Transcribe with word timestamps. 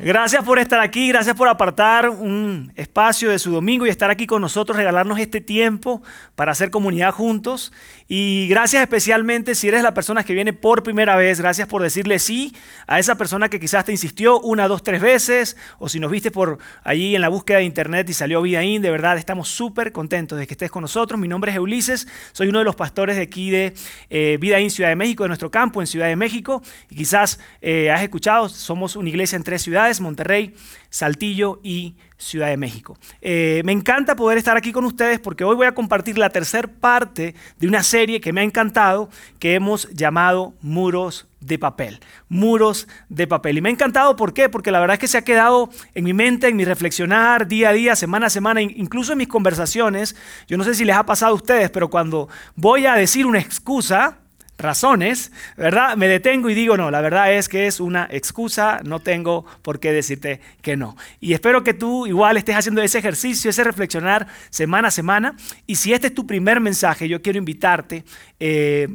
Gracias 0.00 0.44
por 0.44 0.60
estar 0.60 0.78
aquí, 0.78 1.08
gracias 1.08 1.34
por 1.34 1.48
apartar 1.48 2.08
un 2.08 2.72
espacio 2.76 3.30
de 3.30 3.40
su 3.40 3.50
domingo 3.50 3.84
y 3.84 3.88
estar 3.88 4.12
aquí 4.12 4.28
con 4.28 4.40
nosotros, 4.40 4.76
regalarnos 4.76 5.18
este 5.18 5.40
tiempo 5.40 6.04
para 6.36 6.52
hacer 6.52 6.70
comunidad 6.70 7.10
juntos. 7.10 7.72
Y 8.06 8.46
gracias 8.46 8.80
especialmente 8.80 9.56
si 9.56 9.66
eres 9.66 9.82
la 9.82 9.94
persona 9.94 10.22
que 10.22 10.34
viene 10.34 10.52
por 10.52 10.84
primera 10.84 11.16
vez, 11.16 11.40
gracias 11.40 11.66
por 11.66 11.82
decirle 11.82 12.20
sí 12.20 12.54
a 12.86 13.00
esa 13.00 13.16
persona 13.16 13.48
que 13.48 13.58
quizás 13.58 13.84
te 13.84 13.90
insistió 13.90 14.38
una, 14.38 14.68
dos, 14.68 14.84
tres 14.84 15.02
veces, 15.02 15.56
o 15.80 15.88
si 15.88 15.98
nos 15.98 16.12
viste 16.12 16.30
por 16.30 16.58
allí 16.84 17.16
en 17.16 17.20
la 17.20 17.28
búsqueda 17.28 17.58
de 17.58 17.64
internet 17.64 18.08
y 18.08 18.12
salió 18.12 18.40
Vidaín, 18.40 18.82
de 18.82 18.92
verdad 18.92 19.18
estamos 19.18 19.48
súper 19.48 19.90
contentos 19.90 20.38
de 20.38 20.46
que 20.46 20.54
estés 20.54 20.70
con 20.70 20.82
nosotros. 20.82 21.18
Mi 21.18 21.26
nombre 21.26 21.50
es 21.50 21.58
Ulises, 21.58 22.06
soy 22.30 22.46
uno 22.46 22.60
de 22.60 22.64
los 22.64 22.76
pastores 22.76 23.16
de 23.16 23.22
aquí 23.22 23.50
de 23.50 23.74
eh, 24.10 24.38
Vidaín 24.40 24.70
Ciudad 24.70 24.90
de 24.90 24.96
México, 24.96 25.24
de 25.24 25.28
nuestro 25.28 25.50
campo 25.50 25.80
en 25.80 25.88
Ciudad 25.88 26.06
de 26.06 26.14
México. 26.14 26.62
Y 26.88 26.94
quizás 26.94 27.40
eh, 27.60 27.90
has 27.90 28.00
escuchado, 28.02 28.48
somos 28.48 28.94
una 28.94 29.08
iglesia 29.08 29.34
en 29.34 29.42
tres 29.42 29.60
ciudades 29.60 29.87
Monterrey, 30.00 30.54
Saltillo 30.90 31.60
y 31.62 31.96
Ciudad 32.16 32.48
de 32.48 32.56
México. 32.56 32.98
Eh, 33.20 33.62
me 33.64 33.72
encanta 33.72 34.16
poder 34.16 34.38
estar 34.38 34.56
aquí 34.56 34.72
con 34.72 34.84
ustedes 34.84 35.20
porque 35.20 35.44
hoy 35.44 35.54
voy 35.54 35.66
a 35.66 35.74
compartir 35.74 36.18
la 36.18 36.30
tercera 36.30 36.68
parte 36.68 37.34
de 37.58 37.68
una 37.68 37.82
serie 37.82 38.20
que 38.20 38.32
me 38.32 38.40
ha 38.40 38.44
encantado, 38.44 39.08
que 39.38 39.54
hemos 39.54 39.88
llamado 39.90 40.54
Muros 40.60 41.28
de 41.40 41.58
Papel. 41.58 42.00
Muros 42.28 42.88
de 43.08 43.26
Papel. 43.26 43.58
Y 43.58 43.60
me 43.60 43.68
ha 43.68 43.72
encantado, 43.72 44.16
¿por 44.16 44.34
qué? 44.34 44.48
Porque 44.48 44.70
la 44.70 44.80
verdad 44.80 44.94
es 44.94 45.00
que 45.00 45.08
se 45.08 45.18
ha 45.18 45.22
quedado 45.22 45.70
en 45.94 46.04
mi 46.04 46.12
mente, 46.12 46.48
en 46.48 46.56
mi 46.56 46.64
reflexionar 46.64 47.46
día 47.46 47.70
a 47.70 47.72
día, 47.72 47.96
semana 47.96 48.26
a 48.26 48.30
semana, 48.30 48.60
incluso 48.60 49.12
en 49.12 49.18
mis 49.18 49.28
conversaciones. 49.28 50.16
Yo 50.46 50.56
no 50.56 50.64
sé 50.64 50.74
si 50.74 50.84
les 50.84 50.96
ha 50.96 51.06
pasado 51.06 51.32
a 51.32 51.36
ustedes, 51.36 51.70
pero 51.70 51.88
cuando 51.88 52.28
voy 52.56 52.86
a 52.86 52.94
decir 52.94 53.26
una 53.26 53.38
excusa, 53.38 54.18
razones, 54.58 55.32
¿verdad? 55.56 55.96
Me 55.96 56.08
detengo 56.08 56.50
y 56.50 56.54
digo, 56.54 56.76
no, 56.76 56.90
la 56.90 57.00
verdad 57.00 57.32
es 57.32 57.48
que 57.48 57.66
es 57.66 57.80
una 57.80 58.08
excusa, 58.10 58.80
no 58.84 59.00
tengo 59.00 59.46
por 59.62 59.78
qué 59.78 59.92
decirte 59.92 60.40
que 60.60 60.76
no. 60.76 60.96
Y 61.20 61.32
espero 61.32 61.62
que 61.62 61.74
tú 61.74 62.06
igual 62.06 62.36
estés 62.36 62.56
haciendo 62.56 62.82
ese 62.82 62.98
ejercicio, 62.98 63.50
ese 63.50 63.64
reflexionar 63.64 64.26
semana 64.50 64.88
a 64.88 64.90
semana. 64.90 65.36
Y 65.66 65.76
si 65.76 65.92
este 65.92 66.08
es 66.08 66.14
tu 66.14 66.26
primer 66.26 66.60
mensaje, 66.60 67.08
yo 67.08 67.22
quiero 67.22 67.38
invitarte. 67.38 68.04
Eh, 68.40 68.88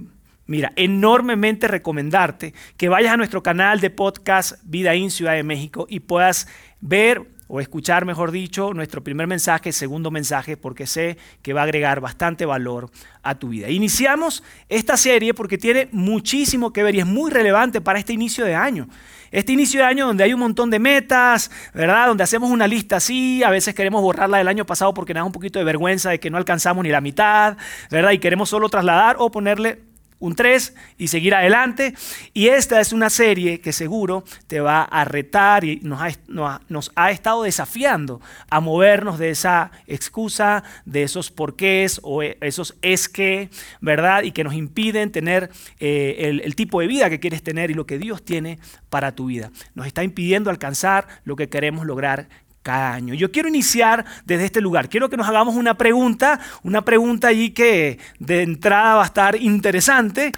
mira, 0.46 0.74
enormemente 0.76 1.68
recomendarte 1.68 2.54
que 2.76 2.90
vayas 2.90 3.14
a 3.14 3.18
nuestro 3.18 3.42
canal 3.42 3.80
de 3.80 3.90
podcast 3.90 4.60
Vida 4.64 4.94
en 4.94 5.10
Ciudad 5.10 5.34
de 5.34 5.44
México 5.44 5.88
y 5.90 6.02
puedas 6.02 6.48
ver 6.82 7.33
o 7.56 7.60
escuchar, 7.60 8.04
mejor 8.04 8.32
dicho, 8.32 8.74
nuestro 8.74 9.04
primer 9.04 9.28
mensaje, 9.28 9.72
segundo 9.72 10.10
mensaje, 10.10 10.58
porque 10.58 10.88
sé 10.88 11.20
que 11.44 11.54
va 11.54 11.62
a 11.62 11.66
agregar 11.66 12.02
bastante 12.02 12.48
valor 12.48 12.90
a 13.22 13.36
tu 13.36 13.50
vida. 13.50 13.70
Iniciamos 13.70 14.44
esta 14.70 14.98
serie 14.98 15.36
porque 15.36 15.60
tiene 15.60 15.88
muchísimo 15.92 16.74
que 16.74 16.82
ver 16.82 16.96
y 16.96 17.02
es 17.02 17.06
muy 17.06 17.30
relevante 17.30 17.80
para 17.80 18.00
este 18.00 18.12
inicio 18.12 18.44
de 18.44 18.56
año. 18.56 18.88
Este 19.30 19.52
inicio 19.52 19.82
de 19.82 19.86
año 19.86 20.08
donde 20.08 20.24
hay 20.24 20.34
un 20.34 20.40
montón 20.40 20.72
de 20.72 20.80
metas, 20.80 21.52
¿verdad? 21.76 22.08
Donde 22.08 22.24
hacemos 22.24 22.50
una 22.50 22.66
lista 22.66 22.96
así, 22.96 23.44
a 23.44 23.52
veces 23.52 23.76
queremos 23.76 24.02
borrarla 24.02 24.40
del 24.40 24.48
año 24.48 24.66
pasado 24.66 24.92
porque 24.96 25.14
nos 25.14 25.22
da 25.22 25.26
un 25.26 25.32
poquito 25.32 25.60
de 25.60 25.66
vergüenza 25.66 26.10
de 26.10 26.20
que 26.20 26.32
no 26.32 26.38
alcanzamos 26.40 26.84
ni 26.84 26.90
la 26.90 27.02
mitad, 27.02 27.56
¿verdad? 27.92 28.14
Y 28.14 28.18
queremos 28.18 28.50
solo 28.50 28.68
trasladar 28.68 29.18
o 29.20 29.30
ponerle 29.30 29.93
un 30.24 30.36
3 30.36 30.74
y 30.98 31.10
seguir 31.10 31.36
adelante. 31.36 31.94
Y 32.34 32.48
esta 32.48 32.80
es 32.80 32.94
una 32.94 33.10
serie 33.10 33.60
que 33.60 33.74
seguro 33.74 34.24
te 34.48 34.62
va 34.62 34.84
a 34.84 35.04
retar 35.04 35.66
y 35.66 35.82
nos 35.84 36.02
ha, 36.02 36.62
nos 36.70 36.92
ha 36.96 37.12
estado 37.12 37.44
desafiando 37.44 38.22
a 38.50 38.62
movernos 38.62 39.20
de 39.20 39.32
esa 39.32 39.72
excusa, 39.86 40.64
de 40.86 41.04
esos 41.04 41.30
porqués 41.30 42.00
o 42.04 42.24
e, 42.24 42.38
esos 42.40 42.76
es 42.82 43.10
que, 43.10 43.50
¿verdad? 43.82 44.24
Y 44.24 44.32
que 44.32 44.46
nos 44.46 44.54
impiden 44.54 45.12
tener 45.12 45.50
eh, 45.80 46.16
el, 46.20 46.40
el 46.40 46.56
tipo 46.56 46.80
de 46.80 46.88
vida 46.88 47.10
que 47.10 47.20
quieres 47.20 47.44
tener 47.44 47.70
y 47.70 47.74
lo 47.74 47.86
que 47.86 47.98
Dios 47.98 48.24
tiene 48.24 48.60
para 48.90 49.16
tu 49.16 49.26
vida. 49.26 49.52
Nos 49.76 49.88
está 49.88 50.06
impidiendo 50.06 50.50
alcanzar 50.50 51.06
lo 51.26 51.36
que 51.36 51.50
queremos 51.50 51.86
lograr 51.86 52.30
cada 52.64 52.94
año. 52.94 53.14
Yo 53.14 53.32
quiero 53.32 53.50
iniciar 53.50 54.06
desde 54.26 54.46
este 54.46 54.62
lugar. 54.62 54.90
Quiero 54.90 55.10
que 55.10 55.18
nos 55.18 55.28
hagamos 55.28 55.56
una 55.56 55.76
pregunta, 55.76 56.40
una 56.64 56.84
pregunta 56.84 57.28
allí 57.28 57.52
que 57.52 58.00
de 58.20 58.42
entrada 58.42 58.96
va 58.96 59.04
a 59.04 59.06
estar 59.06 59.36
interesante, 59.36 60.32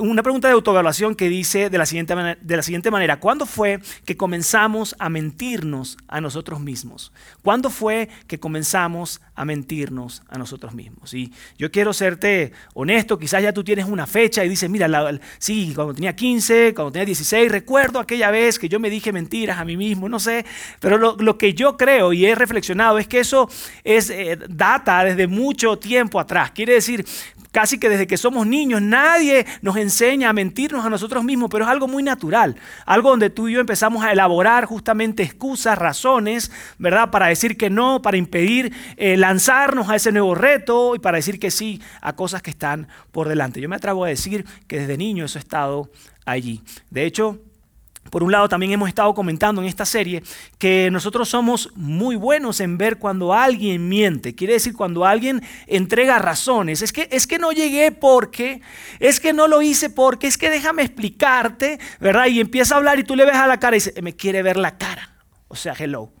una 0.00 0.22
pregunta 0.22 0.48
de 0.48 0.54
autoevaluación 0.54 1.16
que 1.16 1.28
dice 1.28 1.68
de 1.68 1.78
la 1.78 1.84
siguiente, 1.84 2.14
de 2.40 2.56
la 2.56 2.62
siguiente 2.62 2.90
manera, 2.90 3.18
¿cuándo 3.18 3.44
fue 3.44 3.80
que 4.04 4.16
comenzamos 4.16 4.94
a 4.98 5.08
mentirnos 5.08 5.98
a 6.06 6.20
nosotros 6.20 6.60
mismos? 6.60 7.12
¿Cuándo 7.42 7.68
fue 7.68 8.08
que 8.28 8.38
comenzamos 8.38 9.20
a 9.34 9.44
mentirnos 9.44 10.22
a 10.28 10.38
nosotros 10.38 10.74
mismos? 10.74 11.12
Y 11.14 11.32
yo 11.58 11.72
quiero 11.72 11.92
serte 11.92 12.52
honesto, 12.74 13.18
quizás 13.18 13.42
ya 13.42 13.52
tú 13.52 13.64
tienes 13.64 13.86
una 13.86 14.06
fecha 14.06 14.44
y 14.44 14.48
dices, 14.48 14.70
mira, 14.70 14.88
sí, 15.38 15.72
cuando 15.74 15.94
tenía 15.94 16.14
15, 16.14 16.74
cuando 16.74 16.92
tenía 16.92 17.06
16, 17.06 17.50
recuerdo 17.50 17.98
aquella 17.98 18.30
vez 18.30 18.60
que 18.60 18.68
yo 18.68 18.78
me 18.78 18.88
dije 18.88 19.12
mentiras 19.12 19.58
a 19.58 19.64
mí 19.64 19.76
mismo, 19.76 20.08
no 20.08 20.20
sé, 20.20 20.46
pero 20.78 20.96
lo 20.96 21.38
que 21.38 21.54
yo 21.54 21.71
creo 21.76 22.12
y 22.12 22.26
he 22.26 22.34
reflexionado 22.34 22.98
es 22.98 23.06
que 23.06 23.20
eso 23.20 23.48
es 23.84 24.10
eh, 24.10 24.38
data 24.48 25.04
desde 25.04 25.26
mucho 25.26 25.78
tiempo 25.78 26.18
atrás. 26.20 26.50
Quiere 26.52 26.74
decir, 26.74 27.04
casi 27.52 27.78
que 27.78 27.88
desde 27.88 28.06
que 28.06 28.16
somos 28.16 28.46
niños, 28.46 28.82
nadie 28.82 29.46
nos 29.60 29.76
enseña 29.76 30.30
a 30.30 30.32
mentirnos 30.32 30.84
a 30.84 30.90
nosotros 30.90 31.22
mismos, 31.22 31.50
pero 31.50 31.64
es 31.64 31.70
algo 31.70 31.86
muy 31.86 32.02
natural, 32.02 32.56
algo 32.86 33.10
donde 33.10 33.30
tú 33.30 33.48
y 33.48 33.52
yo 33.52 33.60
empezamos 33.60 34.04
a 34.04 34.10
elaborar 34.10 34.64
justamente 34.64 35.22
excusas, 35.22 35.78
razones, 35.78 36.50
¿verdad? 36.78 37.10
Para 37.10 37.26
decir 37.26 37.56
que 37.56 37.70
no, 37.70 38.02
para 38.02 38.16
impedir 38.16 38.72
eh, 38.96 39.16
lanzarnos 39.16 39.88
a 39.90 39.96
ese 39.96 40.10
nuevo 40.10 40.34
reto 40.34 40.96
y 40.96 40.98
para 40.98 41.18
decir 41.18 41.38
que 41.38 41.50
sí 41.50 41.80
a 42.00 42.14
cosas 42.14 42.42
que 42.42 42.50
están 42.50 42.88
por 43.12 43.28
delante. 43.28 43.60
Yo 43.60 43.68
me 43.68 43.76
atrevo 43.76 44.04
a 44.04 44.08
decir 44.08 44.44
que 44.66 44.80
desde 44.80 44.96
niño 44.96 45.26
eso 45.26 45.38
ha 45.38 45.40
estado 45.40 45.90
allí. 46.24 46.62
De 46.90 47.04
hecho, 47.04 47.38
por 48.10 48.22
un 48.22 48.32
lado, 48.32 48.48
también 48.48 48.72
hemos 48.72 48.88
estado 48.88 49.14
comentando 49.14 49.62
en 49.62 49.68
esta 49.68 49.86
serie 49.86 50.22
que 50.58 50.90
nosotros 50.90 51.28
somos 51.28 51.70
muy 51.74 52.16
buenos 52.16 52.60
en 52.60 52.76
ver 52.76 52.98
cuando 52.98 53.32
alguien 53.32 53.88
miente. 53.88 54.34
Quiere 54.34 54.54
decir, 54.54 54.74
cuando 54.74 55.04
alguien 55.04 55.42
entrega 55.66 56.18
razones. 56.18 56.82
Es 56.82 56.92
que, 56.92 57.08
es 57.10 57.26
que 57.26 57.38
no 57.38 57.52
llegué 57.52 57.90
porque, 57.90 58.60
es 59.00 59.18
que 59.18 59.32
no 59.32 59.48
lo 59.48 59.62
hice 59.62 59.88
porque, 59.88 60.26
es 60.26 60.36
que 60.36 60.50
déjame 60.50 60.82
explicarte, 60.82 61.78
¿verdad? 62.00 62.26
Y 62.26 62.40
empieza 62.40 62.74
a 62.74 62.78
hablar 62.78 62.98
y 62.98 63.04
tú 63.04 63.16
le 63.16 63.24
ves 63.24 63.36
a 63.36 63.46
la 63.46 63.58
cara 63.58 63.76
y 63.76 63.78
dice, 63.78 64.02
me 64.02 64.14
quiere 64.14 64.42
ver 64.42 64.56
la 64.56 64.76
cara. 64.76 65.16
O 65.48 65.56
sea, 65.56 65.74
hello 65.78 66.12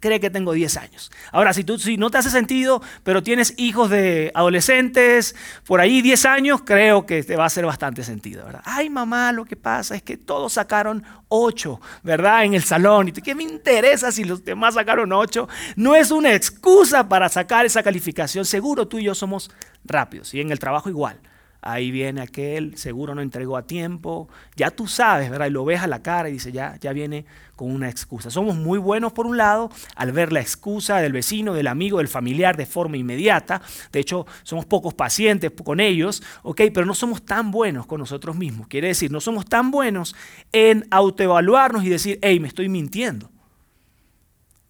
cree 0.00 0.20
que 0.20 0.30
tengo 0.30 0.52
10 0.52 0.76
años. 0.76 1.10
Ahora, 1.32 1.52
si, 1.52 1.64
tú, 1.64 1.78
si 1.78 1.96
no 1.96 2.10
te 2.10 2.18
hace 2.18 2.30
sentido, 2.30 2.82
pero 3.02 3.22
tienes 3.22 3.54
hijos 3.56 3.90
de 3.90 4.30
adolescentes, 4.34 5.34
por 5.64 5.80
ahí 5.80 6.02
10 6.02 6.24
años, 6.26 6.62
creo 6.64 7.06
que 7.06 7.22
te 7.22 7.36
va 7.36 7.44
a 7.44 7.46
hacer 7.46 7.64
bastante 7.66 8.04
sentido, 8.04 8.44
¿verdad? 8.44 8.62
Ay, 8.64 8.90
mamá, 8.90 9.32
lo 9.32 9.44
que 9.44 9.56
pasa 9.56 9.94
es 9.94 10.02
que 10.02 10.16
todos 10.16 10.54
sacaron 10.54 11.04
8, 11.28 11.80
¿verdad? 12.02 12.44
En 12.44 12.54
el 12.54 12.62
salón. 12.62 13.08
¿Y 13.08 13.12
qué 13.12 13.34
me 13.34 13.42
interesa 13.42 14.12
si 14.12 14.24
los 14.24 14.44
demás 14.44 14.74
sacaron 14.74 15.12
8? 15.12 15.48
No 15.76 15.94
es 15.94 16.10
una 16.10 16.34
excusa 16.34 17.08
para 17.08 17.28
sacar 17.28 17.66
esa 17.66 17.82
calificación. 17.82 18.44
Seguro 18.44 18.86
tú 18.86 18.98
y 18.98 19.04
yo 19.04 19.14
somos 19.14 19.50
rápidos. 19.84 20.34
Y 20.34 20.40
en 20.40 20.50
el 20.50 20.58
trabajo 20.58 20.88
igual. 20.88 21.20
Ahí 21.68 21.90
viene 21.90 22.20
aquel, 22.20 22.78
seguro 22.78 23.16
no 23.16 23.22
entregó 23.22 23.56
a 23.56 23.66
tiempo. 23.66 24.28
Ya 24.54 24.70
tú 24.70 24.86
sabes, 24.86 25.30
¿verdad? 25.30 25.46
Y 25.46 25.50
lo 25.50 25.64
ves 25.64 25.80
a 25.80 25.88
la 25.88 26.00
cara 26.00 26.28
y 26.28 26.32
dice, 26.32 26.52
ya, 26.52 26.76
ya 26.80 26.92
viene 26.92 27.26
con 27.56 27.72
una 27.72 27.88
excusa. 27.88 28.30
Somos 28.30 28.54
muy 28.54 28.78
buenos 28.78 29.12
por 29.12 29.26
un 29.26 29.36
lado 29.36 29.68
al 29.96 30.12
ver 30.12 30.32
la 30.32 30.40
excusa 30.40 30.98
del 30.98 31.12
vecino, 31.12 31.54
del 31.54 31.66
amigo, 31.66 31.98
del 31.98 32.06
familiar 32.06 32.56
de 32.56 32.66
forma 32.66 32.98
inmediata. 32.98 33.62
De 33.90 33.98
hecho, 33.98 34.26
somos 34.44 34.64
pocos 34.64 34.94
pacientes 34.94 35.50
con 35.64 35.80
ellos, 35.80 36.22
¿ok? 36.44 36.62
Pero 36.72 36.86
no 36.86 36.94
somos 36.94 37.24
tan 37.24 37.50
buenos 37.50 37.86
con 37.86 37.98
nosotros 37.98 38.36
mismos. 38.36 38.68
Quiere 38.68 38.86
decir, 38.86 39.10
no 39.10 39.20
somos 39.20 39.44
tan 39.44 39.72
buenos 39.72 40.14
en 40.52 40.86
autoevaluarnos 40.92 41.82
y 41.82 41.88
decir, 41.88 42.20
hey, 42.22 42.38
me 42.38 42.46
estoy 42.46 42.68
mintiendo. 42.68 43.28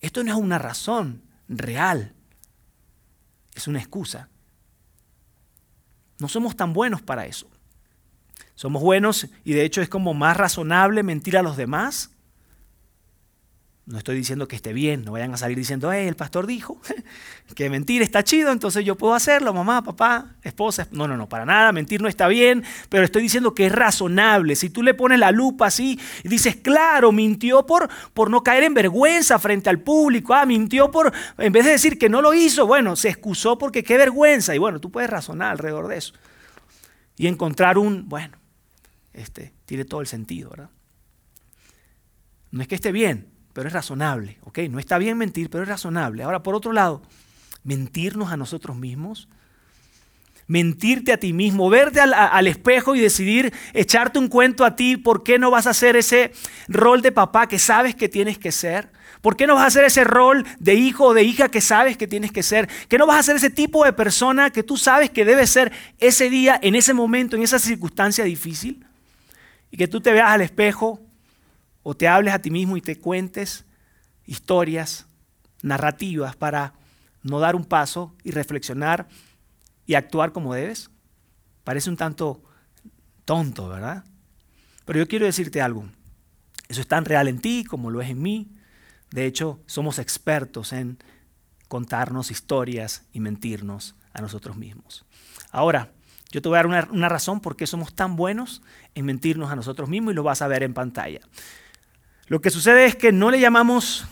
Esto 0.00 0.24
no 0.24 0.30
es 0.32 0.38
una 0.38 0.58
razón 0.58 1.24
real. 1.46 2.14
Es 3.54 3.68
una 3.68 3.80
excusa. 3.80 4.30
No 6.18 6.28
somos 6.28 6.56
tan 6.56 6.72
buenos 6.72 7.02
para 7.02 7.26
eso. 7.26 7.48
Somos 8.54 8.82
buenos 8.82 9.28
y 9.44 9.52
de 9.52 9.64
hecho 9.64 9.82
es 9.82 9.88
como 9.88 10.14
más 10.14 10.36
razonable 10.36 11.02
mentir 11.02 11.36
a 11.36 11.42
los 11.42 11.56
demás 11.56 12.10
No 13.86 13.98
estoy 13.98 14.16
diciendo 14.16 14.48
que 14.48 14.56
esté 14.56 14.72
bien, 14.72 15.04
no 15.04 15.12
vayan 15.12 15.32
a 15.32 15.36
salir 15.36 15.56
diciendo, 15.56 15.92
hey, 15.92 16.08
el 16.08 16.16
pastor 16.16 16.48
dijo 16.48 16.80
que 17.54 17.70
mentir 17.70 18.02
está 18.02 18.24
chido, 18.24 18.50
entonces 18.50 18.84
yo 18.84 18.96
puedo 18.96 19.14
hacerlo, 19.14 19.54
mamá, 19.54 19.84
papá, 19.84 20.34
esposa. 20.42 20.88
No, 20.90 21.06
no, 21.06 21.16
no, 21.16 21.28
para 21.28 21.44
nada, 21.44 21.70
mentir 21.70 22.02
no 22.02 22.08
está 22.08 22.26
bien, 22.26 22.64
pero 22.88 23.04
estoy 23.04 23.22
diciendo 23.22 23.54
que 23.54 23.66
es 23.66 23.72
razonable. 23.72 24.56
Si 24.56 24.70
tú 24.70 24.82
le 24.82 24.94
pones 24.94 25.20
la 25.20 25.30
lupa 25.30 25.66
así 25.66 26.00
y 26.24 26.28
dices, 26.28 26.56
claro, 26.56 27.12
mintió 27.12 27.64
por, 27.64 27.88
por 28.12 28.28
no 28.28 28.42
caer 28.42 28.64
en 28.64 28.74
vergüenza 28.74 29.38
frente 29.38 29.70
al 29.70 29.78
público, 29.78 30.34
ah, 30.34 30.44
mintió 30.46 30.90
por, 30.90 31.12
en 31.38 31.52
vez 31.52 31.64
de 31.64 31.70
decir 31.70 31.96
que 31.96 32.08
no 32.08 32.20
lo 32.20 32.34
hizo, 32.34 32.66
bueno, 32.66 32.96
se 32.96 33.10
excusó 33.10 33.56
porque 33.56 33.84
qué 33.84 33.96
vergüenza. 33.96 34.52
Y 34.52 34.58
bueno, 34.58 34.80
tú 34.80 34.90
puedes 34.90 35.08
razonar 35.08 35.52
alrededor 35.52 35.86
de 35.86 35.98
eso. 35.98 36.12
Y 37.16 37.28
encontrar 37.28 37.78
un, 37.78 38.08
bueno, 38.08 38.36
este, 39.12 39.52
tiene 39.64 39.84
todo 39.84 40.00
el 40.00 40.08
sentido, 40.08 40.50
¿verdad? 40.50 40.70
No 42.50 42.62
es 42.62 42.66
que 42.66 42.74
esté 42.74 42.90
bien, 42.90 43.35
pero 43.56 43.68
es 43.68 43.72
razonable, 43.72 44.36
¿ok? 44.42 44.58
No 44.68 44.78
está 44.78 44.98
bien 44.98 45.16
mentir, 45.16 45.48
pero 45.48 45.62
es 45.62 45.68
razonable. 45.70 46.22
Ahora, 46.22 46.42
por 46.42 46.54
otro 46.54 46.72
lado, 46.72 47.00
mentirnos 47.64 48.30
a 48.30 48.36
nosotros 48.36 48.76
mismos, 48.76 49.30
mentirte 50.46 51.10
a 51.10 51.16
ti 51.16 51.32
mismo, 51.32 51.70
verte 51.70 52.00
al, 52.02 52.46
espejo 52.48 52.94
y 52.94 53.00
decidir 53.00 53.54
echarte 53.72 54.18
un 54.18 54.28
cuento 54.28 54.62
a 54.62 54.76
ti, 54.76 54.98
¿por 54.98 55.22
qué 55.22 55.38
no 55.38 55.50
vas 55.50 55.66
a 55.66 55.70
hacer 55.70 55.96
ese 55.96 56.32
rol 56.68 57.00
de 57.00 57.12
papá 57.12 57.48
que 57.48 57.58
sabes 57.58 57.94
que 57.94 58.10
tienes 58.10 58.36
que 58.36 58.52
ser? 58.52 58.90
¿Por 59.22 59.38
qué 59.38 59.46
no 59.46 59.54
vas 59.54 59.64
a 59.64 59.68
hacer 59.68 59.86
ese 59.86 60.04
rol 60.04 60.44
de 60.58 60.74
hijo 60.74 61.06
o 61.06 61.14
de 61.14 61.22
hija 61.22 61.48
que 61.48 61.62
sabes 61.62 61.96
que 61.96 62.06
tienes 62.06 62.32
que 62.32 62.42
ser? 62.42 62.68
¿Qué 62.90 62.98
no 62.98 63.06
vas 63.06 63.20
a 63.20 63.22
ser 63.22 63.36
ese 63.36 63.48
tipo 63.48 63.86
de 63.86 63.94
persona 63.94 64.50
que 64.50 64.64
tú 64.64 64.76
sabes 64.76 65.08
que 65.08 65.24
debe 65.24 65.46
ser 65.46 65.72
ese 65.98 66.28
día, 66.28 66.60
en 66.62 66.74
ese 66.74 66.92
momento, 66.92 67.36
en 67.36 67.42
esa 67.42 67.58
circunstancia 67.58 68.22
difícil? 68.22 68.84
Y 69.70 69.78
que 69.78 69.88
tú 69.88 70.02
te 70.02 70.12
veas 70.12 70.28
al 70.28 70.42
espejo 70.42 71.05
o 71.88 71.96
te 71.96 72.08
hables 72.08 72.34
a 72.34 72.40
ti 72.40 72.50
mismo 72.50 72.76
y 72.76 72.80
te 72.80 72.98
cuentes 72.98 73.64
historias, 74.24 75.06
narrativas 75.62 76.34
para 76.34 76.72
no 77.22 77.38
dar 77.38 77.54
un 77.54 77.64
paso 77.64 78.12
y 78.24 78.32
reflexionar 78.32 79.06
y 79.86 79.94
actuar 79.94 80.32
como 80.32 80.52
debes? 80.52 80.90
Parece 81.62 81.88
un 81.88 81.96
tanto 81.96 82.42
tonto, 83.24 83.68
¿verdad? 83.68 84.02
Pero 84.84 84.98
yo 84.98 85.06
quiero 85.06 85.26
decirte 85.26 85.62
algo. 85.62 85.88
Eso 86.66 86.80
es 86.80 86.88
tan 86.88 87.04
real 87.04 87.28
en 87.28 87.38
ti 87.38 87.62
como 87.62 87.92
lo 87.92 88.00
es 88.00 88.10
en 88.10 88.20
mí. 88.20 88.50
De 89.12 89.24
hecho, 89.24 89.60
somos 89.66 90.00
expertos 90.00 90.72
en 90.72 90.98
contarnos 91.68 92.32
historias 92.32 93.04
y 93.12 93.20
mentirnos 93.20 93.94
a 94.12 94.22
nosotros 94.22 94.56
mismos. 94.56 95.04
Ahora, 95.52 95.92
yo 96.32 96.42
te 96.42 96.48
voy 96.48 96.56
a 96.56 96.58
dar 96.64 96.66
una, 96.66 96.88
una 96.90 97.08
razón 97.08 97.40
por 97.40 97.54
qué 97.54 97.68
somos 97.68 97.94
tan 97.94 98.16
buenos 98.16 98.60
en 98.96 99.04
mentirnos 99.04 99.52
a 99.52 99.54
nosotros 99.54 99.88
mismos 99.88 100.14
y 100.14 100.16
lo 100.16 100.24
vas 100.24 100.42
a 100.42 100.48
ver 100.48 100.64
en 100.64 100.74
pantalla. 100.74 101.20
Lo 102.26 102.40
que 102.40 102.50
sucede 102.50 102.86
es 102.86 102.96
que 102.96 103.12
no 103.12 103.30
le 103.30 103.38
llamamos, 103.38 104.06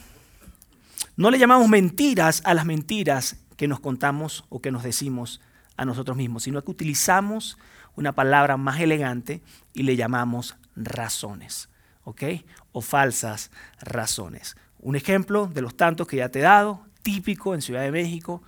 no 1.16 1.30
le 1.32 1.38
llamamos 1.38 1.68
mentiras 1.68 2.42
a 2.44 2.54
las 2.54 2.64
mentiras 2.64 3.36
que 3.56 3.66
nos 3.66 3.80
contamos 3.80 4.44
o 4.50 4.60
que 4.60 4.70
nos 4.70 4.84
decimos 4.84 5.40
a 5.76 5.84
nosotros 5.84 6.16
mismos, 6.16 6.44
sino 6.44 6.62
que 6.62 6.70
utilizamos 6.70 7.58
una 7.96 8.12
palabra 8.12 8.56
más 8.56 8.80
elegante 8.80 9.42
y 9.72 9.82
le 9.82 9.96
llamamos 9.96 10.56
razones, 10.76 11.68
¿ok? 12.04 12.22
O 12.70 12.82
falsas 12.82 13.50
razones. 13.80 14.56
Un 14.78 14.94
ejemplo 14.94 15.46
de 15.46 15.62
los 15.62 15.76
tantos 15.76 16.06
que 16.06 16.18
ya 16.18 16.28
te 16.28 16.38
he 16.38 16.42
dado, 16.42 16.86
típico 17.02 17.54
en 17.54 17.62
Ciudad 17.62 17.82
de 17.82 17.90
México, 17.90 18.42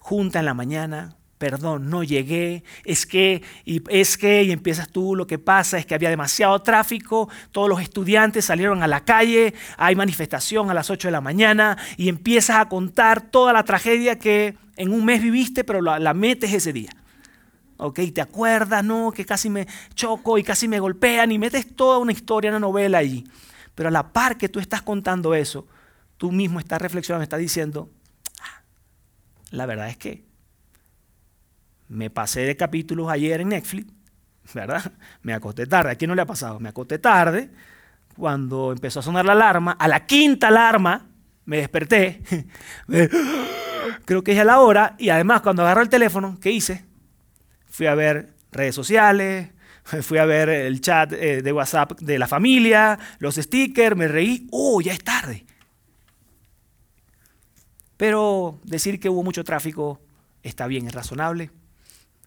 junta 0.00 0.38
en 0.38 0.46
la 0.46 0.54
mañana, 0.54 1.16
perdón, 1.38 1.90
no 1.90 2.02
llegué, 2.02 2.64
es 2.84 3.06
que, 3.06 3.42
y 3.64 3.82
es 3.90 4.16
que, 4.16 4.44
y 4.44 4.52
empiezas 4.52 4.88
tú, 4.88 5.14
lo 5.14 5.26
que 5.26 5.38
pasa 5.38 5.78
es 5.78 5.86
que 5.86 5.94
había 5.94 6.10
demasiado 6.10 6.60
tráfico, 6.62 7.28
todos 7.50 7.68
los 7.68 7.80
estudiantes 7.80 8.44
salieron 8.44 8.82
a 8.82 8.86
la 8.86 9.04
calle, 9.04 9.54
hay 9.76 9.94
manifestación 9.94 10.70
a 10.70 10.74
las 10.74 10.90
8 10.90 11.08
de 11.08 11.12
la 11.12 11.20
mañana, 11.20 11.76
y 11.96 12.08
empiezas 12.08 12.56
a 12.56 12.68
contar 12.68 13.30
toda 13.30 13.52
la 13.52 13.64
tragedia 13.64 14.18
que 14.18 14.56
en 14.76 14.92
un 14.92 15.04
mes 15.04 15.22
viviste, 15.22 15.64
pero 15.64 15.80
la, 15.80 16.14
metes 16.14 16.52
ese 16.52 16.72
día. 16.72 16.90
¿Ok? 17.76 18.00
Te 18.14 18.20
acuerdas, 18.20 18.84
¿no? 18.84 19.10
Que 19.10 19.24
casi 19.24 19.50
me 19.50 19.66
choco 19.94 20.38
y 20.38 20.44
casi 20.44 20.68
me 20.68 20.78
golpean, 20.78 21.32
y 21.32 21.38
metes 21.38 21.74
toda 21.74 21.98
una 21.98 22.12
historia, 22.12 22.50
una 22.50 22.60
novela 22.60 22.98
allí. 22.98 23.24
Pero 23.74 23.88
a 23.88 23.92
la 23.92 24.12
par 24.12 24.38
que 24.38 24.48
tú 24.48 24.60
estás 24.60 24.82
contando 24.82 25.34
eso, 25.34 25.66
tú 26.16 26.30
mismo 26.30 26.60
estás 26.60 26.80
reflexionando, 26.80 27.24
estás 27.24 27.40
diciendo, 27.40 27.90
ah, 28.40 28.62
la 29.50 29.66
verdad 29.66 29.88
es 29.88 29.96
que 29.96 30.33
me 31.88 32.10
pasé 32.10 32.40
de 32.40 32.56
capítulos 32.56 33.08
ayer 33.10 33.40
en 33.40 33.50
Netflix, 33.50 33.92
¿verdad? 34.52 34.92
Me 35.22 35.32
acosté 35.34 35.66
tarde. 35.66 35.92
¿A 35.92 35.94
quién 35.96 36.08
no 36.08 36.14
le 36.14 36.22
ha 36.22 36.26
pasado? 36.26 36.60
Me 36.60 36.68
acosté 36.68 36.98
tarde. 36.98 37.50
Cuando 38.16 38.72
empezó 38.72 39.00
a 39.00 39.02
sonar 39.02 39.24
la 39.24 39.32
alarma, 39.32 39.72
a 39.72 39.88
la 39.88 40.06
quinta 40.06 40.48
alarma, 40.48 41.06
me 41.44 41.58
desperté. 41.58 42.22
Creo 44.04 44.22
que 44.22 44.32
es 44.32 44.38
a 44.38 44.44
la 44.44 44.60
hora. 44.60 44.94
Y 44.98 45.10
además, 45.10 45.42
cuando 45.42 45.62
agarro 45.62 45.82
el 45.82 45.88
teléfono, 45.88 46.38
¿qué 46.40 46.50
hice? 46.50 46.84
Fui 47.68 47.86
a 47.86 47.94
ver 47.94 48.34
redes 48.52 48.74
sociales, 48.74 49.50
fui 50.02 50.18
a 50.18 50.24
ver 50.24 50.48
el 50.48 50.80
chat 50.80 51.12
eh, 51.12 51.42
de 51.42 51.52
WhatsApp 51.52 51.98
de 52.00 52.18
la 52.18 52.28
familia, 52.28 52.98
los 53.18 53.34
stickers, 53.34 53.96
me 53.96 54.08
reí. 54.08 54.46
¡Oh, 54.52 54.80
ya 54.80 54.92
es 54.92 55.02
tarde! 55.02 55.44
Pero 57.96 58.60
decir 58.64 58.98
que 59.00 59.08
hubo 59.08 59.22
mucho 59.22 59.44
tráfico 59.44 60.00
está 60.42 60.66
bien, 60.66 60.86
es 60.86 60.94
razonable 60.94 61.50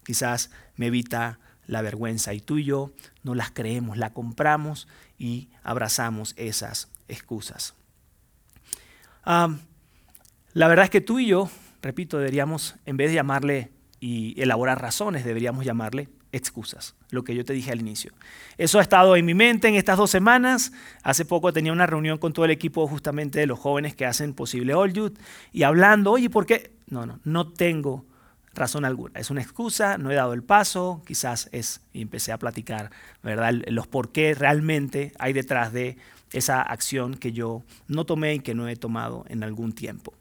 quizás 0.08 0.50
me 0.76 0.86
evita 0.86 1.38
la 1.66 1.82
vergüenza 1.82 2.32
y 2.32 2.40
tú 2.40 2.56
y 2.56 2.64
yo 2.64 2.92
no 3.22 3.34
las 3.34 3.50
creemos, 3.50 3.98
la 3.98 4.14
compramos 4.14 4.88
y 5.18 5.50
abrazamos 5.62 6.32
esas 6.38 6.88
excusas. 7.08 7.74
la 9.26 9.58
verdad 10.66 10.86
es 10.86 10.90
que 10.90 11.02
tú 11.02 11.18
y 11.18 11.26
yo, 11.26 11.50
repito, 11.82 12.16
deberíamos, 12.16 12.76
en 12.86 12.96
vez 12.96 13.10
de 13.10 13.16
llamarle 13.16 13.70
y 14.00 14.40
elaborar 14.40 14.80
razones, 14.80 15.26
deberíamos 15.26 15.66
llamarle 15.66 16.08
excusas, 16.32 16.94
lo 17.10 17.22
que 17.22 17.34
yo 17.34 17.44
te 17.44 17.52
dije 17.52 17.70
al 17.70 17.80
inicio. 17.80 18.12
Eso 18.56 18.78
ha 18.78 18.82
estado 18.82 19.14
en 19.14 19.26
mi 19.26 19.34
mente 19.34 19.68
en 19.68 19.74
estas 19.74 19.98
dos 19.98 20.10
semanas. 20.10 20.72
Hace 21.02 21.26
poco 21.26 21.52
tenía 21.52 21.74
una 21.74 21.86
reunión 21.86 22.16
con 22.16 22.32
todo 22.32 22.46
el 22.46 22.50
equipo 22.50 22.88
justamente 22.88 23.40
de 23.40 23.46
los 23.46 23.58
jóvenes 23.58 23.94
que 23.94 24.06
hacen 24.06 24.32
posible 24.32 24.72
All 24.72 24.94
Youth 24.94 25.18
y 25.52 25.64
hablando, 25.64 26.12
oye, 26.12 26.30
¿por 26.30 26.46
qué? 26.46 26.72
No, 26.86 27.04
no, 27.04 27.20
no 27.24 27.52
tengo 27.52 28.06
razón 28.58 28.84
alguna. 28.84 29.18
Es 29.18 29.30
una 29.30 29.42
excusa, 29.42 29.98
no 29.98 30.10
he 30.10 30.14
dado 30.14 30.32
el 30.32 30.42
paso, 30.42 31.02
quizás 31.06 31.48
es, 31.52 31.80
y 31.92 32.02
empecé 32.02 32.32
a 32.32 32.38
platicar, 32.38 32.90
¿verdad? 33.22 33.54
Los 33.68 33.86
por 33.86 34.12
qué 34.12 34.34
realmente 34.34 35.12
hay 35.18 35.32
detrás 35.32 35.72
de 35.72 35.96
esa 36.32 36.60
acción 36.60 37.14
que 37.14 37.32
yo 37.32 37.62
no 37.86 38.04
tomé 38.04 38.34
y 38.34 38.40
que 38.40 38.54
no 38.54 38.68
he 38.68 38.76
tomado 38.76 39.24
en 39.28 39.42
algún 39.42 39.72
tiempo. 39.72 40.12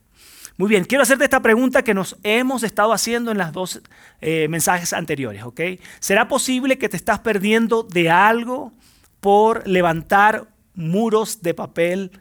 Muy 0.57 0.69
bien, 0.69 0.85
quiero 0.85 1.03
hacerte 1.03 1.23
esta 1.23 1.41
pregunta 1.41 1.83
que 1.83 1.93
nos 1.93 2.17
hemos 2.23 2.63
estado 2.63 2.91
haciendo 2.91 3.29
en 3.31 3.37
las 3.37 3.53
dos 3.53 3.81
eh, 4.21 4.47
mensajes 4.49 4.91
anteriores, 4.91 5.43
¿ok? 5.43 5.61
¿Será 5.99 6.27
posible 6.27 6.79
que 6.79 6.89
te 6.89 6.97
estás 6.97 7.19
perdiendo 7.19 7.83
de 7.83 8.09
algo 8.09 8.73
por 9.19 9.67
levantar 9.67 10.47
muros 10.73 11.43
de 11.43 11.53
papel 11.53 12.11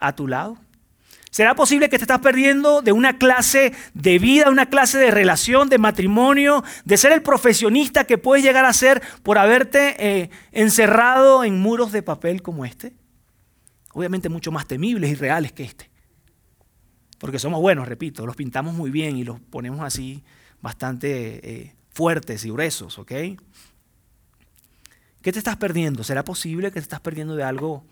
a 0.00 0.16
tu 0.16 0.26
lado? 0.26 0.58
¿Será 1.34 1.56
posible 1.56 1.88
que 1.88 1.98
te 1.98 2.04
estás 2.04 2.20
perdiendo 2.20 2.80
de 2.80 2.92
una 2.92 3.18
clase 3.18 3.72
de 3.92 4.20
vida, 4.20 4.50
una 4.50 4.66
clase 4.66 4.98
de 4.98 5.10
relación, 5.10 5.68
de 5.68 5.78
matrimonio, 5.78 6.62
de 6.84 6.96
ser 6.96 7.10
el 7.10 7.22
profesionista 7.22 8.04
que 8.04 8.18
puedes 8.18 8.44
llegar 8.44 8.64
a 8.64 8.72
ser 8.72 9.02
por 9.24 9.38
haberte 9.38 9.96
eh, 9.98 10.30
encerrado 10.52 11.42
en 11.42 11.58
muros 11.58 11.90
de 11.90 12.04
papel 12.04 12.40
como 12.40 12.64
este? 12.64 12.94
Obviamente 13.94 14.28
mucho 14.28 14.52
más 14.52 14.68
temibles 14.68 15.10
y 15.10 15.16
reales 15.16 15.50
que 15.50 15.64
este. 15.64 15.90
Porque 17.18 17.40
somos 17.40 17.60
buenos, 17.60 17.88
repito, 17.88 18.24
los 18.26 18.36
pintamos 18.36 18.72
muy 18.72 18.92
bien 18.92 19.16
y 19.16 19.24
los 19.24 19.40
ponemos 19.40 19.80
así 19.80 20.22
bastante 20.62 21.40
eh, 21.50 21.74
fuertes 21.90 22.44
y 22.44 22.50
gruesos, 22.50 22.96
¿ok? 23.00 23.10
¿Qué 25.20 25.32
te 25.32 25.38
estás 25.38 25.56
perdiendo? 25.56 26.04
¿Será 26.04 26.22
posible 26.22 26.68
que 26.68 26.74
te 26.74 26.84
estás 26.84 27.00
perdiendo 27.00 27.34
de 27.34 27.42
algo 27.42 27.84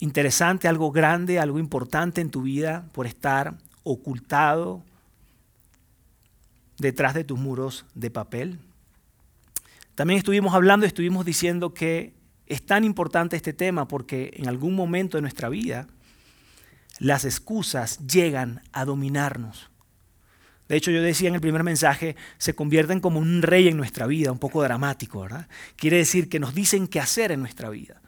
interesante, 0.00 0.68
algo 0.68 0.90
grande, 0.92 1.38
algo 1.38 1.58
importante 1.58 2.20
en 2.20 2.30
tu 2.30 2.42
vida 2.42 2.86
por 2.92 3.06
estar 3.06 3.54
ocultado 3.82 4.82
detrás 6.78 7.14
de 7.14 7.24
tus 7.24 7.38
muros 7.38 7.86
de 7.94 8.10
papel. 8.10 8.58
También 9.94 10.18
estuvimos 10.18 10.54
hablando, 10.54 10.86
estuvimos 10.86 11.24
diciendo 11.24 11.72
que 11.72 12.14
es 12.46 12.64
tan 12.64 12.84
importante 12.84 13.36
este 13.36 13.52
tema 13.52 13.86
porque 13.86 14.32
en 14.34 14.48
algún 14.48 14.74
momento 14.74 15.16
de 15.16 15.22
nuestra 15.22 15.48
vida 15.48 15.86
las 16.98 17.24
excusas 17.24 17.98
llegan 18.06 18.62
a 18.72 18.84
dominarnos. 18.84 19.70
De 20.68 20.76
hecho, 20.76 20.90
yo 20.90 21.02
decía 21.02 21.28
en 21.28 21.34
el 21.34 21.40
primer 21.40 21.62
mensaje, 21.62 22.16
se 22.38 22.54
convierten 22.54 23.00
como 23.00 23.20
un 23.20 23.42
rey 23.42 23.68
en 23.68 23.76
nuestra 23.76 24.06
vida, 24.06 24.32
un 24.32 24.38
poco 24.38 24.62
dramático, 24.62 25.20
¿verdad? 25.20 25.46
Quiere 25.76 25.98
decir 25.98 26.28
que 26.28 26.40
nos 26.40 26.54
dicen 26.54 26.88
qué 26.88 27.00
hacer 27.00 27.32
en 27.32 27.40
nuestra 27.40 27.68
vida. 27.68 28.00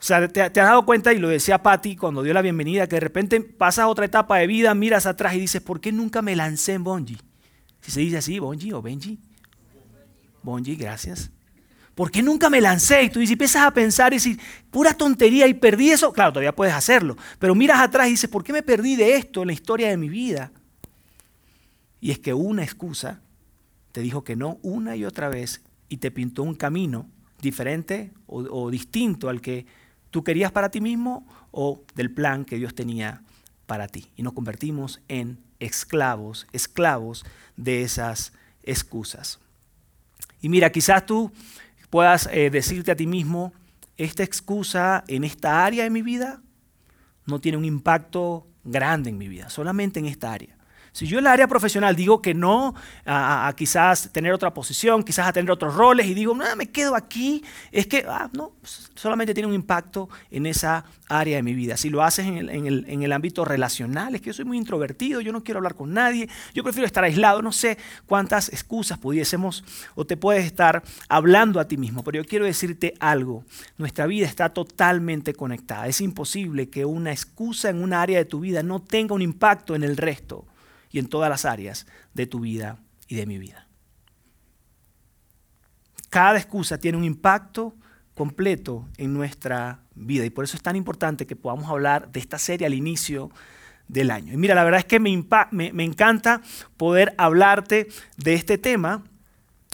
O 0.00 0.02
sea, 0.02 0.26
te, 0.28 0.40
has 0.40 0.52
dado 0.54 0.86
cuenta, 0.86 1.12
y 1.12 1.18
lo 1.18 1.28
decía 1.28 1.62
Patty 1.62 1.94
cuando 1.94 2.22
dio 2.22 2.32
la 2.32 2.40
bienvenida, 2.40 2.86
que 2.86 2.96
de 2.96 3.00
repente 3.00 3.38
pasas 3.42 3.84
otra 3.84 4.06
etapa 4.06 4.38
de 4.38 4.46
vida, 4.46 4.74
miras 4.74 5.04
atrás 5.04 5.34
y 5.34 5.40
dices, 5.40 5.60
¿por 5.60 5.78
qué 5.78 5.92
nunca 5.92 6.22
me 6.22 6.34
lancé 6.34 6.72
en 6.72 6.84
Bonji? 6.84 7.18
Si 7.82 7.90
se 7.90 8.00
dice 8.00 8.16
así, 8.16 8.38
Bonji 8.38 8.72
o 8.72 8.80
Benji. 8.80 9.18
Bonji, 10.42 10.74
gracias. 10.76 11.30
¿Por 11.94 12.10
qué 12.10 12.22
nunca 12.22 12.48
me 12.48 12.62
lancé? 12.62 13.02
Y 13.02 13.10
tú 13.10 13.20
dices, 13.20 13.32
empiezas 13.32 13.62
a 13.66 13.74
pensar 13.74 14.14
y 14.14 14.16
dices, 14.16 14.38
pura 14.70 14.94
tontería 14.94 15.46
y 15.46 15.52
perdí 15.52 15.90
eso. 15.90 16.14
Claro, 16.14 16.32
todavía 16.32 16.56
puedes 16.56 16.72
hacerlo. 16.72 17.18
Pero 17.38 17.54
miras 17.54 17.80
atrás 17.80 18.06
y 18.06 18.12
dices, 18.12 18.30
¿por 18.30 18.42
qué 18.42 18.54
me 18.54 18.62
perdí 18.62 18.96
de 18.96 19.16
esto 19.16 19.42
en 19.42 19.48
la 19.48 19.52
historia 19.52 19.90
de 19.90 19.98
mi 19.98 20.08
vida? 20.08 20.50
Y 22.00 22.10
es 22.10 22.18
que 22.18 22.32
una 22.32 22.62
excusa 22.62 23.20
te 23.92 24.00
dijo 24.00 24.24
que 24.24 24.34
no 24.34 24.58
una 24.62 24.96
y 24.96 25.04
otra 25.04 25.28
vez 25.28 25.60
y 25.90 25.98
te 25.98 26.10
pintó 26.10 26.42
un 26.42 26.54
camino 26.54 27.06
diferente 27.42 28.12
o 28.26 28.70
distinto 28.70 29.28
al 29.28 29.42
que 29.42 29.66
tú 30.10 30.24
querías 30.24 30.52
para 30.52 30.70
ti 30.70 30.80
mismo 30.80 31.26
o 31.50 31.82
del 31.94 32.10
plan 32.10 32.44
que 32.44 32.56
Dios 32.56 32.74
tenía 32.74 33.22
para 33.66 33.88
ti. 33.88 34.10
Y 34.16 34.22
nos 34.22 34.32
convertimos 34.32 35.00
en 35.08 35.38
esclavos, 35.58 36.46
esclavos 36.52 37.24
de 37.56 37.82
esas 37.82 38.32
excusas. 38.62 39.38
Y 40.40 40.48
mira, 40.48 40.70
quizás 40.70 41.06
tú 41.06 41.32
puedas 41.90 42.28
eh, 42.32 42.50
decirte 42.50 42.90
a 42.90 42.96
ti 42.96 43.06
mismo, 43.06 43.52
esta 43.96 44.22
excusa 44.22 45.04
en 45.08 45.24
esta 45.24 45.64
área 45.64 45.84
de 45.84 45.90
mi 45.90 46.02
vida 46.02 46.40
no 47.26 47.40
tiene 47.40 47.58
un 47.58 47.64
impacto 47.64 48.46
grande 48.64 49.10
en 49.10 49.18
mi 49.18 49.28
vida, 49.28 49.50
solamente 49.50 50.00
en 50.00 50.06
esta 50.06 50.32
área. 50.32 50.56
Si 50.92 51.06
yo 51.06 51.18
en 51.18 51.24
la 51.24 51.32
área 51.32 51.46
profesional 51.46 51.94
digo 51.94 52.20
que 52.20 52.34
no 52.34 52.74
a, 53.06 53.52
quizás 53.56 54.10
tener 54.12 54.32
otra 54.32 54.52
posición, 54.52 55.02
quizás 55.02 55.28
a 55.28 55.32
tener 55.32 55.50
otros 55.50 55.74
roles 55.74 56.06
y 56.06 56.14
digo, 56.14 56.34
no, 56.34 56.44
me 56.56 56.66
quedo 56.66 56.96
aquí, 56.96 57.44
es 57.70 57.86
que 57.86 58.04
ah, 58.08 58.28
no, 58.32 58.52
solamente 58.94 59.34
tiene 59.34 59.46
un 59.46 59.54
impacto 59.54 60.08
en 60.30 60.46
esa 60.46 60.84
área 61.08 61.36
de 61.36 61.42
mi 61.42 61.54
vida. 61.54 61.76
Si 61.76 61.90
lo 61.90 62.02
haces 62.02 62.26
en 62.26 62.36
el, 62.38 62.50
en, 62.50 62.66
el, 62.66 62.84
en 62.88 63.02
el, 63.02 63.12
ámbito 63.12 63.44
relacional, 63.44 64.14
es 64.14 64.20
que 64.20 64.28
yo 64.28 64.34
soy 64.34 64.44
muy 64.44 64.56
introvertido, 64.58 65.20
yo 65.20 65.32
no 65.32 65.42
quiero 65.42 65.58
hablar 65.58 65.74
con 65.74 65.92
nadie, 65.92 66.28
yo 66.54 66.62
prefiero 66.62 66.86
estar 66.86 67.04
aislado, 67.04 67.42
no 67.42 67.52
sé 67.52 67.78
cuántas 68.06 68.48
excusas 68.48 68.98
pudiésemos 68.98 69.64
o 69.94 70.04
te 70.04 70.16
puedes 70.16 70.44
estar 70.44 70.82
hablando 71.08 71.60
a 71.60 71.66
ti 71.66 71.76
mismo, 71.76 72.02
pero 72.04 72.22
yo 72.22 72.28
quiero 72.28 72.44
decirte 72.44 72.94
algo, 73.00 73.44
nuestra 73.78 74.06
vida 74.06 74.26
está 74.26 74.50
totalmente 74.50 75.34
conectada, 75.34 75.86
es 75.86 76.00
imposible 76.00 76.68
que 76.68 76.84
una 76.84 77.12
excusa 77.12 77.70
en 77.70 77.82
una 77.82 78.02
área 78.02 78.18
de 78.18 78.24
tu 78.24 78.40
vida 78.40 78.62
no 78.62 78.80
tenga 78.80 79.14
un 79.14 79.22
impacto 79.22 79.74
en 79.74 79.82
el 79.82 79.96
resto 79.96 80.44
y 80.90 80.98
en 80.98 81.06
todas 81.06 81.30
las 81.30 81.44
áreas 81.44 81.86
de 82.14 82.26
tu 82.26 82.40
vida 82.40 82.78
y 83.08 83.16
de 83.16 83.26
mi 83.26 83.38
vida. 83.38 83.66
Cada 86.08 86.38
excusa 86.38 86.78
tiene 86.78 86.98
un 86.98 87.04
impacto 87.04 87.74
completo 88.14 88.88
en 88.98 89.14
nuestra 89.14 89.80
vida 89.94 90.24
y 90.24 90.30
por 90.30 90.44
eso 90.44 90.56
es 90.56 90.62
tan 90.62 90.76
importante 90.76 91.26
que 91.26 91.36
podamos 91.36 91.70
hablar 91.70 92.10
de 92.10 92.20
esta 92.20 92.38
serie 92.38 92.66
al 92.66 92.74
inicio 92.74 93.30
del 93.88 94.10
año. 94.10 94.32
Y 94.32 94.36
mira, 94.36 94.54
la 94.54 94.64
verdad 94.64 94.80
es 94.80 94.84
que 94.84 95.00
me, 95.00 95.10
me, 95.50 95.84
encanta 95.84 96.42
poder 96.76 97.14
hablarte 97.18 97.88
de 98.16 98.34
este 98.34 98.58
tema 98.58 99.04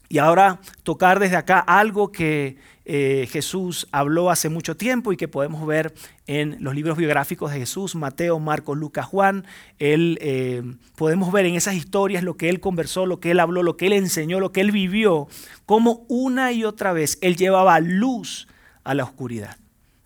y 0.09 0.19
ahora 0.19 0.61
tocar 0.83 1.19
desde 1.19 1.37
acá 1.37 1.59
algo 1.59 2.13
que 2.13 2.57
eh, 2.85 3.27
Jesús 3.31 3.89
habló 3.91 4.31
hace 4.31 4.49
mucho 4.49 4.77
tiempo 4.77 5.13
y 5.13 5.17
que 5.17 5.27
podemos 5.27 5.67
ver 5.67 5.93
en 6.29 6.57
los 6.61 6.75
libros 6.75 6.97
biográficos 6.97 7.51
de 7.51 7.59
Jesús, 7.59 7.97
Mateo, 7.97 8.39
Marcos, 8.39 8.79
Lucas, 8.79 9.07
Juan. 9.07 9.45
Él, 9.81 10.19
eh, 10.21 10.63
podemos 10.95 11.33
ver 11.33 11.47
en 11.47 11.57
esas 11.57 11.75
historias 11.75 12.23
lo 12.23 12.37
que 12.37 12.49
él 12.49 12.61
conversó, 12.61 13.05
lo 13.05 13.19
que 13.19 13.33
él 13.33 13.41
habló, 13.41 13.65
lo 13.65 13.77
que 13.77 13.87
él 13.87 13.93
enseñó, 13.93 14.39
lo 14.39 14.53
que 14.53 14.61
él 14.61 14.71
vivió, 14.71 15.27
cómo 15.67 16.05
una 16.09 16.53
y 16.53 16.65
otra 16.65 16.93
vez 16.93 17.19
él 17.23 17.37
llevaba 17.37 17.81
luz 17.81 18.47
a 18.85 18.95
la 18.95 19.03
oscuridad. 19.03 19.57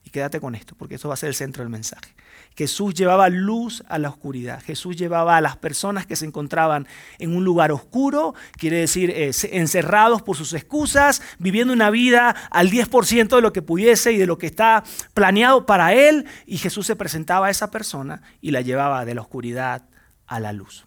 Y 0.04 0.10
quédate 0.10 0.40
con 0.40 0.54
esto, 0.54 0.74
porque 0.78 0.94
eso 0.94 1.08
va 1.08 1.14
a 1.14 1.18
ser 1.18 1.28
el 1.28 1.34
centro 1.34 1.62
del 1.62 1.70
mensaje. 1.70 2.14
Jesús 2.60 2.92
llevaba 2.92 3.30
luz 3.30 3.82
a 3.88 3.98
la 3.98 4.10
oscuridad. 4.10 4.62
Jesús 4.62 4.94
llevaba 4.94 5.38
a 5.38 5.40
las 5.40 5.56
personas 5.56 6.04
que 6.04 6.14
se 6.14 6.26
encontraban 6.26 6.86
en 7.18 7.34
un 7.34 7.42
lugar 7.42 7.72
oscuro, 7.72 8.34
quiere 8.58 8.76
decir 8.76 9.08
eh, 9.08 9.30
encerrados 9.52 10.20
por 10.20 10.36
sus 10.36 10.52
excusas, 10.52 11.22
viviendo 11.38 11.72
una 11.72 11.88
vida 11.88 12.36
al 12.50 12.70
10% 12.70 13.34
de 13.34 13.40
lo 13.40 13.54
que 13.54 13.62
pudiese 13.62 14.12
y 14.12 14.18
de 14.18 14.26
lo 14.26 14.36
que 14.36 14.46
está 14.46 14.84
planeado 15.14 15.64
para 15.64 15.94
él. 15.94 16.26
Y 16.44 16.58
Jesús 16.58 16.86
se 16.86 16.96
presentaba 16.96 17.46
a 17.46 17.50
esa 17.50 17.70
persona 17.70 18.20
y 18.42 18.50
la 18.50 18.60
llevaba 18.60 19.06
de 19.06 19.14
la 19.14 19.22
oscuridad 19.22 19.84
a 20.26 20.38
la 20.38 20.52
luz. 20.52 20.84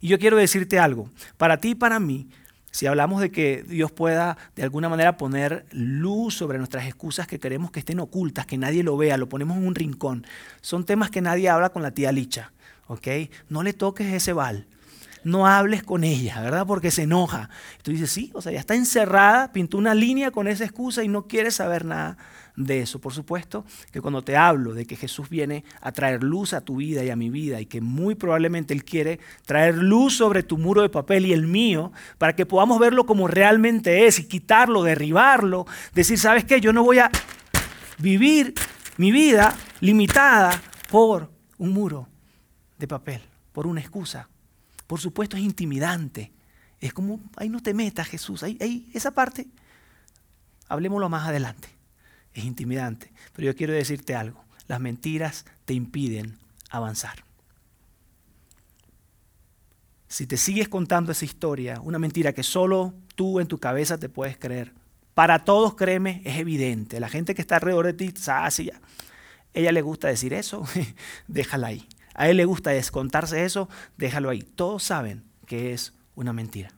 Y 0.00 0.08
yo 0.08 0.18
quiero 0.18 0.36
decirte 0.36 0.80
algo, 0.80 1.08
para 1.36 1.58
ti 1.58 1.70
y 1.70 1.74
para 1.76 2.00
mí, 2.00 2.28
si 2.76 2.86
hablamos 2.86 3.22
de 3.22 3.30
que 3.30 3.64
Dios 3.66 3.90
pueda 3.90 4.36
de 4.54 4.62
alguna 4.62 4.90
manera 4.90 5.16
poner 5.16 5.64
luz 5.70 6.34
sobre 6.34 6.58
nuestras 6.58 6.84
excusas 6.84 7.26
que 7.26 7.40
queremos 7.40 7.70
que 7.70 7.78
estén 7.78 8.00
ocultas, 8.00 8.44
que 8.44 8.58
nadie 8.58 8.82
lo 8.82 8.98
vea, 8.98 9.16
lo 9.16 9.30
ponemos 9.30 9.56
en 9.56 9.66
un 9.66 9.74
rincón, 9.74 10.26
son 10.60 10.84
temas 10.84 11.10
que 11.10 11.22
nadie 11.22 11.48
habla 11.48 11.70
con 11.70 11.82
la 11.82 11.92
tía 11.92 12.12
Licha, 12.12 12.52
¿ok? 12.86 13.08
No 13.48 13.62
le 13.62 13.72
toques 13.72 14.12
ese 14.12 14.34
bal, 14.34 14.66
no 15.26 15.48
hables 15.48 15.82
con 15.82 16.04
ella, 16.04 16.40
¿verdad? 16.40 16.68
Porque 16.68 16.92
se 16.92 17.02
enoja. 17.02 17.50
Tú 17.82 17.90
dices, 17.90 18.12
sí, 18.12 18.30
o 18.32 18.40
sea, 18.40 18.52
ya 18.52 18.60
está 18.60 18.76
encerrada, 18.76 19.50
pintó 19.50 19.76
una 19.76 19.92
línea 19.92 20.30
con 20.30 20.46
esa 20.46 20.62
excusa 20.62 21.02
y 21.02 21.08
no 21.08 21.26
quiere 21.26 21.50
saber 21.50 21.84
nada 21.84 22.16
de 22.54 22.80
eso. 22.80 23.00
Por 23.00 23.12
supuesto 23.12 23.64
que 23.90 24.00
cuando 24.00 24.22
te 24.22 24.36
hablo 24.36 24.72
de 24.72 24.86
que 24.86 24.94
Jesús 24.94 25.28
viene 25.28 25.64
a 25.80 25.90
traer 25.90 26.22
luz 26.22 26.52
a 26.52 26.60
tu 26.60 26.76
vida 26.76 27.02
y 27.02 27.10
a 27.10 27.16
mi 27.16 27.28
vida 27.28 27.60
y 27.60 27.66
que 27.66 27.80
muy 27.80 28.14
probablemente 28.14 28.72
Él 28.72 28.84
quiere 28.84 29.18
traer 29.44 29.76
luz 29.76 30.16
sobre 30.16 30.44
tu 30.44 30.58
muro 30.58 30.82
de 30.82 30.90
papel 30.90 31.26
y 31.26 31.32
el 31.32 31.48
mío 31.48 31.90
para 32.18 32.36
que 32.36 32.46
podamos 32.46 32.78
verlo 32.78 33.04
como 33.04 33.26
realmente 33.26 34.06
es 34.06 34.20
y 34.20 34.28
quitarlo, 34.28 34.84
derribarlo, 34.84 35.66
decir, 35.92 36.20
¿sabes 36.20 36.44
qué? 36.44 36.60
Yo 36.60 36.72
no 36.72 36.84
voy 36.84 37.00
a 37.00 37.10
vivir 37.98 38.54
mi 38.96 39.10
vida 39.10 39.56
limitada 39.80 40.62
por 40.88 41.32
un 41.58 41.72
muro 41.72 42.06
de 42.78 42.86
papel, 42.86 43.22
por 43.52 43.66
una 43.66 43.80
excusa. 43.80 44.28
Por 44.86 45.00
supuesto 45.00 45.36
es 45.36 45.42
intimidante. 45.42 46.32
Es 46.80 46.92
como, 46.92 47.20
ahí 47.36 47.48
no 47.48 47.60
te 47.60 47.74
metas 47.74 48.06
Jesús, 48.06 48.42
ahí, 48.42 48.90
esa 48.92 49.12
parte, 49.12 49.46
hablemoslo 50.68 51.08
más 51.08 51.26
adelante 51.26 51.76
es 52.40 52.44
intimidante. 52.44 53.12
Pero 53.32 53.46
yo 53.46 53.56
quiero 53.56 53.72
decirte 53.72 54.14
algo, 54.14 54.44
las 54.68 54.80
mentiras 54.80 55.44
te 55.64 55.74
impiden 55.74 56.38
avanzar. 56.70 57.24
Si 60.08 60.26
te 60.26 60.36
sigues 60.36 60.68
contando 60.68 61.12
esa 61.12 61.24
historia, 61.24 61.80
una 61.80 61.98
mentira 61.98 62.32
que 62.32 62.42
solo 62.42 62.94
tú 63.14 63.40
en 63.40 63.48
tu 63.48 63.58
cabeza 63.58 63.98
te 63.98 64.08
puedes 64.08 64.36
creer, 64.36 64.72
para 65.14 65.44
todos, 65.44 65.74
créeme, 65.74 66.20
es 66.24 66.38
evidente. 66.38 67.00
La 67.00 67.08
gente 67.08 67.34
que 67.34 67.40
está 67.40 67.56
alrededor 67.56 67.86
de 67.86 67.94
ti, 67.94 68.14
así 68.26 68.66
ya. 68.66 68.80
Ella 69.54 69.72
le 69.72 69.80
gusta 69.80 70.08
decir 70.08 70.34
eso, 70.34 70.64
déjala 71.26 71.68
ahí. 71.68 71.88
A 72.16 72.30
él 72.30 72.38
le 72.38 72.46
gusta 72.46 72.70
descontarse 72.70 73.44
eso, 73.44 73.68
déjalo 73.98 74.30
ahí. 74.30 74.40
Todos 74.40 74.82
saben 74.82 75.22
que 75.44 75.74
es 75.74 75.92
una 76.14 76.32
mentira. 76.32 76.70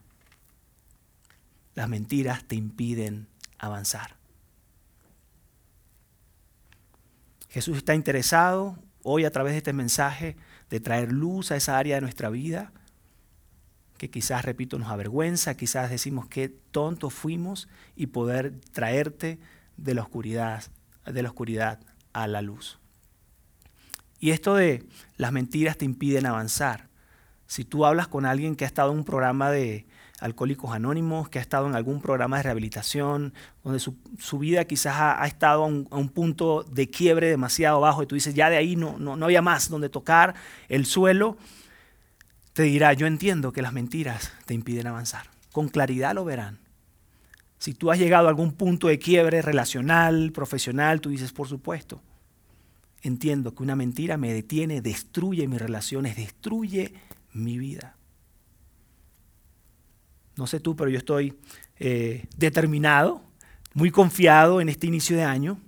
Las 1.75 1.89
mentiras 1.89 2.45
te 2.45 2.57
impiden 2.57 3.29
avanzar. 3.57 4.17
Jesús 7.49 7.77
está 7.77 7.95
interesado 7.95 8.77
hoy 9.05 9.25
a 9.25 9.31
través 9.31 9.53
de 9.53 9.59
este 9.59 9.73
mensaje 9.73 10.37
de 10.71 10.81
traer 10.81 11.13
luz 11.13 11.53
a 11.53 11.57
esa 11.57 11.79
área 11.79 11.95
de 11.95 12.01
nuestra 12.01 12.31
vida 12.31 12.73
que 13.97 14.11
quizás, 14.11 14.45
repito, 14.45 14.79
nos 14.79 14.89
avergüenza, 14.89 15.57
quizás 15.57 15.89
decimos 15.89 16.27
qué 16.27 16.49
tontos 16.49 17.15
fuimos 17.15 17.69
y 17.95 18.09
poder 18.09 18.55
traerte 18.73 19.39
de 19.77 19.95
la 19.95 20.03
oscuridad, 20.03 20.65
de 21.05 21.23
la 21.23 21.29
oscuridad 21.29 21.81
a 22.13 22.27
la 22.27 22.43
luz. 22.43 22.79
Y 24.21 24.31
esto 24.31 24.55
de 24.55 24.85
las 25.17 25.33
mentiras 25.33 25.77
te 25.77 25.85
impiden 25.85 26.27
avanzar. 26.27 26.89
Si 27.47 27.65
tú 27.65 27.87
hablas 27.87 28.09
con 28.09 28.27
alguien 28.27 28.57
que 28.57 28.65
ha 28.65 28.67
estado 28.67 28.93
en 28.93 28.99
un 28.99 29.05
programa 29.05 29.51
de, 29.51 29.87
Alcohólicos 30.21 30.73
Anónimos, 30.73 31.29
que 31.29 31.39
ha 31.39 31.43
estado 31.43 31.69
en 31.69 31.77
algún 31.77 32.01
programa 32.01 32.39
de 32.39 32.43
rehabilitación, 32.45 33.33
donde 33.63 33.79
su, 33.79 34.39
vida 34.39 34.65
quizás 34.65 34.97
ha, 34.99 35.27
estado 35.27 35.63
a 35.63 35.67
un, 35.67 36.09
punto 36.09 36.65
de 36.65 36.91
quiebre 36.91 37.29
demasiado 37.29 37.81
bajo 37.81 38.03
y 38.03 38.07
tú 38.07 38.17
dices, 38.17 38.35
ya 38.35 38.51
de 38.51 38.57
ahí 38.57 38.75
no, 38.75 38.99
no, 38.99 39.17
no 39.17 39.27
había 39.27 39.43
más 39.43 39.69
donde 39.69 39.89
tocar 39.89 40.35
el 40.69 40.87
suelo, 40.87 41.37
te 42.53 42.65
dirá, 42.65 42.93
yo 42.95 43.07
entiendo 43.07 43.53
que 43.53 43.63
las 43.63 43.73
mentiras 43.73 44.33
te 44.45 44.55
impiden 44.55 44.89
avanzar. 44.89 45.27
Con 45.53 45.69
claridad 45.69 46.15
lo 46.15 46.25
verán. 46.25 46.59
Si 47.59 47.75
tú 47.75 47.93
has 47.93 47.99
llegado 47.99 48.27
a 48.27 48.31
algún 48.31 48.53
punto 48.53 48.89
de 48.89 48.99
quiebre 48.99 49.43
relacional, 49.43 50.33
profesional, 50.33 51.01
tú 51.01 51.11
dices, 51.11 51.33
por 51.33 51.47
supuesto, 51.47 52.03
entiendo 53.03 53.55
que 53.55 53.63
una 53.63 53.77
mentira 53.77 54.17
me 54.17 54.33
detiene, 54.33 54.81
destruye 54.81 55.47
mis 55.47 55.61
relaciones, 55.61 56.17
destruye 56.17 56.95
mi 57.33 57.59
vida. 57.59 57.97
No 60.37 60.47
sé 60.47 60.61
tú, 60.61 60.77
pero 60.77 60.91
yo 60.91 60.99
estoy 60.99 61.37
eh, 61.79 62.27
determinado, 62.37 63.23
muy 63.75 63.91
confiado 63.91 64.61
en 64.61 64.69
este 64.69 64.87
inicio 64.87 65.17
de 65.17 65.25
año, 65.25 65.59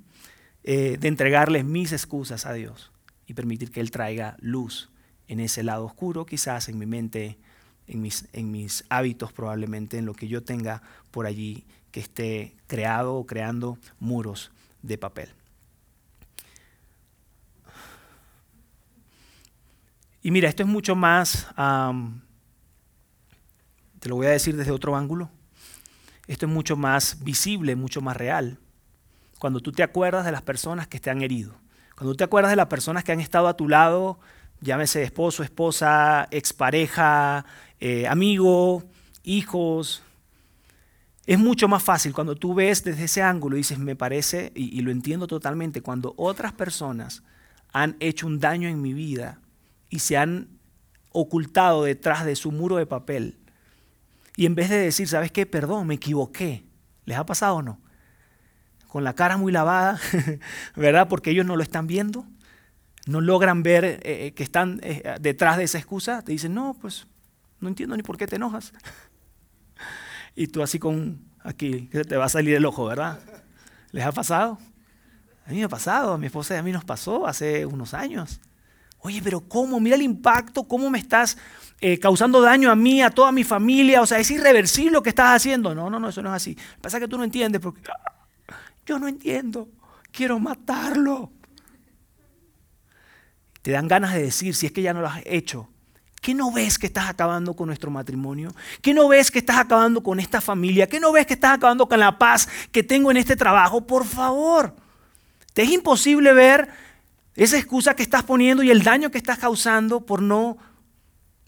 eh, 0.62 0.96
de 0.98 1.08
entregarles 1.08 1.64
mis 1.64 1.92
excusas 1.92 2.46
a 2.46 2.52
Dios 2.52 2.92
y 3.26 3.34
permitir 3.34 3.70
que 3.70 3.80
Él 3.80 3.90
traiga 3.90 4.36
luz 4.40 4.90
en 5.28 5.40
ese 5.40 5.62
lado 5.62 5.84
oscuro, 5.84 6.26
quizás 6.26 6.68
en 6.68 6.78
mi 6.78 6.86
mente, 6.86 7.38
en 7.86 8.02
mis, 8.02 8.26
en 8.32 8.50
mis 8.50 8.84
hábitos 8.88 9.32
probablemente, 9.32 9.98
en 9.98 10.06
lo 10.06 10.14
que 10.14 10.28
yo 10.28 10.42
tenga 10.42 10.82
por 11.10 11.26
allí 11.26 11.64
que 11.90 12.00
esté 12.00 12.54
creado 12.66 13.14
o 13.14 13.26
creando 13.26 13.78
muros 13.98 14.50
de 14.82 14.98
papel. 14.98 15.28
Y 20.22 20.30
mira, 20.30 20.48
esto 20.48 20.62
es 20.62 20.68
mucho 20.68 20.94
más 20.94 21.46
te 24.00 24.08
lo 24.08 24.16
voy 24.16 24.26
a 24.26 24.30
decir 24.30 24.56
desde 24.56 24.72
otro 24.72 24.96
ángulo. 24.96 25.30
esto 26.26 26.46
es 26.46 26.52
mucho 26.52 26.76
más 26.76 27.22
visible, 27.22 27.76
mucho 27.76 28.00
más 28.00 28.16
real. 28.16 28.58
Cuando 29.38 29.60
tú 29.60 29.72
te 29.72 29.82
acuerdas 29.82 30.24
de 30.24 30.32
las 30.32 30.42
personas 30.42 30.86
que 30.86 31.00
te 31.00 31.10
han 31.10 31.22
herido, 31.22 31.54
cuando 31.96 32.12
tú 32.12 32.18
te 32.18 32.24
acuerdas 32.24 32.50
de 32.50 32.56
las 32.56 32.68
personas 32.68 33.04
que 33.04 33.12
han 33.12 33.20
estado 33.20 33.48
a 33.48 33.56
tu 33.56 33.68
lado, 33.68 34.18
llámese 34.60 35.02
esposo, 35.02 35.42
esposa, 35.42 36.28
expareja, 36.30 37.44
eh, 37.78 38.06
amigo, 38.06 38.84
hijos, 39.22 40.02
es 41.26 41.38
mucho 41.38 41.68
más 41.68 41.82
fácil 41.82 42.12
cuando 42.14 42.36
tú 42.36 42.54
ves 42.54 42.84
desde 42.84 43.04
ese 43.04 43.22
ángulo 43.22 43.56
y 43.56 43.60
dices, 43.60 43.78
me 43.78 43.96
parece, 43.96 44.52
y, 44.54 44.80
lo 44.80 44.90
entiendo 44.90 45.26
totalmente, 45.26 45.82
cuando 45.82 46.14
otras 46.16 46.52
personas 46.52 47.22
han 47.72 47.96
hecho 48.00 48.26
un 48.26 48.40
daño 48.40 48.68
en 48.68 48.80
mi 48.80 48.94
vida 48.94 49.39
y 49.90 49.98
se 49.98 50.16
han 50.16 50.48
ocultado 51.10 51.84
detrás 51.84 52.24
de 52.24 52.36
su 52.36 52.52
muro 52.52 52.76
de 52.76 52.86
papel. 52.86 53.38
Y 54.36 54.46
en 54.46 54.54
vez 54.54 54.70
de 54.70 54.78
decir, 54.78 55.08
¿sabes 55.08 55.32
qué? 55.32 55.44
Perdón, 55.44 55.86
me 55.88 55.94
equivoqué. 55.94 56.64
¿Les 57.04 57.18
ha 57.18 57.26
pasado 57.26 57.56
o 57.56 57.62
no? 57.62 57.80
Con 58.86 59.04
la 59.04 59.14
cara 59.14 59.36
muy 59.36 59.52
lavada, 59.52 60.00
¿verdad? 60.76 61.08
Porque 61.08 61.30
ellos 61.30 61.44
no 61.44 61.56
lo 61.56 61.62
están 61.62 61.86
viendo. 61.86 62.24
No 63.06 63.20
logran 63.20 63.62
ver 63.62 63.84
eh, 63.84 64.00
eh, 64.02 64.32
que 64.34 64.42
están 64.42 64.80
eh, 64.82 65.16
detrás 65.20 65.56
de 65.56 65.64
esa 65.64 65.78
excusa. 65.78 66.22
Te 66.22 66.32
dicen, 66.32 66.54
no, 66.54 66.76
pues 66.80 67.06
no 67.58 67.68
entiendo 67.68 67.96
ni 67.96 68.02
por 68.02 68.16
qué 68.16 68.26
te 68.26 68.36
enojas. 68.36 68.72
y 70.36 70.46
tú 70.46 70.62
así 70.62 70.78
con 70.78 71.24
aquí, 71.40 71.88
te 71.88 72.16
va 72.16 72.26
a 72.26 72.28
salir 72.28 72.54
el 72.54 72.64
ojo, 72.64 72.86
¿verdad? 72.86 73.18
¿Les 73.90 74.04
ha 74.04 74.12
pasado? 74.12 74.58
A 75.46 75.50
mí 75.50 75.58
me 75.58 75.64
ha 75.64 75.68
pasado, 75.68 76.12
a 76.12 76.18
mi 76.18 76.26
esposa 76.26 76.54
y 76.54 76.58
a 76.58 76.62
mí 76.62 76.70
nos 76.70 76.84
pasó 76.84 77.26
hace 77.26 77.66
unos 77.66 77.94
años. 77.94 78.40
Oye, 79.00 79.20
pero 79.22 79.40
¿cómo? 79.40 79.80
Mira 79.80 79.96
el 79.96 80.02
impacto, 80.02 80.64
cómo 80.64 80.90
me 80.90 80.98
estás 80.98 81.38
eh, 81.80 81.98
causando 81.98 82.40
daño 82.40 82.70
a 82.70 82.76
mí, 82.76 83.02
a 83.02 83.10
toda 83.10 83.32
mi 83.32 83.44
familia. 83.44 84.02
O 84.02 84.06
sea, 84.06 84.18
es 84.18 84.30
irreversible 84.30 84.92
lo 84.92 85.02
que 85.02 85.08
estás 85.10 85.36
haciendo. 85.36 85.74
No, 85.74 85.88
no, 85.88 85.98
no, 85.98 86.08
eso 86.08 86.22
no 86.22 86.30
es 86.30 86.36
así. 86.36 86.54
Lo 86.54 86.76
que 86.76 86.80
pasa 86.82 86.96
es 86.98 87.02
que 87.02 87.08
tú 87.08 87.16
no 87.16 87.24
entiendes 87.24 87.60
porque 87.60 87.80
yo 88.84 88.98
no 88.98 89.08
entiendo. 89.08 89.68
Quiero 90.12 90.38
matarlo. 90.38 91.32
Te 93.62 93.70
dan 93.72 93.88
ganas 93.88 94.14
de 94.14 94.22
decir, 94.22 94.54
si 94.54 94.66
es 94.66 94.72
que 94.72 94.82
ya 94.82 94.92
no 94.92 95.00
lo 95.00 95.08
has 95.08 95.22
hecho, 95.24 95.68
¿Qué 96.20 96.34
no 96.34 96.52
ves 96.52 96.78
que 96.78 96.86
estás 96.86 97.08
acabando 97.08 97.56
con 97.56 97.68
nuestro 97.68 97.90
matrimonio? 97.90 98.54
¿Qué 98.82 98.92
no 98.92 99.08
ves 99.08 99.30
que 99.30 99.38
estás 99.38 99.56
acabando 99.56 100.02
con 100.02 100.20
esta 100.20 100.42
familia? 100.42 100.86
¿Qué 100.86 101.00
no 101.00 101.12
ves 101.12 101.26
que 101.26 101.32
estás 101.32 101.54
acabando 101.54 101.88
con 101.88 101.98
la 101.98 102.18
paz 102.18 102.46
que 102.70 102.82
tengo 102.82 103.10
en 103.10 103.16
este 103.16 103.36
trabajo? 103.36 103.86
Por 103.86 104.04
favor, 104.04 104.76
te 105.54 105.62
es 105.62 105.70
imposible 105.70 106.34
ver 106.34 106.68
esa 107.36 107.58
excusa 107.58 107.94
que 107.94 108.02
estás 108.02 108.22
poniendo 108.24 108.62
y 108.62 108.70
el 108.70 108.82
daño 108.82 109.10
que 109.10 109.18
estás 109.18 109.38
causando 109.38 110.04
por 110.04 110.22
no 110.22 110.58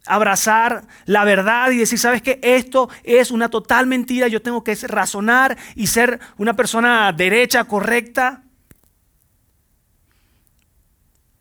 abrazar 0.07 0.87
la 1.07 1.25
verdad 1.25 1.71
y 1.71 1.77
decir, 1.77 1.99
sabes 1.99 2.23
que 2.23 2.41
esto 2.43 2.89
es 3.05 3.31
una 3.31 3.49
total 3.49 3.87
mentira, 3.87 4.29
yo 4.29 4.43
tengo 4.43 4.65
que 4.65 4.75
razonar 4.75 5.57
y 5.75 5.87
ser 5.87 6.21
una 6.39 6.55
persona 6.55 7.13
derecha, 7.13 7.65
correcta. 7.65 8.43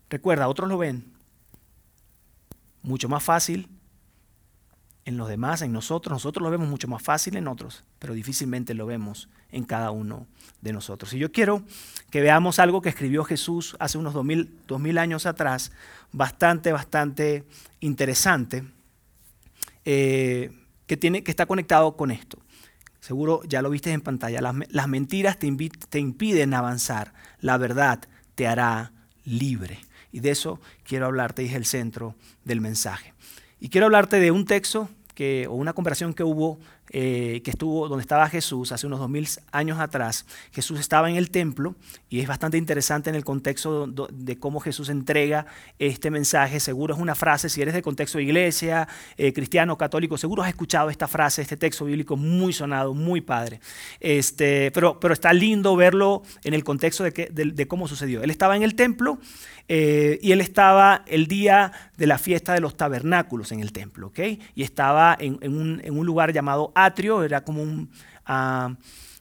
Recuerda, 0.10 0.48
otros 0.48 0.68
lo 0.68 0.78
ven, 0.78 1.12
mucho 2.84 3.08
más 3.10 3.24
fácil 3.24 3.70
en 5.06 5.18
los 5.18 5.28
demás, 5.28 5.62
en 5.62 5.72
nosotros. 5.72 6.14
Nosotros 6.14 6.44
lo 6.44 6.52
vemos 6.52 6.68
mucho 6.68 6.88
más 6.88 7.02
fácil 7.02 7.38
en 7.38 7.48
otros, 7.48 7.84
pero 7.98 8.14
difícilmente 8.14 8.74
lo 8.74 8.86
vemos 8.86 9.30
en 9.50 9.64
cada 9.64 9.92
uno 9.92 10.28
de 10.62 10.74
nosotros. 10.74 11.14
Y 11.14 11.20
yo 11.20 11.32
quiero 11.32 11.64
que 12.12 12.22
veamos 12.22 12.60
algo 12.60 12.82
que 12.82 12.90
escribió 12.90 13.24
Jesús 13.24 13.76
hace 13.80 13.98
unos 13.98 14.14
dos 14.14 14.26
mil, 14.26 14.98
años 14.98 15.26
atrás, 15.26 15.72
bastante, 16.12 16.74
bastante 16.74 17.46
interesante, 17.80 18.66
eh, 19.86 20.52
que, 20.86 20.98
tiene, 20.98 21.24
que 21.24 21.32
está 21.32 21.46
conectado 21.46 21.96
con 21.96 22.12
esto. 22.12 22.38
Seguro 23.00 23.42
ya 23.48 23.62
lo 23.62 23.70
viste 23.70 23.92
en 23.92 24.02
pantalla. 24.02 24.42
Las, 24.42 24.88
mentiras 24.88 25.40
te, 25.40 25.52
te 25.90 26.00
impiden 26.00 26.54
avanzar. 26.54 27.14
La 27.40 27.58
verdad 27.58 28.00
te 28.36 28.46
hará 28.46 28.92
libre. 29.24 29.80
Y 30.12 30.20
de 30.20 30.32
eso 30.32 30.60
quiero 30.84 31.08
hablarte 31.08 31.44
y 31.44 31.48
es 31.48 31.56
el 31.56 31.66
centro 31.66 32.16
del 32.44 32.62
mensaje. 32.62 33.14
Y 33.60 33.70
quiero 33.70 33.88
hablarte 33.88 34.20
de 34.20 34.32
un 34.32 34.46
texto 34.46 34.90
que, 35.16 35.48
o 35.48 35.54
una 35.54 35.74
conversación 35.74 36.14
que 36.14 36.24
hubo, 36.24 36.60
eh, 36.94 37.42
que 37.44 37.52
estuvo 37.52 37.88
donde 37.88 38.02
estaba 38.02 38.28
Jesús 38.28 38.74
hace 38.74 38.86
unos 38.86 39.00
dos 39.00 39.10
mil 39.10 39.26
años 39.54 39.80
atrás. 39.80 40.26
Jesús 40.52 40.78
estaba 40.78 41.10
en 41.10 41.16
el 41.16 41.32
templo 41.32 41.76
y 42.10 42.20
es 42.20 42.28
bastante 42.28 42.58
interesante 42.58 43.10
en 43.10 43.16
el 43.16 43.24
contexto 43.24 43.88
de 43.88 44.38
cómo 44.38 44.60
Jesús 44.60 44.90
entrega 44.90 45.46
este 45.80 46.12
mensaje. 46.12 46.60
Seguro 46.60 46.94
es 46.94 47.00
una 47.00 47.16
frase, 47.16 47.48
si 47.48 47.62
eres 47.62 47.74
de 47.74 47.82
contexto 47.82 48.18
de 48.18 48.26
iglesia, 48.26 48.90
eh, 49.16 49.32
cristiano, 49.32 49.78
católico, 49.78 50.18
seguro 50.18 50.44
has 50.44 50.50
escuchado 50.50 50.90
esta 50.90 51.08
frase, 51.08 51.42
este 51.42 51.56
texto 51.56 51.86
bíblico 51.86 52.18
muy 52.18 52.52
sonado, 52.52 52.94
muy 52.94 53.22
padre. 53.22 53.62
Este, 54.02 54.70
pero, 54.72 55.00
pero 55.00 55.14
está 55.14 55.32
lindo 55.32 55.78
verlo 55.78 56.24
en 56.44 56.54
el 56.54 56.66
contexto 56.66 57.06
de, 57.06 57.14
que, 57.14 57.30
de 57.32 57.68
cómo 57.70 57.88
sucedió. 57.88 58.22
Él 58.22 58.32
estaba 58.32 58.58
en 58.58 58.64
el 58.64 58.76
templo 58.76 59.18
eh, 59.74 60.20
y 60.22 60.34
él 60.34 60.42
estaba 60.42 61.04
el 61.08 61.28
día 61.28 61.72
de 61.96 62.06
la 62.06 62.18
fiesta 62.18 62.54
de 62.54 62.60
los 62.60 62.76
tabernáculos 62.76 63.54
en 63.54 63.62
el 63.62 63.72
templo, 63.72 64.08
¿ok? 64.08 64.20
Y 64.54 64.64
estaba 64.64 65.16
en, 65.18 65.38
un, 65.48 66.06
lugar 66.06 66.34
llamado 66.34 66.74
atrio, 66.86 67.24
era 67.24 67.44
como 67.44 67.62
un, 67.62 67.90
ah, 68.26 68.74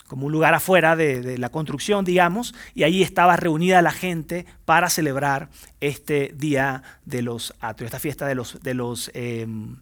como 0.07 0.27
un 0.27 0.33
lugar 0.33 0.55
afuera 0.55 0.97
de, 0.97 1.39
la 1.39 1.51
construcción, 1.51 2.05
digamos, 2.05 2.53
y 2.75 2.83
ahí 2.83 3.01
estaba 3.03 3.37
reunida 3.37 3.81
la 3.81 3.93
gente 3.93 4.45
para 4.65 4.91
celebrar 4.91 5.49
este 5.81 6.35
día 6.37 6.83
de 7.05 7.23
los 7.23 7.55
atrios, 7.61 7.89
esta 7.89 8.01
fiesta 8.01 8.27
de 8.27 8.35
los, 8.35 8.61
de 8.61 8.75
los 8.75 9.11
em, 9.15 9.77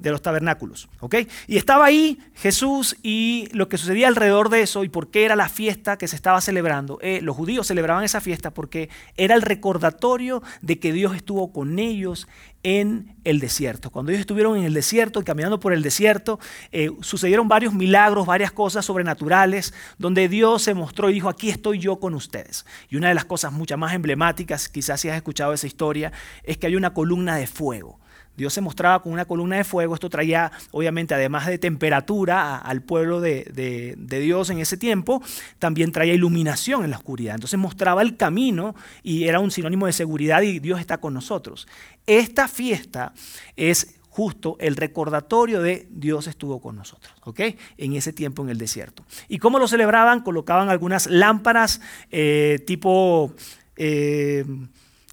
de 0.00 0.10
los 0.10 0.22
tabernáculos. 0.22 0.88
¿ok? 1.00 1.16
Y 1.46 1.56
estaba 1.56 1.84
ahí 1.84 2.18
Jesús 2.34 2.96
y 3.02 3.48
lo 3.52 3.68
que 3.68 3.78
sucedía 3.78 4.08
alrededor 4.08 4.48
de 4.48 4.62
eso 4.62 4.82
y 4.82 4.88
por 4.88 5.10
qué 5.10 5.24
era 5.24 5.36
la 5.36 5.48
fiesta 5.48 5.98
que 5.98 6.08
se 6.08 6.16
estaba 6.16 6.40
celebrando. 6.40 6.98
Eh, 7.02 7.20
los 7.22 7.36
judíos 7.36 7.66
celebraban 7.66 8.02
esa 8.02 8.20
fiesta 8.20 8.50
porque 8.50 8.88
era 9.16 9.34
el 9.34 9.42
recordatorio 9.42 10.42
de 10.62 10.78
que 10.78 10.92
Dios 10.92 11.14
estuvo 11.14 11.52
con 11.52 11.78
ellos 11.78 12.26
en 12.62 13.14
el 13.24 13.40
desierto. 13.40 13.90
Cuando 13.90 14.10
ellos 14.10 14.20
estuvieron 14.20 14.56
en 14.56 14.64
el 14.64 14.74
desierto 14.74 15.20
y 15.20 15.24
caminando 15.24 15.60
por 15.60 15.72
el 15.72 15.82
desierto, 15.82 16.38
eh, 16.72 16.90
sucedieron 17.00 17.48
varios 17.48 17.72
milagros, 17.72 18.26
varias 18.26 18.52
cosas 18.52 18.84
sobrenaturales, 18.84 19.72
donde 19.98 20.28
Dios 20.28 20.62
se 20.62 20.74
mostró 20.74 21.08
y 21.10 21.14
dijo, 21.14 21.28
aquí 21.28 21.48
estoy 21.50 21.78
yo 21.78 22.00
con 22.00 22.14
ustedes. 22.14 22.66
Y 22.88 22.96
una 22.96 23.08
de 23.08 23.14
las 23.14 23.24
cosas 23.24 23.52
muchas 23.52 23.78
más 23.78 23.94
emblemáticas, 23.94 24.68
quizás 24.68 25.00
si 25.00 25.08
has 25.08 25.16
escuchado 25.16 25.52
esa 25.52 25.66
historia, 25.66 26.12
es 26.42 26.58
que 26.58 26.66
hay 26.66 26.76
una 26.76 26.92
columna 26.92 27.36
de 27.36 27.46
fuego. 27.46 27.98
Dios 28.40 28.54
se 28.54 28.62
mostraba 28.62 29.02
con 29.02 29.12
una 29.12 29.26
columna 29.26 29.58
de 29.58 29.64
fuego. 29.64 29.92
Esto 29.92 30.08
traía, 30.08 30.50
obviamente, 30.70 31.12
además 31.12 31.46
de 31.46 31.58
temperatura 31.58 32.56
al 32.56 32.80
pueblo 32.80 33.20
de, 33.20 33.96
Dios 33.98 34.48
en 34.48 34.60
ese 34.60 34.78
tiempo, 34.78 35.22
también 35.58 35.92
traía 35.92 36.14
iluminación 36.14 36.82
en 36.84 36.90
la 36.90 36.96
oscuridad. 36.96 37.34
Entonces 37.34 37.60
mostraba 37.60 38.00
el 38.00 38.16
camino 38.16 38.74
y 39.02 39.24
era 39.24 39.40
un 39.40 39.50
sinónimo 39.50 39.84
de 39.84 39.92
seguridad 39.92 40.40
y 40.40 40.58
Dios 40.58 40.80
está 40.80 40.96
con 40.96 41.12
nosotros. 41.12 41.68
Esta 42.06 42.48
fiesta 42.48 43.12
es 43.56 43.96
justo 44.08 44.56
el 44.58 44.74
recordatorio 44.76 45.60
de 45.60 45.86
Dios 45.90 46.26
estuvo 46.26 46.62
con 46.62 46.76
nosotros, 46.76 47.12
¿ok? 47.24 47.40
En 47.76 47.92
ese 47.92 48.14
tiempo 48.14 48.42
en 48.42 48.48
el 48.48 48.56
desierto. 48.56 49.04
¿Y 49.28 49.36
cómo 49.36 49.58
lo 49.58 49.68
celebraban? 49.68 50.22
Colocaban 50.22 50.70
algunas 50.70 51.08
lámparas 51.08 51.82
eh, 52.10 52.64
tipo... 52.66 53.34
Eh, 53.76 54.46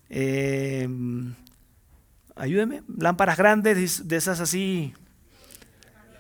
eh, 0.10 0.88
ayúdeme, 2.40 2.84
lámparas 2.98 3.38
grandes, 3.38 4.08
de 4.08 4.16
esas 4.16 4.40
así, 4.40 4.94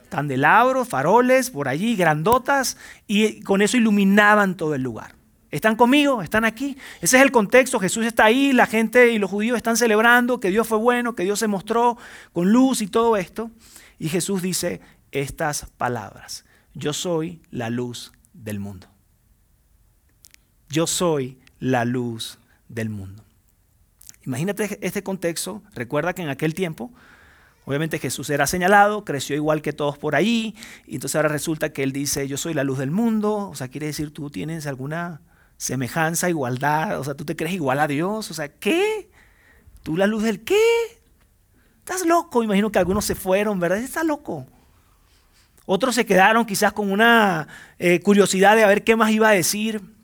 candelabros, 0.10 0.88
faroles, 0.88 1.50
por 1.50 1.68
allí, 1.68 1.96
grandotas, 1.96 2.78
y 3.08 3.42
con 3.42 3.62
eso 3.62 3.78
iluminaban 3.78 4.56
todo 4.56 4.76
el 4.76 4.82
lugar. 4.82 5.16
¿Están 5.50 5.76
conmigo? 5.76 6.22
¿Están 6.22 6.44
aquí? 6.44 6.78
Ese 7.02 7.18
es 7.18 7.24
el 7.24 7.32
contexto. 7.32 7.80
Jesús 7.80 8.06
está 8.06 8.26
ahí, 8.26 8.52
la 8.52 8.66
gente 8.66 9.12
y 9.12 9.18
los 9.18 9.30
judíos 9.30 9.56
están 9.56 9.78
celebrando 9.78 10.40
que 10.40 10.50
Dios 10.50 10.68
fue 10.68 10.78
bueno, 10.78 11.16
que 11.16 11.24
Dios 11.24 11.40
se 11.40 11.48
mostró 11.48 11.98
con 12.34 12.52
luz 12.52 12.82
y 12.82 12.88
todo 12.88 13.16
esto. 13.16 13.50
Y 13.98 14.10
Jesús 14.10 14.42
dice 14.42 14.82
estas 15.12 15.68
palabras. 15.78 16.44
Yo 16.74 16.94
soy 16.94 17.42
la 17.50 17.70
luz 17.70 18.12
del 18.34 18.60
mundo. 18.60 18.88
Yo 20.70 20.86
soy 20.86 21.40
la 21.60 21.86
luz 21.86 22.40
del 22.68 22.90
mundo. 22.90 23.24
Imagínate 24.28 24.78
este 24.86 25.04
contexto. 25.04 25.64
Recuerda 25.74 26.14
que 26.14 26.22
en 26.22 26.28
aquel 26.28 26.54
tiempo, 26.54 26.92
obviamente 27.64 27.98
Jesús 27.98 28.30
era 28.30 28.46
señalado, 28.46 29.06
creció 29.06 29.38
igual 29.38 29.62
que 29.62 29.72
todos 29.72 29.98
por 29.98 30.16
ahí, 30.16 30.54
y 30.86 30.96
entonces 30.96 31.16
ahora 31.16 31.30
resulta 31.30 31.72
que 31.72 31.82
él 31.82 31.94
dice, 31.94 32.28
yo 32.28 32.36
soy 32.36 32.54
la 32.54 32.66
luz 32.66 32.78
del 32.78 32.92
mundo. 32.92 33.50
O 33.50 33.56
sea, 33.56 33.70
quiere 33.70 33.88
decir, 33.88 34.14
tú 34.14 34.30
tienes 34.30 34.68
alguna 34.68 35.22
semejanza, 35.56 36.30
igualdad, 36.30 37.00
o 37.00 37.06
sea, 37.06 37.16
tú 37.16 37.24
te 37.24 37.38
crees 37.38 37.56
igual 37.56 37.80
a 37.80 37.88
Dios. 37.88 38.30
O 38.30 38.34
sea, 38.34 38.50
¿qué? 38.50 39.10
¿Tú 39.82 39.96
la 39.96 40.08
luz 40.08 40.24
del 40.24 40.44
qué? 40.44 40.60
Estás 41.80 42.06
loco. 42.06 42.44
Imagino 42.44 42.70
que 42.70 42.80
algunos 42.80 43.06
se 43.06 43.16
fueron, 43.16 43.62
¿verdad? 43.62 43.78
Estás 43.78 44.06
loco. 44.06 44.46
Otros 45.66 45.96
se 45.96 46.06
quedaron 46.06 46.46
quizás 46.46 46.74
con 46.74 46.92
una 46.92 47.48
eh, 47.80 48.02
curiosidad 48.02 48.58
de 48.58 48.66
a 48.66 48.68
ver 48.68 48.84
qué 48.84 48.98
más 48.98 49.10
iba 49.12 49.30
a 49.30 49.32
decir. 49.32 49.97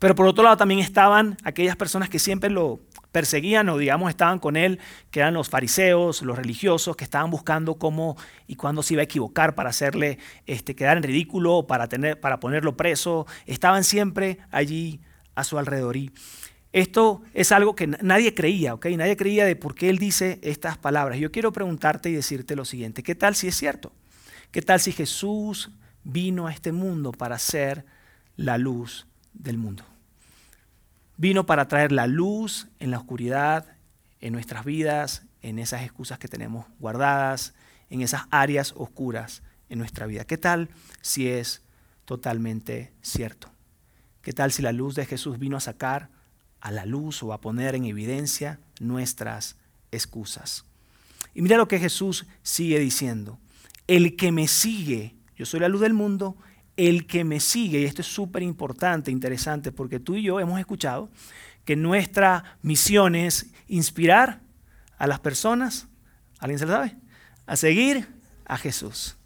Pero 0.00 0.14
por 0.14 0.26
otro 0.26 0.42
lado 0.42 0.56
también 0.56 0.80
estaban 0.80 1.36
aquellas 1.44 1.76
personas 1.76 2.08
que 2.08 2.18
siempre 2.18 2.48
lo 2.50 2.80
perseguían 3.12 3.68
o 3.68 3.76
digamos 3.76 4.08
estaban 4.08 4.38
con 4.38 4.56
él, 4.56 4.78
que 5.10 5.20
eran 5.20 5.34
los 5.34 5.50
fariseos, 5.50 6.22
los 6.22 6.38
religiosos, 6.38 6.96
que 6.96 7.04
estaban 7.04 7.30
buscando 7.30 7.74
cómo 7.74 8.16
y 8.46 8.56
cuándo 8.56 8.82
se 8.82 8.94
iba 8.94 9.02
a 9.02 9.04
equivocar 9.04 9.54
para 9.54 9.70
hacerle 9.70 10.18
este, 10.46 10.74
quedar 10.74 10.96
en 10.96 11.02
ridículo, 11.02 11.66
para, 11.66 11.86
tener, 11.86 12.18
para 12.18 12.40
ponerlo 12.40 12.78
preso. 12.78 13.26
Estaban 13.44 13.84
siempre 13.84 14.38
allí 14.50 15.00
a 15.34 15.44
su 15.44 15.58
alrededor. 15.58 15.98
Y 15.98 16.12
esto 16.72 17.20
es 17.34 17.52
algo 17.52 17.74
que 17.74 17.86
nadie 17.86 18.32
creía, 18.32 18.72
¿ok? 18.72 18.86
Nadie 18.96 19.18
creía 19.18 19.44
de 19.44 19.54
por 19.54 19.74
qué 19.74 19.90
él 19.90 19.98
dice 19.98 20.38
estas 20.42 20.78
palabras. 20.78 21.18
Yo 21.18 21.30
quiero 21.30 21.52
preguntarte 21.52 22.08
y 22.08 22.14
decirte 22.14 22.56
lo 22.56 22.64
siguiente, 22.64 23.02
¿qué 23.02 23.14
tal 23.14 23.34
si 23.34 23.48
es 23.48 23.54
cierto? 23.56 23.92
¿Qué 24.50 24.62
tal 24.62 24.80
si 24.80 24.92
Jesús 24.92 25.70
vino 26.04 26.46
a 26.46 26.52
este 26.52 26.72
mundo 26.72 27.12
para 27.12 27.38
ser 27.38 27.84
la 28.36 28.56
luz 28.56 29.06
del 29.34 29.58
mundo? 29.58 29.89
Vino 31.20 31.44
para 31.44 31.68
traer 31.68 31.92
la 31.92 32.06
luz 32.06 32.68
en 32.78 32.90
la 32.90 32.96
oscuridad, 32.96 33.76
en 34.22 34.32
nuestras 34.32 34.64
vidas, 34.64 35.24
en 35.42 35.58
esas 35.58 35.82
excusas 35.82 36.18
que 36.18 36.28
tenemos 36.28 36.64
guardadas, 36.78 37.52
en 37.90 38.00
esas 38.00 38.22
áreas 38.30 38.72
oscuras 38.74 39.42
en 39.68 39.78
nuestra 39.78 40.06
vida. 40.06 40.24
¿Qué 40.24 40.38
tal 40.38 40.70
si 41.02 41.28
es 41.28 41.60
totalmente 42.06 42.94
cierto? 43.02 43.50
¿Qué 44.22 44.32
tal 44.32 44.50
si 44.50 44.62
la 44.62 44.72
luz 44.72 44.94
de 44.94 45.04
Jesús 45.04 45.38
vino 45.38 45.58
a 45.58 45.60
sacar 45.60 46.08
a 46.58 46.70
la 46.70 46.86
luz 46.86 47.22
o 47.22 47.34
a 47.34 47.42
poner 47.42 47.74
en 47.74 47.84
evidencia 47.84 48.58
nuestras 48.80 49.56
excusas? 49.92 50.64
Y 51.34 51.42
mira 51.42 51.58
lo 51.58 51.68
que 51.68 51.78
Jesús 51.78 52.24
sigue 52.42 52.78
diciendo. 52.78 53.38
El 53.86 54.16
que 54.16 54.32
me 54.32 54.48
sigue, 54.48 55.16
yo 55.36 55.44
soy 55.44 55.60
la 55.60 55.68
luz 55.68 55.82
del 55.82 55.92
mundo, 55.92 56.38
el 56.88 57.06
que 57.06 57.24
me 57.24 57.40
sigue, 57.40 57.80
y 57.80 57.84
esto 57.84 58.00
es 58.00 58.08
súper 58.08 58.42
importante, 58.42 59.10
interesante, 59.10 59.70
porque 59.70 60.00
tú 60.00 60.14
y 60.14 60.22
yo 60.22 60.40
hemos 60.40 60.58
escuchado 60.58 61.10
que 61.66 61.76
nuestra 61.76 62.56
misión 62.62 63.14
es 63.14 63.50
inspirar 63.68 64.40
a 64.96 65.06
las 65.06 65.20
personas, 65.20 65.88
¿alguien 66.38 66.58
se 66.58 66.64
lo 66.64 66.72
sabe? 66.72 66.96
A 67.46 67.56
seguir 67.56 68.08
a 68.46 68.56
Jesús. 68.56 69.16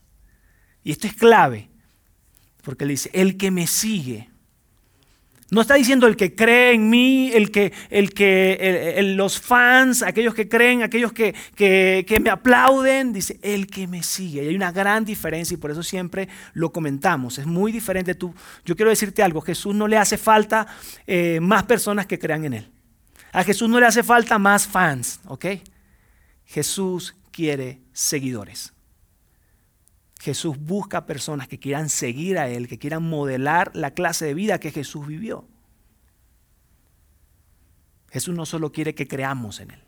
Y 0.83 0.91
esto 0.91 1.07
es 1.07 1.15
clave, 1.15 1.71
porque 2.63 2.85
él 2.85 2.91
dice, 2.91 3.11
el 3.13 3.37
que 3.37 3.53
me 3.53 3.69
sigue, 3.69 4.31
no 5.51 5.61
está 5.61 5.75
diciendo 5.75 6.07
el 6.07 6.17
que 6.17 6.35
cree 6.35 6.73
en 6.73 6.91
mí, 6.91 7.31
el 7.33 7.51
que, 7.51 7.73
el 7.91 8.13
que 8.13 9.13
los 9.15 9.41
fans, 9.41 10.03
aquellos 10.03 10.35
que 10.35 10.49
creen, 10.49 10.83
aquellos 10.83 11.13
que, 11.13 11.35
que, 11.55 12.21
me 12.21 12.31
aplauden. 12.31 13.13
Dice 13.13 13.39
el 13.43 13.67
que 13.67 13.87
me 13.87 14.03
sigue. 14.03 14.43
Y 14.43 14.49
hay 14.49 14.57
una 14.57 14.73
gran 14.73 15.05
diferencia 15.05 15.55
y 15.55 15.59
por 15.59 15.71
eso 15.71 15.83
siempre 15.83 16.29
lo 16.55 16.73
comentamos. 16.73 17.39
Es 17.39 17.47
muy 17.47 17.73
diferente. 17.73 18.15
Tú, 18.15 18.35
yo 18.65 18.75
quiero 18.75 18.91
decirte 18.91 19.23
algo. 19.23 19.41
Jesús 19.41 19.75
no 19.75 19.87
le 19.87 19.97
hace 19.97 20.19
falta 20.19 20.67
eh, 21.07 21.39
más 21.41 21.63
personas 21.65 22.07
que 22.07 22.19
crean 22.19 22.45
en 22.45 22.55
él. 22.55 22.71
A 23.33 23.45
Jesús 23.45 23.69
no 23.69 23.81
le 23.81 23.87
hace 23.87 24.03
falta 24.03 24.39
más 24.39 24.67
fans, 24.67 25.21
¿ok? 25.27 25.47
Jesús 26.47 27.15
quiere 27.31 27.81
seguidores. 27.93 28.74
Jesús 30.25 30.57
busca 30.59 31.05
personas 31.05 31.49
que 31.49 31.59
quieran 31.59 31.91
seguir 31.91 32.39
a 32.39 32.49
Él, 32.49 32.67
que 32.67 32.79
quieran 32.79 33.03
modelar 33.03 33.71
la 33.75 33.91
clase 33.91 34.25
de 34.25 34.33
vida 34.33 34.59
que 34.59 34.71
Jesús 34.71 35.07
vivió. 35.07 35.47
Jesús 38.11 38.35
no 38.35 38.47
solo 38.47 38.73
quiere 38.73 38.95
que 38.95 39.07
creamos 39.07 39.61
en 39.61 39.73
Él, 39.73 39.83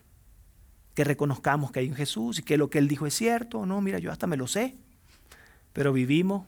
que 0.93 1.03
reconozcamos 1.03 1.71
que 1.71 1.79
hay 1.79 1.89
un 1.89 1.95
Jesús 1.95 2.37
y 2.37 2.43
que 2.43 2.55
lo 2.55 2.69
que 2.69 2.77
Él 2.77 2.87
dijo 2.87 3.07
es 3.07 3.15
cierto. 3.15 3.65
No, 3.65 3.81
mira, 3.81 3.97
yo 3.97 4.11
hasta 4.11 4.27
me 4.27 4.37
lo 4.37 4.45
sé, 4.45 4.75
pero 5.73 5.91
vivimos 5.91 6.45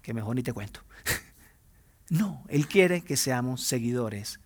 que 0.00 0.14
mejor 0.14 0.36
ni 0.36 0.44
te 0.44 0.52
cuento. 0.52 0.84
no, 2.10 2.44
Él 2.46 2.68
quiere 2.68 3.02
que 3.02 3.16
seamos 3.16 3.64
seguidores 3.64 4.38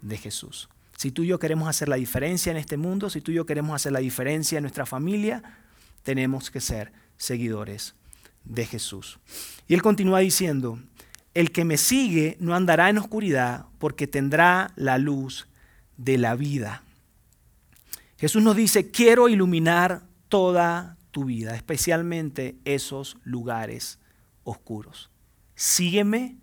de 0.00 0.16
Jesús. 0.16 0.68
Si 0.96 1.12
tú 1.12 1.22
y 1.22 1.28
yo 1.28 1.38
queremos 1.38 1.68
hacer 1.68 1.88
la 1.88 1.96
diferencia 1.96 2.50
en 2.50 2.56
este 2.56 2.76
mundo, 2.76 3.10
si 3.10 3.20
tú 3.20 3.30
y 3.30 3.36
yo 3.36 3.46
queremos 3.46 3.76
hacer 3.76 3.92
la 3.92 4.00
diferencia 4.00 4.58
en 4.58 4.62
nuestra 4.62 4.86
familia, 4.86 5.40
tenemos 6.02 6.50
que 6.50 6.60
ser 6.60 7.01
seguidores 7.22 7.94
de 8.44 8.66
Jesús. 8.66 9.20
Y 9.68 9.74
él 9.74 9.82
continúa 9.82 10.18
diciendo, 10.18 10.80
el 11.34 11.52
que 11.52 11.64
me 11.64 11.76
sigue 11.76 12.36
no 12.40 12.54
andará 12.54 12.90
en 12.90 12.98
oscuridad 12.98 13.66
porque 13.78 14.06
tendrá 14.06 14.72
la 14.76 14.98
luz 14.98 15.46
de 15.96 16.18
la 16.18 16.34
vida. 16.34 16.82
Jesús 18.18 18.42
nos 18.42 18.56
dice, 18.56 18.90
quiero 18.90 19.28
iluminar 19.28 20.02
toda 20.28 20.96
tu 21.10 21.24
vida, 21.26 21.54
especialmente 21.54 22.56
esos 22.64 23.16
lugares 23.22 23.98
oscuros. 24.44 25.10
Sígueme, 25.54 26.36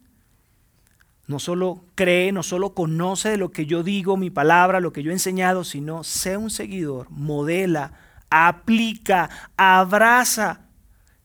no 1.28 1.40
solo 1.40 1.84
cree, 1.96 2.32
no 2.32 2.42
solo 2.42 2.74
conoce 2.74 3.30
de 3.30 3.38
lo 3.38 3.52
que 3.52 3.66
yo 3.66 3.84
digo, 3.84 4.18
mi 4.18 4.30
palabra, 4.30 4.80
lo 4.80 4.94
que 4.94 5.04
yo 5.04 5.12
he 5.12 5.14
enseñado, 5.14 5.64
sino 5.64 6.04
sé 6.04 6.38
un 6.38 6.50
seguidor, 6.50 7.10
modela, 7.12 7.94
aplica, 8.30 9.30
abraza 9.58 10.69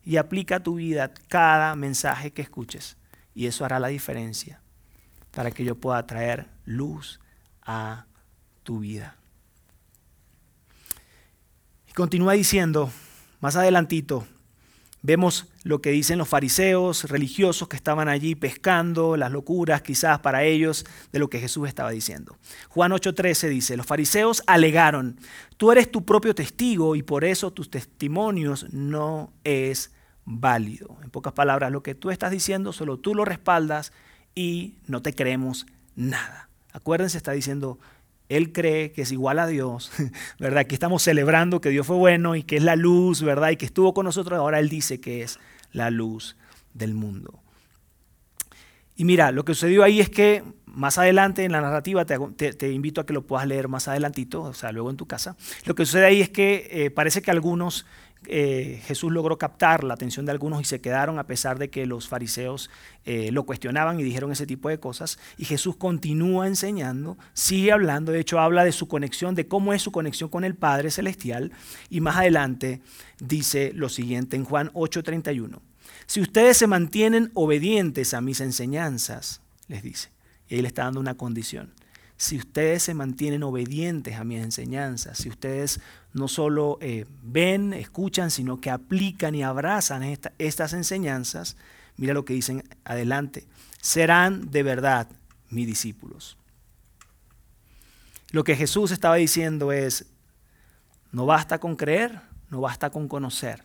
y 0.04 0.16
aplica 0.16 0.56
a 0.56 0.62
tu 0.62 0.76
vida 0.76 1.12
cada 1.28 1.74
mensaje 1.76 2.32
que 2.32 2.42
escuches. 2.42 2.96
Y 3.34 3.46
eso 3.46 3.64
hará 3.64 3.78
la 3.78 3.88
diferencia 3.88 4.60
para 5.30 5.50
que 5.50 5.64
yo 5.64 5.74
pueda 5.74 6.06
traer 6.06 6.46
luz 6.64 7.20
a 7.62 8.06
tu 8.62 8.80
vida. 8.80 9.16
Y 11.88 11.92
continúa 11.92 12.34
diciendo, 12.34 12.92
más 13.40 13.56
adelantito, 13.56 14.26
Vemos 15.06 15.48
lo 15.64 15.82
que 15.82 15.90
dicen 15.90 16.16
los 16.16 16.30
fariseos 16.30 17.04
religiosos 17.10 17.68
que 17.68 17.76
estaban 17.76 18.08
allí 18.08 18.34
pescando, 18.34 19.18
las 19.18 19.30
locuras 19.30 19.82
quizás 19.82 20.20
para 20.20 20.44
ellos 20.44 20.86
de 21.12 21.18
lo 21.18 21.28
que 21.28 21.40
Jesús 21.40 21.68
estaba 21.68 21.90
diciendo. 21.90 22.38
Juan 22.70 22.90
8:13 22.90 23.50
dice, 23.50 23.76
los 23.76 23.84
fariseos 23.84 24.42
alegaron, 24.46 25.20
tú 25.58 25.70
eres 25.70 25.90
tu 25.90 26.06
propio 26.06 26.34
testigo 26.34 26.96
y 26.96 27.02
por 27.02 27.22
eso 27.22 27.52
tus 27.52 27.68
testimonios 27.68 28.72
no 28.72 29.30
es 29.44 29.90
válido. 30.24 30.96
En 31.02 31.10
pocas 31.10 31.32
palabras, 31.32 31.70
lo 31.72 31.82
que 31.82 31.94
tú 31.94 32.10
estás 32.10 32.30
diciendo 32.30 32.72
solo 32.72 32.98
tú 32.98 33.14
lo 33.14 33.24
respaldas 33.24 33.92
y 34.34 34.74
no 34.86 35.02
te 35.02 35.14
creemos 35.14 35.66
nada. 35.96 36.48
Acuérdense, 36.72 37.16
está 37.16 37.32
diciendo 37.32 37.78
él 38.28 38.52
cree 38.52 38.92
que 38.92 39.02
es 39.02 39.12
igual 39.12 39.38
a 39.38 39.46
Dios, 39.46 39.92
¿verdad? 40.38 40.66
Que 40.66 40.74
estamos 40.74 41.02
celebrando 41.02 41.60
que 41.60 41.70
Dios 41.70 41.86
fue 41.86 41.96
bueno 41.96 42.36
y 42.36 42.42
que 42.42 42.56
es 42.56 42.62
la 42.62 42.76
luz, 42.76 43.22
¿verdad? 43.22 43.50
Y 43.50 43.56
que 43.56 43.66
estuvo 43.66 43.92
con 43.94 44.06
nosotros, 44.06 44.38
ahora 44.38 44.60
Él 44.60 44.68
dice 44.68 45.00
que 45.00 45.22
es 45.22 45.38
la 45.72 45.90
luz 45.90 46.36
del 46.72 46.94
mundo. 46.94 47.40
Y 48.96 49.04
mira, 49.04 49.32
lo 49.32 49.44
que 49.44 49.54
sucedió 49.54 49.82
ahí 49.82 50.00
es 50.00 50.08
que 50.08 50.44
más 50.66 50.98
adelante 50.98 51.44
en 51.44 51.52
la 51.52 51.60
narrativa, 51.60 52.04
te, 52.04 52.72
invito 52.72 53.00
a 53.00 53.06
que 53.06 53.12
lo 53.12 53.26
puedas 53.26 53.46
leer 53.46 53.68
más 53.68 53.88
adelantito, 53.88 54.42
o 54.42 54.54
sea, 54.54 54.72
luego 54.72 54.90
en 54.90 54.96
tu 54.96 55.06
casa, 55.06 55.36
lo 55.66 55.74
que 55.74 55.84
sucede 55.84 56.06
ahí 56.06 56.20
es 56.20 56.30
que 56.30 56.68
eh, 56.70 56.90
parece 56.90 57.20
que 57.20 57.30
algunos 57.30 57.86
eh, 58.28 58.80
Jesús 58.84 59.12
logró 59.12 59.38
captar 59.38 59.84
la 59.84 59.94
atención 59.94 60.26
de 60.26 60.32
algunos 60.32 60.60
y 60.60 60.64
se 60.64 60.80
quedaron 60.80 61.18
a 61.18 61.26
pesar 61.26 61.58
de 61.58 61.70
que 61.70 61.86
los 61.86 62.08
fariseos 62.08 62.70
eh, 63.04 63.30
lo 63.32 63.44
cuestionaban 63.44 63.98
y 64.00 64.02
dijeron 64.02 64.32
ese 64.32 64.46
tipo 64.46 64.68
de 64.68 64.78
cosas. 64.78 65.18
Y 65.36 65.44
Jesús 65.44 65.76
continúa 65.76 66.46
enseñando, 66.46 67.16
sigue 67.32 67.72
hablando, 67.72 68.12
de 68.12 68.20
hecho 68.20 68.40
habla 68.40 68.64
de 68.64 68.72
su 68.72 68.88
conexión, 68.88 69.34
de 69.34 69.46
cómo 69.46 69.72
es 69.72 69.82
su 69.82 69.92
conexión 69.92 70.28
con 70.28 70.44
el 70.44 70.54
Padre 70.54 70.90
Celestial. 70.90 71.52
Y 71.90 72.00
más 72.00 72.16
adelante 72.16 72.80
dice 73.20 73.72
lo 73.74 73.88
siguiente 73.88 74.36
en 74.36 74.44
Juan 74.44 74.70
8:31. 74.74 75.60
Si 76.06 76.20
ustedes 76.20 76.56
se 76.56 76.66
mantienen 76.66 77.30
obedientes 77.34 78.14
a 78.14 78.20
mis 78.20 78.40
enseñanzas, 78.40 79.40
les 79.68 79.82
dice, 79.82 80.10
y 80.48 80.56
ahí 80.56 80.62
le 80.62 80.68
está 80.68 80.84
dando 80.84 81.00
una 81.00 81.14
condición 81.14 81.72
si 82.16 82.38
ustedes 82.38 82.82
se 82.82 82.94
mantienen 82.94 83.42
obedientes 83.42 84.16
a 84.16 84.24
mis 84.24 84.42
enseñanzas, 84.42 85.18
si 85.18 85.28
ustedes 85.28 85.80
no 86.12 86.28
solo 86.28 86.78
eh, 86.80 87.06
ven, 87.22 87.72
escuchan, 87.72 88.30
sino 88.30 88.60
que 88.60 88.70
aplican 88.70 89.34
y 89.34 89.42
abrazan 89.42 90.02
estas 90.38 90.72
enseñanzas, 90.72 91.56
mira 91.96 92.14
lo 92.14 92.24
que 92.24 92.34
dicen 92.34 92.62
adelante, 92.84 93.46
serán 93.80 94.50
de 94.50 94.62
verdad 94.62 95.08
mis 95.50 95.66
discípulos. 95.66 96.36
Lo 98.30 98.44
que 98.44 98.56
Jesús 98.56 98.90
estaba 98.90 99.16
diciendo 99.16 99.72
es, 99.72 100.06
no 101.12 101.26
basta 101.26 101.58
con 101.58 101.76
creer, 101.76 102.20
no 102.50 102.60
basta 102.60 102.90
con 102.90 103.08
conocer. 103.08 103.64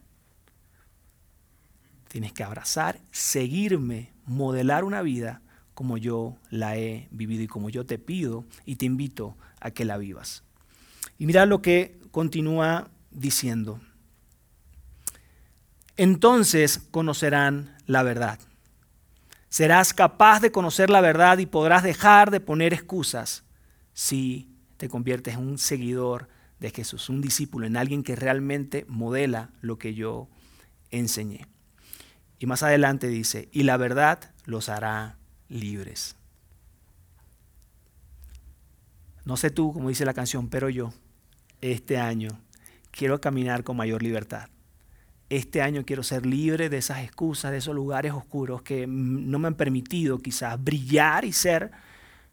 Tienes 2.08 2.34
que 2.34 2.44
abrazar, 2.44 3.00
seguirme, 3.12 4.12
modelar 4.26 4.84
una 4.84 5.02
vida 5.02 5.42
como 5.80 5.98
yo 5.98 6.36
la 6.50 6.76
he 6.76 7.08
vivido 7.10 7.42
y 7.42 7.48
como 7.48 7.70
yo 7.70 7.86
te 7.86 7.98
pido 7.98 8.44
y 8.66 8.76
te 8.76 8.86
invito 8.86 9.38
a 9.62 9.72
que 9.72 9.86
la 9.86 9.96
vivas. 9.98 10.44
Y 11.18 11.26
mira 11.26 11.46
lo 11.46 11.62
que 11.62 11.98
continúa 12.12 12.90
diciendo. 13.12 13.80
Entonces 15.96 16.80
conocerán 16.92 17.78
la 17.86 18.04
verdad. 18.04 18.40
Serás 19.48 19.94
capaz 19.94 20.42
de 20.42 20.52
conocer 20.52 20.90
la 20.90 21.00
verdad 21.00 21.38
y 21.38 21.46
podrás 21.46 21.84
dejar 21.84 22.30
de 22.30 22.42
poner 22.42 22.74
excusas 22.74 23.46
si 23.94 24.54
te 24.76 24.90
conviertes 24.90 25.36
en 25.36 25.48
un 25.48 25.58
seguidor 25.58 26.28
de 26.60 26.72
Jesús, 26.72 27.08
un 27.08 27.22
discípulo, 27.22 27.68
en 27.68 27.78
alguien 27.78 28.04
que 28.04 28.18
realmente 28.18 28.84
modela 28.90 29.52
lo 29.62 29.78
que 29.78 29.94
yo 29.94 30.28
enseñé. 30.92 31.48
Y 32.38 32.48
más 32.48 32.64
adelante 32.64 33.08
dice, 33.08 33.48
y 33.54 33.64
la 33.64 33.78
verdad 33.78 34.34
los 34.44 34.68
hará 34.68 35.19
libres. 35.50 36.16
No 39.26 39.38
sé 39.38 39.50
tú, 39.52 39.74
como 39.74 39.90
dice 39.90 40.06
la 40.06 40.14
canción, 40.14 40.50
pero 40.50 40.70
yo, 40.70 40.94
este 41.62 41.98
año, 41.98 42.40
quiero 42.92 43.20
caminar 43.22 43.64
con 43.64 43.78
mayor 43.78 44.02
libertad. 44.02 44.50
Este 45.30 45.62
año 45.62 45.84
quiero 45.86 46.02
ser 46.02 46.26
libre 46.26 46.70
de 46.70 46.78
esas 46.78 47.04
excusas, 47.04 47.52
de 47.52 47.58
esos 47.58 47.76
lugares 47.76 48.14
oscuros 48.14 48.64
que 48.64 48.88
no 48.88 49.38
me 49.38 49.48
han 49.48 49.56
permitido 49.56 50.18
quizás 50.18 50.62
brillar 50.64 51.26
y 51.26 51.34
ser 51.34 51.72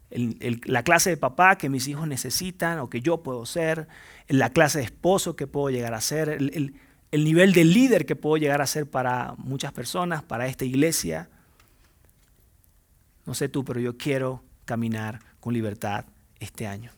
la 0.09 0.83
clase 0.85 1.11
de 1.11 1.17
papá 1.17 1.59
que 1.59 1.69
mis 1.69 1.89
hijos 1.89 2.07
necesitan 2.07 2.79
o 2.79 2.89
que 2.89 3.01
yo 3.01 3.23
puedo 3.23 3.45
ser, 3.45 3.89
la 4.29 4.51
clase 4.51 4.79
de 4.79 4.85
esposo 4.85 5.37
que 5.37 5.47
puedo 5.47 5.69
llegar 5.69 5.95
a 5.95 6.01
ser, 6.01 6.29
el, 6.29 6.75
el 7.11 7.25
nivel 7.25 7.53
de 7.53 7.65
líder 7.65 8.07
que 8.07 8.17
puedo 8.17 8.37
llegar 8.37 8.63
a 8.63 8.67
ser 8.67 8.89
para 8.89 9.35
muchas 9.37 9.73
personas, 9.73 10.23
para 10.23 10.47
esta 10.47 10.65
iglesia. 10.65 11.29
No 13.27 13.35
sé 13.35 13.49
tú, 13.49 13.65
pero 13.65 13.81
yo 13.81 13.97
quiero 13.99 14.43
caminar 14.65 15.21
con 15.41 15.53
libertad 15.53 16.07
este 16.41 16.67
año. 16.67 16.93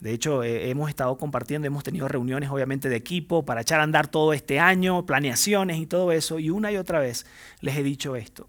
De 0.00 0.12
hecho, 0.12 0.42
eh, 0.42 0.68
hemos 0.68 0.88
estado 0.88 1.16
compartiendo, 1.16 1.68
hemos 1.68 1.84
tenido 1.84 2.08
reuniones 2.08 2.50
obviamente 2.50 2.88
de 2.88 2.96
equipo 2.96 3.44
para 3.44 3.60
echar 3.60 3.78
a 3.78 3.84
andar 3.84 4.08
todo 4.08 4.32
este 4.32 4.58
año, 4.58 5.06
planeaciones 5.06 5.78
y 5.78 5.86
todo 5.86 6.10
eso, 6.10 6.40
y 6.40 6.50
una 6.50 6.72
y 6.72 6.76
otra 6.76 6.98
vez 6.98 7.24
les 7.60 7.76
he 7.76 7.84
dicho 7.84 8.16
esto. 8.16 8.48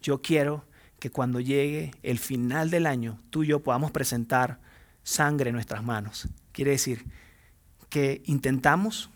Yo 0.00 0.22
quiero 0.22 0.64
que 0.98 1.10
cuando 1.10 1.40
llegue 1.40 1.90
el 2.02 2.18
final 2.18 2.70
del 2.70 2.86
año, 2.86 3.20
tú 3.28 3.44
y 3.44 3.48
yo 3.48 3.60
podamos 3.60 3.90
presentar 3.90 4.60
sangre 5.02 5.50
en 5.50 5.54
nuestras 5.54 5.84
manos. 5.84 6.28
Quiere 6.52 6.70
decir 6.70 7.04
que 7.90 8.22
intentamos, 8.24 9.10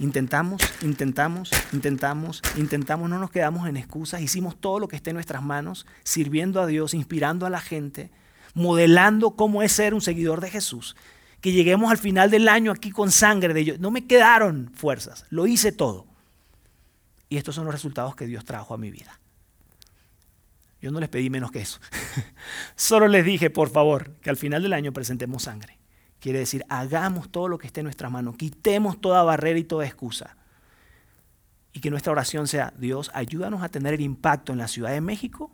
intentamos, 0.00 0.60
intentamos, 0.82 1.50
intentamos, 1.72 2.42
intentamos, 2.56 3.08
no 3.08 3.18
nos 3.20 3.30
quedamos 3.30 3.68
en 3.68 3.76
excusas, 3.76 4.20
hicimos 4.20 4.60
todo 4.60 4.80
lo 4.80 4.88
que 4.88 4.96
esté 4.96 5.10
en 5.10 5.14
nuestras 5.14 5.42
manos, 5.42 5.86
sirviendo 6.02 6.60
a 6.60 6.66
Dios, 6.66 6.94
inspirando 6.94 7.46
a 7.46 7.50
la 7.50 7.60
gente 7.60 8.10
modelando 8.54 9.32
cómo 9.32 9.62
es 9.62 9.72
ser 9.72 9.94
un 9.94 10.00
seguidor 10.00 10.40
de 10.40 10.50
Jesús. 10.50 10.96
Que 11.40 11.52
lleguemos 11.52 11.90
al 11.90 11.98
final 11.98 12.30
del 12.30 12.48
año 12.48 12.70
aquí 12.70 12.90
con 12.90 13.10
sangre 13.10 13.54
de 13.54 13.60
ellos. 13.60 13.80
No 13.80 13.90
me 13.90 14.06
quedaron 14.06 14.70
fuerzas, 14.74 15.24
lo 15.30 15.46
hice 15.46 15.72
todo. 15.72 16.06
Y 17.28 17.36
estos 17.36 17.54
son 17.54 17.64
los 17.64 17.74
resultados 17.74 18.14
que 18.14 18.26
Dios 18.26 18.44
trajo 18.44 18.74
a 18.74 18.78
mi 18.78 18.90
vida. 18.90 19.18
Yo 20.82 20.90
no 20.90 21.00
les 21.00 21.08
pedí 21.08 21.30
menos 21.30 21.50
que 21.50 21.60
eso. 21.60 21.78
Solo 22.76 23.06
les 23.06 23.24
dije, 23.24 23.50
por 23.50 23.70
favor, 23.70 24.12
que 24.22 24.30
al 24.30 24.36
final 24.36 24.62
del 24.62 24.72
año 24.72 24.92
presentemos 24.92 25.44
sangre. 25.44 25.79
Quiere 26.20 26.38
decir, 26.38 26.64
hagamos 26.68 27.30
todo 27.30 27.48
lo 27.48 27.58
que 27.58 27.66
esté 27.66 27.80
en 27.80 27.84
nuestras 27.84 28.12
manos, 28.12 28.36
quitemos 28.36 29.00
toda 29.00 29.22
barrera 29.22 29.58
y 29.58 29.64
toda 29.64 29.86
excusa. 29.86 30.36
Y 31.72 31.80
que 31.80 31.90
nuestra 31.90 32.12
oración 32.12 32.46
sea, 32.46 32.72
Dios, 32.78 33.10
ayúdanos 33.14 33.62
a 33.62 33.68
tener 33.68 33.94
el 33.94 34.00
impacto 34.00 34.52
en 34.52 34.58
la 34.58 34.68
Ciudad 34.68 34.90
de 34.90 35.00
México 35.00 35.50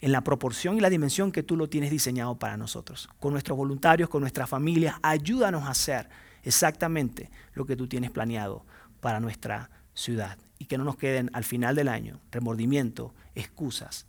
en 0.00 0.12
la 0.12 0.22
proporción 0.22 0.76
y 0.76 0.80
la 0.80 0.90
dimensión 0.90 1.32
que 1.32 1.42
tú 1.42 1.56
lo 1.56 1.68
tienes 1.68 1.90
diseñado 1.90 2.38
para 2.38 2.56
nosotros. 2.56 3.08
Con 3.18 3.32
nuestros 3.32 3.58
voluntarios, 3.58 4.08
con 4.08 4.20
nuestras 4.20 4.48
familias, 4.48 4.96
ayúdanos 5.02 5.64
a 5.64 5.70
hacer 5.70 6.08
exactamente 6.44 7.30
lo 7.54 7.66
que 7.66 7.76
tú 7.76 7.88
tienes 7.88 8.10
planeado 8.10 8.64
para 9.00 9.20
nuestra 9.20 9.70
ciudad. 9.94 10.38
Y 10.58 10.66
que 10.66 10.78
no 10.78 10.84
nos 10.84 10.96
queden 10.96 11.30
al 11.32 11.44
final 11.44 11.74
del 11.74 11.88
año 11.88 12.20
remordimiento, 12.30 13.14
excusas 13.34 14.06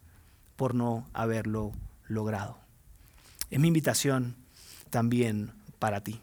por 0.56 0.76
no 0.76 1.08
haberlo 1.14 1.72
logrado. 2.08 2.60
Es 3.50 3.60
mi 3.60 3.68
invitación 3.68 4.36
también 4.90 5.52
para 5.80 6.02
ti. 6.02 6.22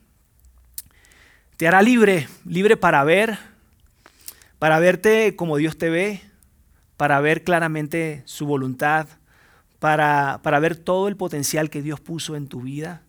Te 1.57 1.67
hará 1.67 1.81
libre, 1.83 2.29
libre 2.45 2.77
para 2.77 3.03
ver, 3.03 3.39
para 4.59 4.79
verte 4.79 5.35
como 5.37 5.57
Dios 5.57 5.79
te 5.79 5.89
ve, 5.89 6.21
para 6.97 7.21
ver 7.21 7.45
claramente 7.45 8.23
su 8.27 8.47
voluntad, 8.47 9.09
para, 9.79 10.39
ver 10.61 10.77
todo 10.77 11.09
el 11.09 11.17
potencial 11.17 11.71
que 11.71 11.83
Dios 11.83 12.01
puso 12.01 12.37
en 12.37 12.49
tu 12.49 12.63
vida, 12.63 13.03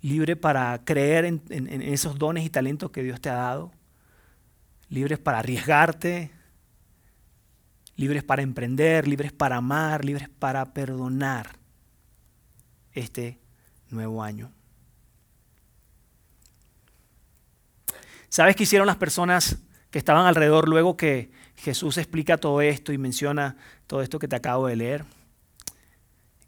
libre 0.00 0.36
para 0.36 0.84
creer 0.84 1.24
en, 1.24 1.42
en, 1.48 1.82
esos 1.82 2.18
dones 2.18 2.44
y 2.44 2.50
talentos 2.50 2.90
que 2.90 3.02
Dios 3.02 3.20
te 3.20 3.30
ha 3.30 3.34
dado, 3.34 3.72
libres 4.88 5.18
para 5.18 5.38
arriesgarte, 5.38 6.30
libres 7.96 8.24
para 8.24 8.42
emprender, 8.42 9.06
libres 9.06 9.32
para 9.32 9.56
amar, 9.56 10.04
libres 10.04 10.28
para 10.28 10.72
perdonar 10.72 11.56
este 12.92 13.38
nuevo 13.90 14.22
año. 14.22 14.50
¿Sabes 18.34 18.56
qué 18.56 18.64
hicieron 18.64 18.88
las 18.88 18.96
personas 18.96 19.58
que 19.92 19.98
estaban 20.00 20.26
alrededor 20.26 20.68
luego 20.68 20.96
que 20.96 21.30
Jesús 21.54 21.98
explica 21.98 22.36
todo 22.36 22.60
esto 22.62 22.92
y 22.92 22.98
menciona 22.98 23.56
todo 23.86 24.02
esto 24.02 24.18
que 24.18 24.26
te 24.26 24.34
acabo 24.34 24.66
de 24.66 24.74
leer, 24.74 25.04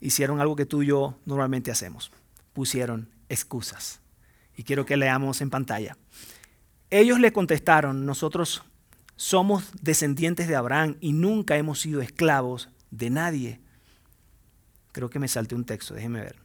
hicieron 0.01 0.41
algo 0.41 0.57
que 0.57 0.65
tú 0.65 0.83
y 0.83 0.87
yo 0.87 1.17
normalmente 1.23 1.71
hacemos. 1.71 2.11
Pusieron 2.51 3.09
excusas. 3.29 4.01
Y 4.57 4.63
quiero 4.63 4.85
que 4.85 4.97
leamos 4.97 5.39
en 5.39 5.49
pantalla. 5.49 5.95
Ellos 6.89 7.21
le 7.21 7.31
contestaron, 7.31 8.05
nosotros 8.05 8.63
somos 9.15 9.71
descendientes 9.81 10.49
de 10.49 10.57
Abraham 10.57 10.97
y 10.99 11.13
nunca 11.13 11.55
hemos 11.55 11.79
sido 11.79 12.01
esclavos 12.01 12.67
de 12.91 13.09
nadie. 13.11 13.61
Creo 14.91 15.09
que 15.09 15.19
me 15.19 15.29
salte 15.29 15.55
un 15.55 15.63
texto, 15.63 15.93
déjeme 15.93 16.19
ver. 16.19 16.35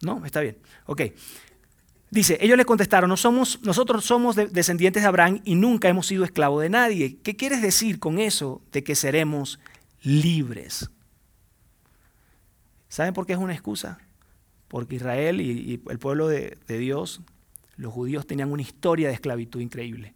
No, 0.00 0.24
está 0.24 0.40
bien. 0.40 0.56
Ok. 0.86 1.02
Dice, 2.12 2.36
ellos 2.42 2.58
le 2.58 2.66
contestaron, 2.66 3.08
nosotros 3.08 4.04
somos 4.04 4.36
descendientes 4.36 5.02
de 5.02 5.08
Abraham 5.08 5.40
y 5.44 5.54
nunca 5.54 5.88
hemos 5.88 6.06
sido 6.06 6.24
esclavos 6.24 6.60
de 6.60 6.68
nadie. 6.68 7.16
¿Qué 7.22 7.36
quieres 7.36 7.62
decir 7.62 7.98
con 7.98 8.18
eso 8.18 8.60
de 8.70 8.84
que 8.84 8.94
seremos 8.94 9.58
libres? 10.02 10.90
¿Saben 12.90 13.14
por 13.14 13.24
qué 13.24 13.32
es 13.32 13.38
una 13.38 13.54
excusa? 13.54 13.98
Porque 14.68 14.96
Israel 14.96 15.40
y, 15.40 15.80
el 15.88 15.98
pueblo 15.98 16.28
de, 16.28 16.58
Dios, 16.68 17.22
los 17.76 17.94
judíos 17.94 18.26
tenían 18.26 18.52
una 18.52 18.60
historia 18.60 19.08
de 19.08 19.14
esclavitud 19.14 19.60
increíble. 19.60 20.12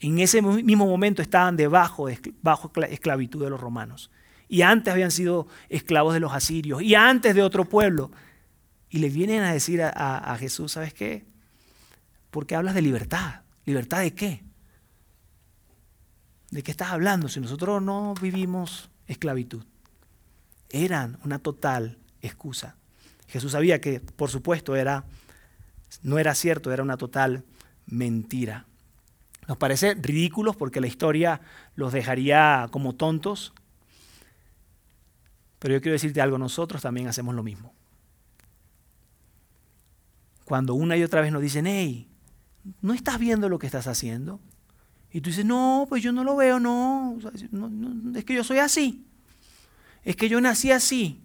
En 0.00 0.18
ese 0.18 0.42
mismo 0.42 0.84
momento 0.84 1.22
estaban 1.22 1.56
debajo 1.56 2.08
de 2.08 2.18
bajo 2.42 2.72
esclavitud 2.90 3.44
de 3.44 3.50
los 3.50 3.60
romanos. 3.60 4.10
Y 4.48 4.62
antes 4.62 4.92
habían 4.92 5.12
sido 5.12 5.46
esclavos 5.68 6.12
de 6.12 6.18
los 6.18 6.32
asirios. 6.32 6.82
Y 6.82 6.96
antes 6.96 7.36
de 7.36 7.42
otro 7.44 7.66
pueblo. 7.66 8.10
Y 8.92 8.98
le 8.98 9.08
vienen 9.08 9.42
a 9.42 9.54
decir 9.54 9.80
a, 9.82 10.36
Jesús, 10.38 10.72
¿sabes 10.72 10.92
qué? 10.92 11.24
¿Por 12.30 12.46
qué 12.46 12.56
hablas 12.56 12.74
de 12.74 12.82
libertad? 12.82 13.40
¿Libertad 13.64 14.00
de 14.00 14.12
qué? 14.12 14.44
¿De 16.50 16.62
qué 16.62 16.70
estás 16.70 16.90
hablando 16.90 17.30
si 17.30 17.40
nosotros 17.40 17.80
no 17.80 18.12
vivimos 18.20 18.90
esclavitud? 19.06 19.64
Eran 20.68 21.18
una 21.24 21.38
total 21.38 21.96
excusa. 22.20 22.76
Jesús 23.28 23.52
sabía 23.52 23.80
que, 23.80 24.00
por 24.00 24.28
supuesto, 24.28 24.76
era, 24.76 25.06
no 26.02 26.18
era 26.18 26.34
cierto, 26.34 26.70
era 26.70 26.82
una 26.82 26.98
total 26.98 27.46
mentira. 27.86 28.66
Nos 29.48 29.56
parece 29.56 29.94
ridículos 29.94 30.54
porque 30.54 30.82
la 30.82 30.86
historia 30.86 31.40
los 31.76 31.94
dejaría 31.94 32.68
como 32.70 32.94
tontos, 32.94 33.54
pero 35.58 35.72
yo 35.72 35.80
quiero 35.80 35.94
decirte 35.94 36.20
algo, 36.20 36.36
nosotros 36.36 36.82
también 36.82 37.08
hacemos 37.08 37.34
lo 37.34 37.42
mismo 37.42 37.72
cuando 40.44 40.74
una 40.74 40.96
y 40.96 41.02
otra 41.02 41.20
vez 41.20 41.32
nos 41.32 41.42
dicen, 41.42 41.66
hey, 41.66 42.08
¿no 42.80 42.94
estás 42.94 43.18
viendo 43.18 43.48
lo 43.48 43.58
que 43.58 43.66
estás 43.66 43.86
haciendo? 43.86 44.40
Y 45.10 45.20
tú 45.20 45.30
dices, 45.30 45.44
no, 45.44 45.86
pues 45.88 46.02
yo 46.02 46.12
no 46.12 46.24
lo 46.24 46.36
veo, 46.36 46.58
no, 46.58 47.18
es 48.14 48.24
que 48.24 48.34
yo 48.34 48.44
soy 48.44 48.58
así, 48.58 49.04
es 50.04 50.16
que 50.16 50.28
yo 50.28 50.40
nací 50.40 50.70
así, 50.70 51.20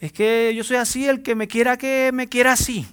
es 0.00 0.12
que 0.12 0.52
yo 0.56 0.64
soy 0.64 0.76
así, 0.76 1.06
el 1.06 1.22
que 1.22 1.36
me 1.36 1.46
quiera 1.46 1.76
que 1.76 2.10
me 2.12 2.28
quiera 2.28 2.52
así, 2.52 2.86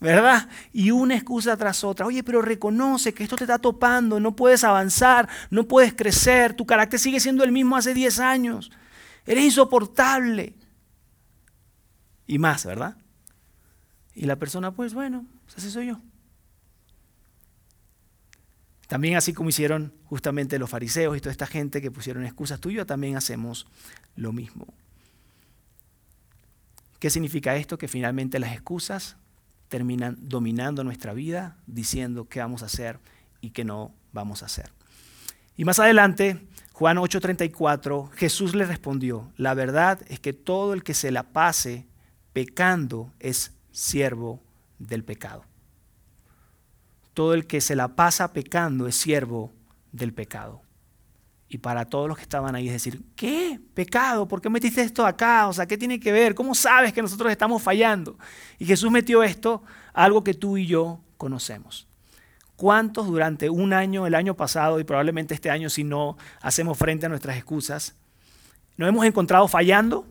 ¿verdad? 0.00 0.48
Y 0.72 0.90
una 0.90 1.14
excusa 1.14 1.56
tras 1.56 1.84
otra, 1.84 2.06
oye, 2.06 2.24
pero 2.24 2.42
reconoce 2.42 3.14
que 3.14 3.22
esto 3.22 3.36
te 3.36 3.44
está 3.44 3.58
topando, 3.58 4.18
no 4.18 4.34
puedes 4.34 4.64
avanzar, 4.64 5.28
no 5.50 5.68
puedes 5.68 5.94
crecer, 5.94 6.54
tu 6.54 6.66
carácter 6.66 6.98
sigue 6.98 7.20
siendo 7.20 7.44
el 7.44 7.52
mismo 7.52 7.76
hace 7.76 7.94
10 7.94 8.18
años, 8.18 8.72
eres 9.26 9.44
insoportable. 9.44 10.56
Y 12.26 12.38
más, 12.38 12.66
¿verdad? 12.66 12.96
Y 14.18 14.26
la 14.26 14.34
persona, 14.34 14.72
pues 14.72 14.94
bueno, 14.94 15.24
pues 15.44 15.58
así 15.58 15.70
soy 15.70 15.86
yo. 15.86 16.00
También 18.88 19.16
así 19.16 19.32
como 19.32 19.50
hicieron 19.50 19.92
justamente 20.06 20.58
los 20.58 20.68
fariseos 20.68 21.16
y 21.16 21.20
toda 21.20 21.30
esta 21.30 21.46
gente 21.46 21.80
que 21.80 21.92
pusieron 21.92 22.24
excusas 22.24 22.58
tuyas, 22.58 22.84
también 22.84 23.16
hacemos 23.16 23.68
lo 24.16 24.32
mismo. 24.32 24.66
¿Qué 26.98 27.10
significa 27.10 27.54
esto? 27.54 27.78
Que 27.78 27.86
finalmente 27.86 28.40
las 28.40 28.52
excusas 28.52 29.16
terminan 29.68 30.16
dominando 30.20 30.82
nuestra 30.82 31.12
vida, 31.12 31.56
diciendo 31.68 32.28
qué 32.28 32.40
vamos 32.40 32.64
a 32.64 32.66
hacer 32.66 32.98
y 33.40 33.50
qué 33.50 33.64
no 33.64 33.94
vamos 34.12 34.42
a 34.42 34.46
hacer. 34.46 34.72
Y 35.56 35.64
más 35.64 35.78
adelante, 35.78 36.44
Juan 36.72 36.96
8:34, 36.96 38.10
Jesús 38.14 38.56
le 38.56 38.66
respondió, 38.66 39.30
la 39.36 39.54
verdad 39.54 40.00
es 40.08 40.18
que 40.18 40.32
todo 40.32 40.74
el 40.74 40.82
que 40.82 40.94
se 40.94 41.12
la 41.12 41.22
pase 41.22 41.86
pecando 42.32 43.12
es 43.20 43.52
siervo 43.70 44.40
del 44.78 45.04
pecado. 45.04 45.44
Todo 47.14 47.34
el 47.34 47.46
que 47.46 47.60
se 47.60 47.76
la 47.76 47.88
pasa 47.88 48.32
pecando 48.32 48.86
es 48.86 48.96
siervo 48.96 49.52
del 49.92 50.12
pecado. 50.12 50.62
Y 51.48 51.58
para 51.58 51.86
todos 51.86 52.08
los 52.08 52.16
que 52.18 52.22
estaban 52.22 52.54
ahí 52.54 52.66
es 52.66 52.74
decir, 52.74 53.02
¿qué? 53.16 53.58
¿Pecado? 53.72 54.28
¿Por 54.28 54.42
qué 54.42 54.50
metiste 54.50 54.82
esto 54.82 55.06
acá? 55.06 55.48
O 55.48 55.52
sea, 55.52 55.66
¿qué 55.66 55.78
tiene 55.78 55.98
que 55.98 56.12
ver? 56.12 56.34
¿Cómo 56.34 56.54
sabes 56.54 56.92
que 56.92 57.00
nosotros 57.00 57.32
estamos 57.32 57.62
fallando? 57.62 58.18
Y 58.58 58.66
Jesús 58.66 58.90
metió 58.90 59.22
esto, 59.22 59.62
algo 59.94 60.22
que 60.22 60.34
tú 60.34 60.58
y 60.58 60.66
yo 60.66 61.00
conocemos. 61.16 61.88
¿Cuántos 62.56 63.06
durante 63.06 63.48
un 63.48 63.72
año, 63.72 64.06
el 64.06 64.14
año 64.14 64.36
pasado 64.36 64.78
y 64.78 64.84
probablemente 64.84 65.32
este 65.32 65.50
año 65.50 65.70
si 65.70 65.84
no 65.84 66.18
hacemos 66.42 66.76
frente 66.76 67.06
a 67.06 67.08
nuestras 67.08 67.36
excusas, 67.36 67.96
nos 68.76 68.88
hemos 68.88 69.06
encontrado 69.06 69.48
fallando? 69.48 70.06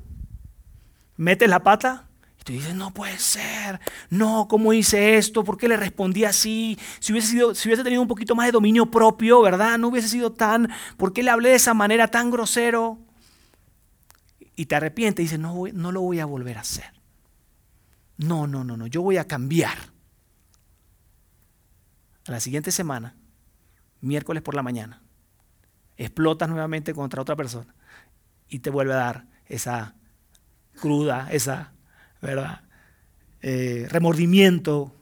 ¿Metes 1.18 1.50
la 1.50 1.62
pata? 1.62 2.07
Y 2.54 2.58
dices, 2.58 2.76
no 2.76 2.94
puede 2.94 3.18
ser, 3.20 3.80
no, 4.10 4.48
¿cómo 4.48 4.72
hice 4.74 5.18
esto? 5.18 5.44
¿Por 5.44 5.58
qué 5.58 5.68
le 5.68 5.78
respondí 5.78 6.24
así? 6.24 6.78
Si 7.00 7.12
hubiese, 7.12 7.30
sido, 7.30 7.56
si 7.56 7.68
hubiese 7.68 7.84
tenido 7.84 8.02
un 8.02 8.08
poquito 8.08 8.36
más 8.36 8.46
de 8.46 8.54
dominio 8.54 8.90
propio, 8.90 9.42
¿verdad? 9.42 9.78
No 9.78 9.90
hubiese 9.90 10.08
sido 10.08 10.32
tan, 10.32 10.70
¿por 10.98 11.14
qué 11.14 11.24
le 11.24 11.32
hablé 11.32 11.50
de 11.50 11.56
esa 11.56 11.74
manera 11.74 12.08
tan 12.08 12.32
grosero? 12.32 13.00
Y 14.56 14.68
te 14.68 14.76
arrepientes 14.76 15.24
y 15.24 15.26
dices, 15.26 15.40
no, 15.40 15.64
no 15.74 15.92
lo 15.92 16.02
voy 16.02 16.20
a 16.20 16.26
volver 16.26 16.58
a 16.58 16.62
hacer. 16.62 16.94
No, 18.18 18.48
no, 18.48 18.64
no, 18.64 18.78
no, 18.78 18.88
yo 18.88 19.02
voy 19.02 19.18
a 19.18 19.28
cambiar. 19.28 19.78
A 22.28 22.32
la 22.32 22.40
siguiente 22.40 22.72
semana, 22.72 23.16
miércoles 24.02 24.42
por 24.42 24.56
la 24.56 24.64
mañana, 24.64 25.02
explotas 25.98 26.50
nuevamente 26.50 26.94
contra 26.94 27.22
otra 27.22 27.36
persona 27.36 27.76
y 28.48 28.60
te 28.60 28.70
vuelve 28.70 28.94
a 28.94 28.98
dar 28.98 29.28
esa 29.48 29.96
cruda, 30.80 31.28
esa 31.32 31.74
¿verdad? 32.22 32.62
Eh, 33.42 33.88
remordimiento. 33.90 34.94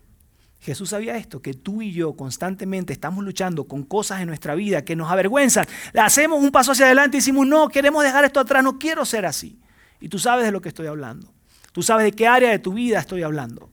Jesús 0.60 0.90
sabía 0.90 1.16
esto, 1.16 1.42
que 1.42 1.54
tú 1.54 1.82
y 1.82 1.92
yo 1.92 2.14
constantemente 2.14 2.92
estamos 2.92 3.24
luchando 3.24 3.66
con 3.66 3.84
cosas 3.84 4.22
en 4.22 4.28
nuestra 4.28 4.56
vida 4.56 4.84
que 4.84 4.96
nos 4.96 5.12
avergüenzan. 5.12 5.68
Hacemos 5.94 6.42
un 6.42 6.52
paso 6.52 6.72
hacia 6.72 6.88
adelante 6.88 7.18
y 7.18 7.20
decimos, 7.20 7.46
no, 7.46 7.70
queremos 7.70 8.04
dejar 8.04 8.26
esto 8.26 8.40
atrás, 8.40 8.64
no 8.64 8.80
quiero 8.80 9.06
ser 9.06 9.28
así. 9.28 9.60
Y 10.00 10.10
tú 10.10 10.18
sabes 10.18 10.44
de 10.44 10.52
lo 10.52 10.62
que 10.62 10.70
estoy 10.70 10.88
hablando. 10.88 11.32
Tú 11.72 11.84
sabes 11.84 12.06
de 12.06 12.12
qué 12.14 12.28
área 12.28 12.50
de 12.50 12.58
tu 12.58 12.74
vida 12.74 13.00
estoy 13.00 13.22
hablando. 13.22 13.70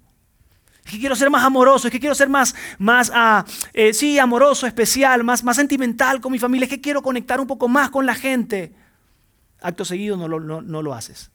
Es 0.85 0.93
que 0.93 0.99
quiero 0.99 1.17
ser 1.17 1.31
más 1.31 1.45
amoroso, 1.45 1.89
es 1.89 1.93
que 1.93 2.01
quiero 2.01 2.15
ser 2.15 2.29
más, 2.29 2.55
más 2.79 3.11
ah, 3.15 3.47
eh, 3.73 3.95
sí, 3.95 4.19
amoroso, 4.19 4.67
especial, 4.67 5.25
más, 5.25 5.45
más 5.45 5.57
sentimental 5.57 6.21
con 6.21 6.33
mi 6.33 6.39
familia, 6.39 6.65
es 6.65 6.71
que 6.71 6.81
quiero 6.81 7.01
conectar 7.01 7.41
un 7.41 7.47
poco 7.47 7.69
más 7.69 7.89
con 7.89 8.05
la 8.05 8.15
gente. 8.15 8.75
Acto 9.61 9.85
seguido 9.85 10.17
no 10.17 10.83
lo 10.83 10.95
haces 10.95 11.31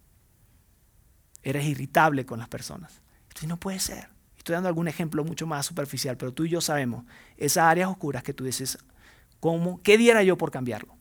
eres 1.50 1.66
irritable 1.66 2.26
con 2.26 2.40
las 2.40 2.50
personas. 2.50 3.02
Entonces 3.24 3.48
no 3.48 3.58
puede 3.58 3.80
ser. 3.80 4.10
Estoy 4.38 4.54
dando 4.54 4.68
algún 4.68 4.90
ejemplo 4.90 5.24
mucho 5.24 5.48
más 5.48 5.66
superficial, 5.66 6.18
pero 6.18 6.34
tú 6.34 6.44
y 6.44 6.50
yo 6.50 6.60
sabemos 6.60 7.06
esas 7.38 7.64
áreas 7.64 7.90
oscuras 7.90 8.22
que 8.22 8.34
tú 8.34 8.44
dices, 8.44 8.78
¿cómo? 9.40 9.82
¿Qué 9.82 9.98
diera 9.98 10.24
yo 10.24 10.38
por 10.38 10.52
cambiarlo? 10.52 10.98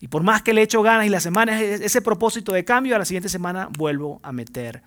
Y 0.00 0.08
por 0.08 0.22
más 0.22 0.42
que 0.42 0.54
le 0.54 0.62
echo 0.62 0.82
ganas 0.82 1.06
y 1.06 1.10
la 1.10 1.20
semana 1.20 1.60
ese 1.60 2.00
propósito 2.00 2.52
de 2.52 2.64
cambio, 2.64 2.96
a 2.96 2.98
la 2.98 3.04
siguiente 3.04 3.28
semana 3.28 3.68
vuelvo 3.76 4.20
a 4.22 4.32
meter 4.32 4.82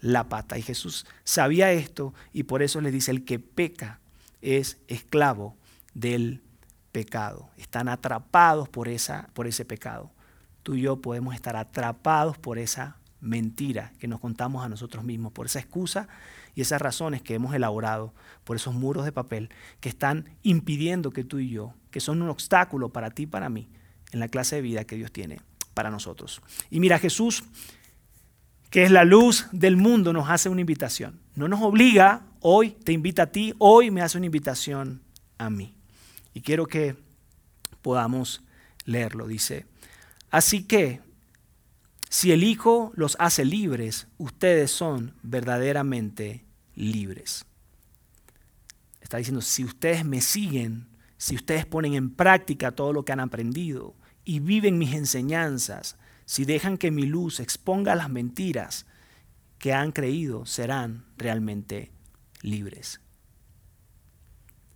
la 0.00 0.28
pata. 0.28 0.58
Y 0.58 0.62
Jesús 0.62 1.06
sabía 1.24 1.72
esto 1.72 2.14
y 2.32 2.42
por 2.42 2.62
eso 2.62 2.80
le 2.80 2.90
dice, 2.90 3.10
el 3.10 3.24
que 3.24 3.38
peca 3.38 4.00
es 4.42 4.78
esclavo 4.86 5.56
del 5.94 6.42
pecado. 6.92 7.48
Están 7.56 7.88
atrapados 7.88 8.68
por, 8.68 8.88
esa, 8.88 9.30
por 9.32 9.46
ese 9.46 9.64
pecado. 9.64 10.10
Tú 10.62 10.74
y 10.74 10.82
yo 10.82 11.00
podemos 11.00 11.34
estar 11.34 11.56
atrapados 11.56 12.36
por 12.36 12.58
esa 12.58 12.99
mentira 13.20 13.92
que 13.98 14.08
nos 14.08 14.20
contamos 14.20 14.64
a 14.64 14.68
nosotros 14.68 15.04
mismos, 15.04 15.32
por 15.32 15.46
esa 15.46 15.58
excusa 15.58 16.08
y 16.54 16.62
esas 16.62 16.80
razones 16.80 17.22
que 17.22 17.34
hemos 17.34 17.54
elaborado, 17.54 18.14
por 18.44 18.56
esos 18.56 18.74
muros 18.74 19.04
de 19.04 19.12
papel 19.12 19.50
que 19.80 19.88
están 19.88 20.30
impidiendo 20.42 21.10
que 21.10 21.24
tú 21.24 21.38
y 21.38 21.50
yo, 21.50 21.74
que 21.90 22.00
son 22.00 22.22
un 22.22 22.28
obstáculo 22.28 22.90
para 22.90 23.10
ti 23.10 23.22
y 23.24 23.26
para 23.26 23.48
mí, 23.48 23.68
en 24.12 24.20
la 24.20 24.28
clase 24.28 24.56
de 24.56 24.62
vida 24.62 24.84
que 24.84 24.96
Dios 24.96 25.12
tiene 25.12 25.40
para 25.74 25.90
nosotros. 25.90 26.42
Y 26.70 26.80
mira, 26.80 26.98
Jesús, 26.98 27.44
que 28.70 28.84
es 28.84 28.90
la 28.90 29.04
luz 29.04 29.46
del 29.52 29.76
mundo, 29.76 30.12
nos 30.12 30.28
hace 30.28 30.48
una 30.48 30.60
invitación. 30.60 31.20
No 31.34 31.48
nos 31.48 31.60
obliga, 31.62 32.22
hoy 32.40 32.70
te 32.70 32.92
invita 32.92 33.24
a 33.24 33.26
ti, 33.26 33.54
hoy 33.58 33.90
me 33.90 34.02
hace 34.02 34.16
una 34.16 34.26
invitación 34.26 35.02
a 35.38 35.50
mí. 35.50 35.74
Y 36.34 36.40
quiero 36.40 36.66
que 36.66 36.96
podamos 37.82 38.42
leerlo. 38.84 39.26
Dice, 39.26 39.66
así 40.30 40.64
que 40.64 41.00
si 42.10 42.32
el 42.32 42.42
Hijo 42.42 42.92
los 42.96 43.16
hace 43.20 43.44
libres, 43.44 44.08
ustedes 44.18 44.72
son 44.72 45.14
verdaderamente 45.22 46.44
libres. 46.74 47.46
Está 49.00 49.18
diciendo, 49.18 49.40
si 49.40 49.64
ustedes 49.64 50.04
me 50.04 50.20
siguen, 50.20 50.88
si 51.18 51.36
ustedes 51.36 51.66
ponen 51.66 51.94
en 51.94 52.10
práctica 52.10 52.72
todo 52.72 52.92
lo 52.92 53.04
que 53.04 53.12
han 53.12 53.20
aprendido 53.20 53.94
y 54.24 54.40
viven 54.40 54.76
mis 54.76 54.92
enseñanzas, 54.92 55.96
si 56.24 56.44
dejan 56.44 56.78
que 56.78 56.90
mi 56.90 57.04
luz 57.04 57.38
exponga 57.38 57.94
las 57.94 58.10
mentiras 58.10 58.86
que 59.60 59.72
han 59.72 59.92
creído, 59.92 60.46
serán 60.46 61.04
realmente 61.16 61.92
libres. 62.42 63.00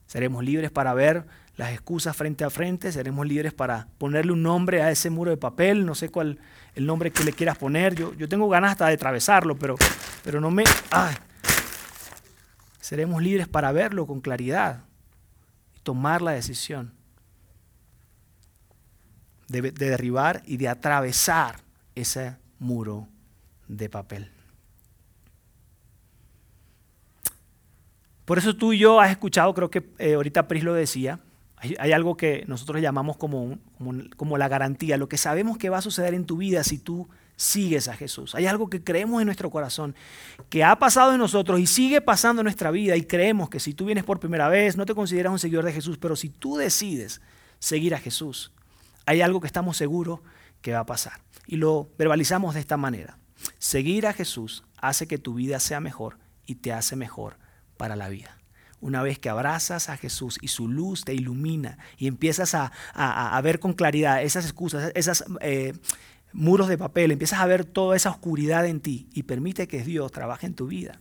Seremos 0.07 0.44
libres 0.44 0.70
para 0.70 0.94
ver 0.94 1.27
las 1.57 1.73
excusas 1.73 2.16
frente 2.16 2.44
a 2.44 2.51
frente, 2.51 2.92
seremos 2.92 3.27
libres 3.27 3.53
para 3.53 3.88
ponerle 3.99 4.33
un 4.33 4.42
nombre 4.42 4.83
a 4.83 4.92
ese 4.92 5.11
muro 5.11 5.31
de 5.31 5.37
papel, 5.37 5.85
no 5.85 5.97
sé 5.97 6.09
cuál 6.09 6.38
el 6.75 6.87
nombre 6.87 7.11
que 7.11 7.25
le 7.25 7.33
quieras 7.33 7.57
poner, 7.59 7.95
yo, 7.95 8.15
yo 8.15 8.29
tengo 8.29 8.49
ganas 8.49 8.73
hasta 8.73 8.89
de 8.89 8.95
atravesarlo, 8.95 9.57
pero, 9.57 9.77
pero 10.23 10.41
no 10.41 10.51
me... 10.51 10.65
Seremos 12.81 13.23
libres 13.23 13.49
para 13.49 13.73
verlo 13.73 14.07
con 14.07 14.21
claridad 14.21 14.85
y 15.75 15.81
tomar 15.81 16.21
la 16.21 16.33
decisión 16.33 16.93
de, 19.49 19.63
de 19.63 19.89
derribar 19.89 20.43
y 20.47 20.57
de 20.57 20.69
atravesar 20.69 21.61
ese 21.95 22.37
muro 22.59 23.09
de 23.69 23.89
papel. 23.89 24.31
Por 28.25 28.39
eso 28.39 28.57
tú 28.57 28.73
y 28.73 28.79
yo 28.79 29.01
has 29.01 29.11
escuchado, 29.11 29.53
creo 29.55 29.71
que 29.71 29.91
eh, 29.99 30.15
ahorita 30.15 30.49
Pris 30.49 30.65
lo 30.65 30.75
decía, 30.75 31.21
hay, 31.79 31.92
algo 31.92 32.16
que 32.16 32.44
nosotros 32.46 32.81
llamamos 32.81 33.16
como, 33.16 33.59
como, 34.16 34.38
la 34.38 34.48
garantía, 34.48 34.96
lo 34.96 35.09
que 35.09 35.16
sabemos 35.16 35.59
que 35.59 35.70
va 35.70 35.79
a 35.79 35.83
suceder 35.83 36.14
en 36.14 36.24
tu 36.24 36.37
vida 36.37 36.64
si 36.64 36.79
tú 36.79 37.09
sigues 37.37 37.88
a 37.88 37.94
Jesús. 37.94 38.35
Hay 38.35 38.46
algo 38.46 38.68
que 38.68 38.83
creemos 38.83 39.20
en 39.20 39.27
nuestro 39.27 39.50
corazón, 39.50 39.94
que 40.48 40.64
ha 40.64 40.79
pasado 40.79 41.12
en 41.12 41.18
nosotros 41.18 41.61
y 41.61 41.66
sigue 41.66 42.00
pasando 42.00 42.42
en 42.42 42.44
nuestra 42.44 42.70
vida 42.70 42.96
y 42.96 43.05
creemos 43.05 43.50
que 43.50 43.61
si 43.61 43.74
tú 43.74 43.87
vienes 43.87 44.05
por 44.05 44.20
primera 44.20 44.48
vez, 44.48 44.77
no 44.77 44.87
te 44.87 44.94
consideras 44.94 45.33
un 45.33 45.38
seguidor 45.38 45.64
de 45.64 45.72
Jesús, 45.72 45.98
pero 45.98 46.16
si 46.16 46.29
tú 46.29 46.57
decides 46.57 47.20
seguir 47.59 47.94
a 47.94 47.98
Jesús, 47.98 48.53
hay 49.07 49.20
algo 49.20 49.40
que 49.40 49.46
estamos 49.46 49.77
seguros 49.77 50.20
que 50.61 50.72
va 50.72 50.81
a 50.81 50.87
pasar. 50.87 51.20
Y 51.46 51.57
lo 51.57 51.90
verbalizamos 51.98 52.55
de 52.55 52.61
esta 52.61 52.77
manera. 52.77 53.18
Seguir 53.59 54.07
a 54.07 54.12
Jesús 54.12 54.64
hace 54.79 55.07
que 55.07 55.18
tu 55.18 55.35
vida 55.35 55.61
sea 55.61 55.81
mejor 55.81 56.18
y 56.46 56.57
te 56.57 56.72
hace 56.72 56.96
mejor 56.96 57.37
para 57.77 57.96
la 57.96 58.09
vida. 58.09 58.38
Una 58.85 59.03
vez 59.03 59.18
que 59.18 59.31
abrazas 59.31 59.88
a 59.88 59.97
Jesús 59.97 60.37
y 60.42 60.49
su 60.49 60.68
luz 60.68 61.07
te 61.07 61.14
ilumina 61.14 61.79
y 61.97 62.07
empiezas 62.07 62.55
a, 62.55 63.40
ver 63.42 63.59
con 63.59 63.73
claridad 63.73 64.23
esas 64.23 64.44
excusas, 64.44 64.92
esos 64.94 65.25
eh, 65.40 65.73
muros 66.35 66.68
de 66.68 66.77
papel, 66.77 67.11
empiezas 67.11 67.40
a 67.40 67.47
ver 67.47 67.64
toda 67.64 67.97
esa 67.97 68.11
oscuridad 68.11 68.66
en 68.66 68.81
ti 68.81 69.09
y 69.14 69.23
permite 69.23 69.68
que 69.68 69.83
Dios 69.83 70.12
trabaje 70.12 70.44
en 70.44 70.53
tu 70.53 70.66
vida. 70.66 71.01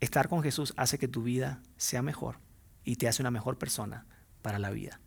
Estar 0.00 0.28
con 0.28 0.42
Jesús 0.42 0.74
hace 0.76 0.98
que 0.98 1.08
tu 1.08 1.22
vida 1.22 1.62
sea 1.78 2.02
mejor 2.02 2.36
y 2.84 2.96
te 2.96 3.08
hace 3.08 3.22
una 3.22 3.30
mejor 3.30 3.56
persona 3.56 4.04
para 4.42 4.58
la 4.58 4.68
vida. 4.68 5.00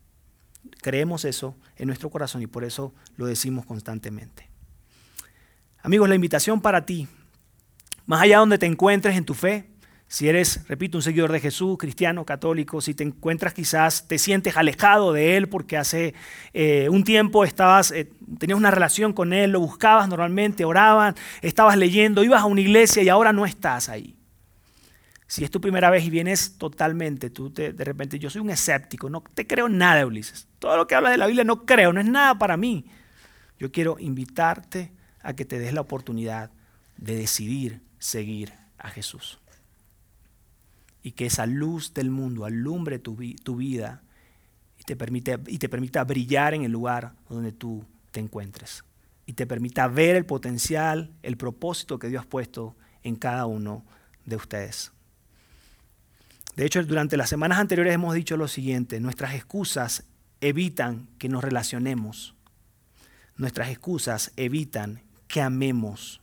Creemos 0.82 1.24
eso 1.24 1.56
en 1.76 1.86
nuestro 1.86 2.10
corazón 2.10 2.42
y 2.42 2.48
por 2.48 2.64
eso 2.64 2.96
lo 3.16 3.28
decimos 3.28 3.64
constantemente. 3.68 4.50
Amigos, 5.84 6.10
la 6.10 6.16
invitación 6.16 6.62
para 6.62 6.84
ti, 6.84 7.08
más 8.08 8.24
allá 8.24 8.40
donde 8.40 8.58
te 8.58 8.66
encuentres 8.66 9.16
en 9.16 9.24
tu 9.24 9.36
fe, 9.36 9.77
si 10.10 10.30
eres, 10.30 10.66
repito, 10.70 10.98
un 10.98 11.02
seguidor 11.02 11.34
de 11.34 11.42
Jesús, 11.42 11.78
cristiano, 11.78 12.26
católico, 12.26 12.80
si 12.80 12.94
te 12.94 13.04
encuentras 13.04 13.54
quizás, 13.54 14.08
te 14.08 14.18
sientes 14.18 14.56
alejado 14.56 15.12
de 15.12 15.36
Él 15.36 15.50
porque 15.50 15.76
hace 15.76 16.14
eh, 16.54 16.88
un 16.90 17.04
tiempo 17.04 17.44
estabas, 17.44 17.92
eh, 17.92 18.10
tenías 18.40 18.58
una 18.58 18.72
relación 18.72 19.12
con 19.12 19.34
Él, 19.34 19.52
lo 19.52 19.60
buscabas 19.60 20.08
normalmente, 20.08 20.64
oraban, 20.64 21.16
estabas 21.42 21.76
leyendo, 21.76 22.24
ibas 22.24 22.42
a 22.42 22.46
una 22.46 22.62
iglesia 22.62 23.04
y 23.04 23.10
ahora 23.10 23.34
no 23.34 23.46
estás 23.46 23.90
ahí. 23.90 24.16
Si 25.28 25.44
es 25.44 25.52
tu 25.52 25.60
primera 25.60 25.90
vez 25.90 26.06
y 26.06 26.10
vienes 26.10 26.58
totalmente, 26.58 27.30
tú 27.30 27.52
de 27.52 27.74
repente, 27.74 28.18
yo 28.18 28.30
soy 28.30 28.40
un 28.40 28.50
escéptico, 28.50 29.10
no 29.10 29.22
te 29.34 29.46
creo 29.46 29.68
nada, 29.68 30.06
Ulises. 30.06 30.48
Todo 30.60 30.78
lo 30.78 30.88
que 30.88 30.96
habla 30.96 31.10
de 31.10 31.18
la 31.18 31.28
Biblia 31.28 31.44
no 31.44 31.66
creo, 31.66 31.92
no 31.92 32.00
es 32.00 32.06
nada 32.06 32.40
para 32.40 32.56
mí. 32.56 32.86
Yo 33.60 33.74
quiero 33.74 33.98
invitarte 34.00 34.90
a 35.22 35.34
que 35.34 35.44
te 35.44 35.60
des 35.60 35.74
la 35.74 35.82
oportunidad 35.82 36.50
de 36.96 37.18
decidir 37.18 37.82
seguir 38.00 38.54
a 38.78 38.90
Jesús 38.90 39.40
y 41.04 41.12
que 41.12 41.28
esa 41.28 41.46
luz 41.46 41.94
del 41.94 42.10
mundo 42.10 42.46
alumbre 42.46 43.00
tu, 43.00 43.16
vida 43.16 44.02
y 44.78 44.84
te, 44.84 45.40
y 45.48 45.58
te 45.58 45.70
permita 45.70 46.04
brillar 46.04 46.54
en 46.54 46.64
el 46.64 46.72
lugar 46.72 47.14
donde 47.30 47.52
tú 47.52 47.86
te 48.12 48.20
encuentres 48.20 48.84
y 49.28 49.34
te 49.34 49.46
permita 49.46 49.88
ver 49.88 50.16
el 50.16 50.26
potencial, 50.26 51.12
el 51.22 51.38
propósito 51.38 52.00
que 52.00 52.08
Dios 52.08 52.24
ha 52.24 52.30
puesto 52.30 52.76
en 53.04 53.18
cada 53.18 53.46
uno 53.46 53.86
de 54.26 54.38
ustedes. 54.38 54.94
De 56.56 56.66
hecho, 56.66 56.84
durante 56.84 57.18
las 57.18 57.30
semanas 57.30 57.60
anteriores 57.60 57.94
hemos 57.94 58.16
dicho 58.16 58.38
lo 58.38 58.48
siguiente, 58.48 59.00
nuestras 59.00 59.36
excusas 59.36 60.06
evitan 60.42 61.10
que 61.20 61.30
nos 61.30 61.44
relacionemos. 61.44 62.36
Nuestras 63.36 63.70
excusas 63.70 64.32
evitan 64.38 65.04
que 65.28 65.42
amemos. 65.42 66.22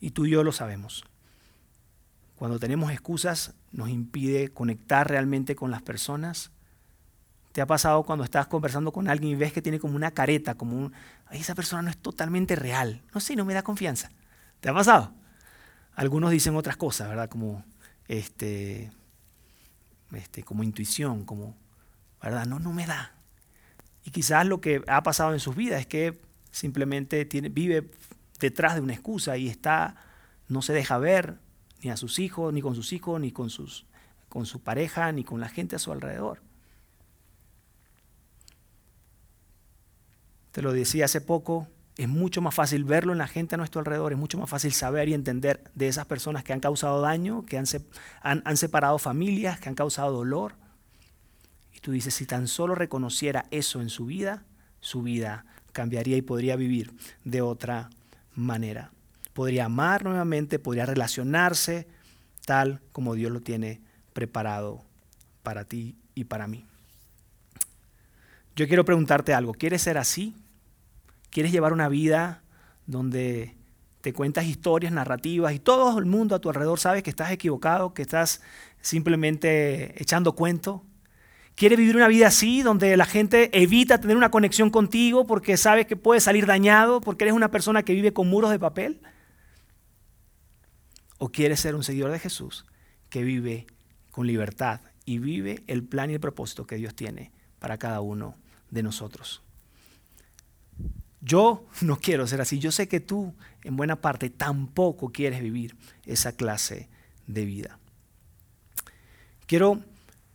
Y 0.00 0.10
tú 0.10 0.24
y 0.24 0.30
yo 0.30 0.42
lo 0.42 0.50
sabemos. 0.50 1.04
Cuando 2.38 2.60
tenemos 2.60 2.92
excusas 2.92 3.52
nos 3.72 3.88
impide 3.88 4.50
conectar 4.50 5.08
realmente 5.08 5.56
con 5.56 5.72
las 5.72 5.82
personas. 5.82 6.52
¿Te 7.50 7.60
ha 7.60 7.66
pasado 7.66 8.04
cuando 8.04 8.24
estás 8.24 8.46
conversando 8.46 8.92
con 8.92 9.08
alguien 9.08 9.32
y 9.32 9.34
ves 9.34 9.52
que 9.52 9.60
tiene 9.60 9.80
como 9.80 9.96
una 9.96 10.12
careta, 10.12 10.54
como 10.54 10.78
un, 10.78 10.92
esa 11.32 11.56
persona 11.56 11.82
no 11.82 11.90
es 11.90 11.96
totalmente 11.96 12.54
real? 12.54 13.02
No 13.12 13.18
sé, 13.18 13.34
no 13.34 13.44
me 13.44 13.54
da 13.54 13.64
confianza. 13.64 14.10
¿Te 14.60 14.68
ha 14.68 14.72
pasado? 14.72 15.12
Algunos 15.96 16.30
dicen 16.30 16.54
otras 16.54 16.76
cosas, 16.76 17.08
¿verdad? 17.08 17.28
Como, 17.28 17.64
este, 18.06 18.92
este, 20.12 20.44
como 20.44 20.62
intuición, 20.62 21.24
como, 21.24 21.56
¿verdad? 22.22 22.46
No, 22.46 22.60
no 22.60 22.72
me 22.72 22.86
da. 22.86 23.14
Y 24.04 24.12
quizás 24.12 24.46
lo 24.46 24.60
que 24.60 24.84
ha 24.86 25.02
pasado 25.02 25.32
en 25.32 25.40
sus 25.40 25.56
vidas 25.56 25.80
es 25.80 25.86
que 25.88 26.20
simplemente 26.52 27.24
vive 27.50 27.90
detrás 28.38 28.76
de 28.76 28.80
una 28.80 28.92
excusa 28.92 29.36
y 29.36 29.48
está, 29.48 29.96
no 30.46 30.62
se 30.62 30.72
deja 30.72 30.98
ver 30.98 31.47
ni 31.82 31.90
a 31.90 31.96
sus 31.96 32.18
hijos, 32.18 32.52
ni 32.52 32.60
con 32.60 32.74
sus 32.74 32.92
hijos, 32.92 33.20
ni 33.20 33.32
con, 33.32 33.50
sus, 33.50 33.86
con 34.28 34.46
su 34.46 34.60
pareja, 34.60 35.12
ni 35.12 35.24
con 35.24 35.40
la 35.40 35.48
gente 35.48 35.76
a 35.76 35.78
su 35.78 35.92
alrededor. 35.92 36.40
Te 40.52 40.62
lo 40.62 40.72
decía 40.72 41.04
hace 41.04 41.20
poco, 41.20 41.68
es 41.96 42.08
mucho 42.08 42.40
más 42.40 42.54
fácil 42.54 42.84
verlo 42.84 43.12
en 43.12 43.18
la 43.18 43.26
gente 43.26 43.56
a 43.56 43.58
nuestro 43.58 43.80
alrededor, 43.80 44.12
es 44.12 44.18
mucho 44.18 44.38
más 44.38 44.48
fácil 44.48 44.72
saber 44.72 45.08
y 45.08 45.14
entender 45.14 45.64
de 45.74 45.88
esas 45.88 46.06
personas 46.06 46.44
que 46.44 46.52
han 46.52 46.60
causado 46.60 47.00
daño, 47.00 47.44
que 47.44 47.58
han, 47.58 47.66
han, 48.22 48.56
separado 48.56 48.98
familias, 48.98 49.58
que 49.58 49.68
han 49.68 49.74
causado 49.74 50.12
dolor. 50.12 50.54
Y 51.74 51.80
tú 51.80 51.92
dices, 51.92 52.14
si 52.14 52.24
tan 52.24 52.46
solo 52.46 52.74
reconociera 52.74 53.46
eso 53.50 53.80
en 53.80 53.90
su 53.90 54.06
vida, 54.06 54.44
su 54.80 55.02
vida 55.02 55.44
cambiaría 55.72 56.16
y 56.16 56.22
podría 56.22 56.56
vivir 56.56 56.92
de 57.24 57.42
otra 57.42 57.90
manera. 58.34 58.92
Podría 59.32 59.66
amar 59.66 60.04
nuevamente, 60.04 60.58
podría 60.58 60.86
relacionarse 60.86 61.86
tal 62.44 62.80
como 62.92 63.14
Dios 63.14 63.30
lo 63.30 63.40
tiene 63.40 63.80
preparado 64.12 64.82
para 65.42 65.64
ti 65.64 65.96
y 66.14 66.24
para 66.24 66.46
mí. 66.46 66.66
Yo 68.56 68.66
quiero 68.66 68.84
preguntarte 68.84 69.34
algo, 69.34 69.52
¿quieres 69.54 69.82
ser 69.82 69.98
así? 69.98 70.34
quieres 71.30 71.52
llevar 71.52 71.72
una 71.72 71.88
vida 71.88 72.42
donde 72.86 73.54
te 74.00 74.12
cuentas 74.12 74.46
historias, 74.46 74.92
narrativas 74.92 75.52
y 75.52 75.58
todo 75.58 75.98
el 75.98 76.06
mundo 76.06 76.34
a 76.34 76.40
tu 76.40 76.48
alrededor 76.48 76.78
sabe 76.78 77.02
que 77.02 77.10
estás 77.10 77.30
equivocado, 77.30 77.92
que 77.94 78.02
estás 78.02 78.40
simplemente 78.80 80.00
echando 80.00 80.32
cuento. 80.32 80.84
¿Quieres 81.54 81.78
vivir 81.78 81.96
una 81.96 82.06
vida 82.06 82.28
así, 82.28 82.62
donde 82.62 82.96
la 82.96 83.04
gente 83.04 83.50
evita 83.52 84.00
tener 84.00 84.16
una 84.16 84.30
conexión 84.30 84.70
contigo 84.70 85.26
porque 85.26 85.56
sabes 85.56 85.86
que 85.86 85.96
puedes 85.96 86.22
salir 86.22 86.46
dañado, 86.46 87.00
porque 87.00 87.24
eres 87.24 87.34
una 87.34 87.50
persona 87.50 87.82
que 87.82 87.94
vive 87.94 88.12
con 88.12 88.28
muros 88.28 88.50
de 88.52 88.60
papel? 88.60 89.00
¿O 91.18 91.30
quieres 91.30 91.60
ser 91.60 91.74
un 91.74 91.84
seguidor 91.84 92.12
de 92.12 92.18
Jesús 92.18 92.64
que 93.10 93.22
vive 93.22 93.66
con 94.10 94.26
libertad 94.26 94.80
y 95.04 95.18
vive 95.18 95.62
el 95.66 95.84
plan 95.84 96.10
y 96.10 96.14
el 96.14 96.20
propósito 96.20 96.66
que 96.66 96.76
Dios 96.76 96.94
tiene 96.94 97.32
para 97.58 97.78
cada 97.78 98.00
uno 98.00 98.36
de 98.70 98.82
nosotros? 98.82 99.42
Yo 101.20 101.66
no 101.82 101.98
quiero 101.98 102.26
ser 102.26 102.40
así. 102.40 102.58
Yo 102.58 102.72
sé 102.72 102.88
que 102.88 103.00
tú, 103.00 103.34
en 103.64 103.76
buena 103.76 104.00
parte, 104.00 104.30
tampoco 104.30 105.10
quieres 105.10 105.42
vivir 105.42 105.76
esa 106.06 106.32
clase 106.32 106.88
de 107.26 107.44
vida. 107.44 107.78
Quiero 109.46 109.82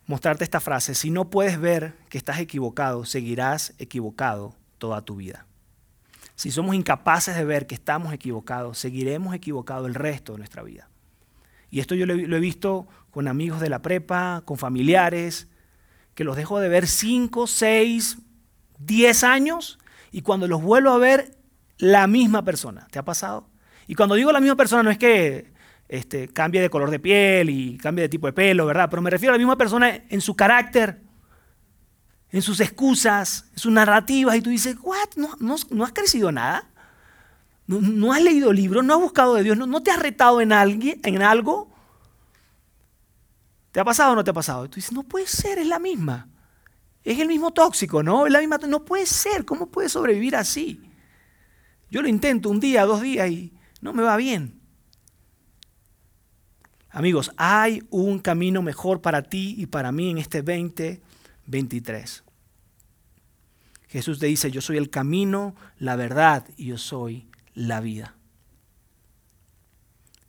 mostrarte 0.05 0.43
esta 0.43 0.59
frase. 0.59 0.95
Si 0.95 1.09
no 1.09 1.29
puedes 1.29 1.59
ver 1.59 1.95
que 2.09 2.17
estás 2.17 2.39
equivocado, 2.39 3.05
seguirás 3.05 3.73
equivocado 3.77 4.55
toda 4.77 5.01
tu 5.01 5.15
vida. 5.15 5.45
Si 6.35 6.51
somos 6.51 6.75
incapaces 6.75 7.35
de 7.35 7.45
ver 7.45 7.67
que 7.67 7.75
estamos 7.75 8.13
equivocados, 8.13 8.77
seguiremos 8.77 9.35
equivocados 9.35 9.87
el 9.87 9.95
resto 9.95 10.33
de 10.33 10.39
nuestra 10.39 10.63
vida. 10.63 10.89
Y 11.69 11.79
esto 11.79 11.95
yo 11.95 12.05
lo 12.05 12.37
he 12.37 12.39
visto 12.39 12.87
con 13.11 13.27
amigos 13.27 13.59
de 13.59 13.69
la 13.69 13.81
prepa, 13.81 14.41
con 14.45 14.57
familiares, 14.57 15.47
que 16.15 16.23
los 16.23 16.35
dejo 16.35 16.59
de 16.59 16.69
ver 16.69 16.87
5, 16.87 17.47
6, 17.47 18.17
10 18.79 19.23
años 19.23 19.79
y 20.11 20.21
cuando 20.21 20.47
los 20.47 20.61
vuelvo 20.61 20.91
a 20.91 20.97
ver, 20.97 21.37
la 21.77 22.07
misma 22.07 22.43
persona. 22.43 22.87
¿Te 22.91 22.99
ha 22.99 23.05
pasado? 23.05 23.49
Y 23.87 23.95
cuando 23.95 24.15
digo 24.15 24.31
la 24.31 24.39
misma 24.39 24.55
persona 24.55 24.83
no 24.83 24.91
es 24.91 24.97
que 24.97 25.51
este, 25.89 26.27
cambie 26.27 26.61
de 26.61 26.69
color 26.69 26.89
de 26.89 26.99
piel 26.99 27.49
y 27.49 27.77
cambie 27.77 28.03
de 28.03 28.09
tipo 28.09 28.27
de 28.27 28.33
pelo, 28.33 28.65
¿verdad? 28.65 28.89
Pero 28.89 29.01
me 29.01 29.09
refiero 29.09 29.33
a 29.33 29.35
la 29.35 29.39
misma 29.39 29.57
persona 29.57 30.03
en 30.09 30.21
su 30.21 30.35
carácter, 30.35 31.01
en 32.33 32.41
sus 32.41 32.59
excusas, 32.59 33.45
en 33.53 33.59
sus 33.59 33.71
narrativas. 33.71 34.35
Y 34.35 34.41
tú 34.41 34.49
dices, 34.49 34.75
¿what? 34.81 35.07
¿No, 35.39 35.53
has 35.85 35.93
crecido 35.93 36.31
nada? 36.31 36.67
¿No, 37.67 38.11
has 38.11 38.21
leído 38.21 38.51
libros? 38.51 38.83
¿No 38.83 38.95
has 38.95 38.99
buscado 38.99 39.35
de 39.35 39.43
Dios? 39.43 39.55
¿No, 39.55 39.83
te 39.83 39.91
has 39.91 39.99
retado 39.99 40.41
en, 40.41 40.51
alguien, 40.51 40.99
en 41.03 41.21
algo? 41.21 41.71
¿Te 43.71 43.79
ha 43.79 43.85
pasado 43.85 44.13
o 44.13 44.15
no 44.15 44.23
te 44.23 44.31
ha 44.31 44.33
pasado? 44.33 44.65
Y 44.65 44.69
tú 44.69 44.75
dices, 44.75 44.91
no 44.91 45.03
puede 45.03 45.27
ser, 45.27 45.59
es 45.59 45.67
la 45.67 45.77
misma. 45.77 46.27
Es 47.03 47.19
el 47.19 47.27
mismo 47.27 47.51
tóxico, 47.51 48.01
¿no? 48.01 48.25
Es 48.25 48.33
la 48.33 48.39
misma, 48.39 48.57
no 48.67 48.83
puede 48.83 49.05
ser, 49.05 49.45
¿cómo 49.45 49.67
puede 49.67 49.87
sobrevivir 49.87 50.35
así? 50.35 50.81
Yo 51.91 52.01
lo 52.01 52.07
intento 52.07 52.49
un 52.49 52.59
día, 52.59 52.85
dos 52.85 53.01
días 53.01 53.29
y 53.29 53.53
no 53.79 53.93
me 53.93 54.01
va 54.01 54.17
bien. 54.17 54.59
Amigos, 56.89 57.31
hay 57.37 57.83
un 57.91 58.17
camino 58.17 58.63
mejor 58.63 59.01
para 59.01 59.21
ti 59.21 59.53
y 59.57 59.67
para 59.67 59.91
mí 59.91 60.09
en 60.09 60.17
este 60.17 60.41
2023. 61.45 62.23
Jesús 63.87 64.19
te 64.19 64.25
dice, 64.25 64.49
yo 64.49 64.61
soy 64.61 64.77
el 64.77 64.89
camino, 64.89 65.55
la 65.77 65.95
verdad 65.95 66.47
y 66.57 66.65
yo 66.65 66.77
soy 66.77 67.27
la 67.53 67.79
vida. 67.79 68.15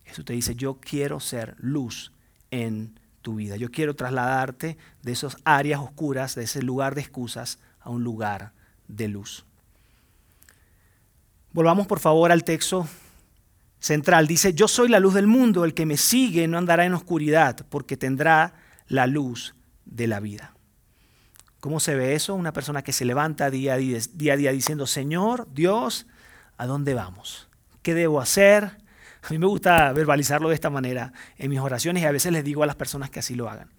Jesús 0.04 0.24
te 0.24 0.34
dice, 0.34 0.54
yo 0.54 0.78
quiero 0.80 1.18
ser 1.18 1.56
luz 1.58 2.12
en 2.50 3.00
tu 3.22 3.36
vida. 3.36 3.56
Yo 3.56 3.70
quiero 3.70 3.96
trasladarte 3.96 4.76
de 5.02 5.12
esas 5.12 5.38
áreas 5.44 5.80
oscuras, 5.80 6.34
de 6.34 6.44
ese 6.44 6.62
lugar 6.62 6.94
de 6.94 7.00
excusas, 7.00 7.58
a 7.80 7.90
un 7.90 8.04
lugar 8.04 8.52
de 8.86 9.08
luz. 9.08 9.44
Volvamos 11.52 11.86
por 11.86 12.00
favor 12.00 12.32
al 12.32 12.44
texto 12.44 12.86
central. 13.78 14.26
Dice, 14.26 14.54
yo 14.54 14.68
soy 14.68 14.88
la 14.88 15.00
luz 15.00 15.14
del 15.14 15.26
mundo, 15.26 15.64
el 15.64 15.74
que 15.74 15.86
me 15.86 15.96
sigue 15.96 16.46
no 16.48 16.58
andará 16.58 16.84
en 16.84 16.94
oscuridad, 16.94 17.66
porque 17.70 17.96
tendrá 17.96 18.54
la 18.88 19.06
luz 19.06 19.54
de 19.84 20.06
la 20.06 20.20
vida. 20.20 20.53
¿Cómo 21.64 21.80
se 21.80 21.94
ve 21.94 22.14
eso? 22.14 22.34
Una 22.34 22.52
persona 22.52 22.82
que 22.82 22.92
se 22.92 23.06
levanta 23.06 23.48
día 23.48 23.72
a 23.72 23.76
día, 23.78 24.36
diciendo, 24.52 24.86
Señor, 24.86 25.48
Dios, 25.54 26.06
¿a 26.58 26.66
dónde 26.66 26.92
vamos? 26.92 27.48
¿Qué 27.80 27.94
debo 27.94 28.20
hacer? 28.20 28.64
A 29.22 29.30
mí 29.30 29.38
me 29.38 29.46
gusta 29.46 29.90
verbalizarlo 29.94 30.50
de 30.50 30.56
esta 30.56 30.68
manera 30.68 31.14
en 31.38 31.48
mis 31.48 31.60
oraciones 31.60 32.02
y 32.02 32.06
a 32.06 32.12
veces 32.12 32.32
les 32.32 32.44
digo 32.44 32.62
a 32.64 32.66
las 32.66 32.76
personas 32.76 33.08
que 33.08 33.20
así 33.20 33.34
lo 33.34 33.48
hagan. 33.48 33.70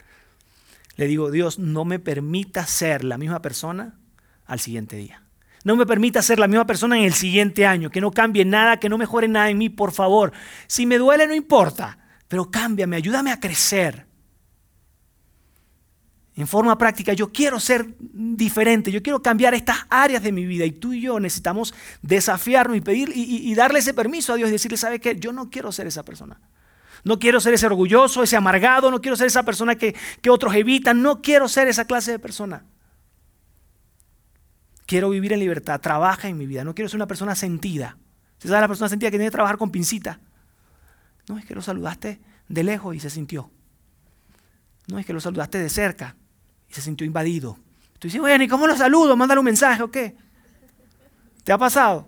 Le 0.96 1.06
digo, 1.06 1.30
Dios, 1.30 1.60
no 1.60 1.86
me 1.86 2.00
permita 2.00 2.66
ser 2.66 3.04
la 3.04 3.20
misma 3.20 3.44
persona 3.44 4.00
al 4.48 4.60
siguiente 4.60 4.96
día. 4.96 5.22
No 5.64 5.76
me 5.76 5.86
permita 5.86 6.24
ser 6.24 6.40
la 6.40 6.48
misma 6.48 6.66
persona 6.66 6.98
en 6.98 7.04
el 7.04 7.14
siguiente 7.14 7.68
año, 7.68 7.92
que 7.92 8.02
no 8.02 8.10
cambie 8.10 8.46
nada, 8.46 8.80
que 8.80 8.90
no 8.90 8.98
mejore 8.98 9.28
nada 9.28 9.52
en 9.52 9.60
mí, 9.60 9.70
por 9.70 9.92
favor. 9.92 10.32
Si 10.66 10.88
me 10.88 10.98
duele, 10.98 11.28
no 11.28 11.36
importa, 11.36 12.00
pero 12.28 12.50
cámbiame, 12.50 12.96
ayúdame 12.96 13.32
a 13.32 13.40
crecer 13.40 14.08
en 16.38 16.48
forma 16.48 16.78
práctica, 16.78 17.14
yo 17.14 17.32
quiero 17.32 17.62
ser 17.62 17.96
diferente, 17.98 18.92
yo 18.92 19.02
quiero 19.02 19.22
cambiar 19.22 19.54
estas 19.54 19.86
áreas 19.90 20.22
de 20.22 20.34
mi 20.34 20.46
vida 20.46 20.66
y 20.66 20.72
tú 20.72 20.92
y 20.92 21.00
yo 21.00 21.18
necesitamos 21.18 21.74
desafiarnos 22.02 22.76
y 22.76 22.82
pedir 22.82 23.10
y, 23.16 23.56
darle 23.56 23.80
ese 23.80 23.94
permiso 23.94 24.34
a 24.34 24.36
Dios 24.36 24.50
y 24.50 24.52
decirle, 24.52 24.76
¿sabe 24.76 25.00
qué? 25.00 25.18
Yo 25.18 25.32
no 25.32 25.50
quiero 25.50 25.72
ser 25.72 25.88
esa 25.88 26.04
persona. 26.04 26.42
No 27.06 27.20
quiero 27.20 27.40
ser 27.40 27.54
ese 27.54 27.68
orgulloso, 27.68 28.22
ese 28.22 28.36
amargado, 28.36 28.92
no 28.92 29.00
quiero 29.00 29.16
ser 29.16 29.28
esa 29.28 29.44
persona 29.44 29.76
que, 29.76 29.96
que 30.22 30.30
otros 30.30 30.54
evitan, 30.56 31.02
no 31.02 31.22
quiero 31.22 31.48
ser 31.48 31.70
esa 31.70 31.86
clase 31.86 32.12
de 32.12 32.20
persona. 32.20 32.66
Quiero 34.86 35.10
vivir 35.10 35.32
en 35.32 35.40
libertad, 35.40 35.80
trabaja 35.80 36.28
en 36.28 36.38
mi 36.38 36.48
vida, 36.48 36.66
no 36.66 36.76
quiero 36.76 36.90
ser 36.90 36.98
una 36.98 37.08
persona 37.08 37.34
sentida. 37.36 37.98
¿Se 38.40 38.50
sabe 38.50 38.60
la 38.60 38.68
persona 38.68 38.90
sentida 38.90 39.10
que 39.10 39.18
tiene 39.18 39.28
que 39.28 39.36
trabajar 39.36 39.58
con 39.58 39.72
pincita? 39.72 40.20
No, 41.30 41.38
es 41.38 41.46
que 41.46 41.56
lo 41.56 41.62
saludaste 41.62 42.20
de 42.50 42.64
lejos 42.64 42.94
y 42.94 43.00
se 43.00 43.10
sintió. 43.10 43.50
No, 44.88 45.00
es 45.00 45.06
que 45.06 45.14
lo 45.14 45.22
saludaste 45.22 45.60
de 45.60 45.70
cerca 45.70 46.18
se 46.70 46.82
sintió 46.82 47.06
invadido. 47.06 47.58
Tú 48.00 48.08
dices, 48.08 48.20
bueno, 48.20 48.44
¿y 48.44 48.48
cómo 48.48 48.68
lo 48.68 48.76
saludo? 48.76 49.16
Mándale 49.16 49.40
un 49.40 49.46
mensaje 49.46 49.82
o 49.84 49.92
qué. 49.92 50.16
¿Te 51.44 51.52
ha 51.52 51.58
pasado? 51.58 52.08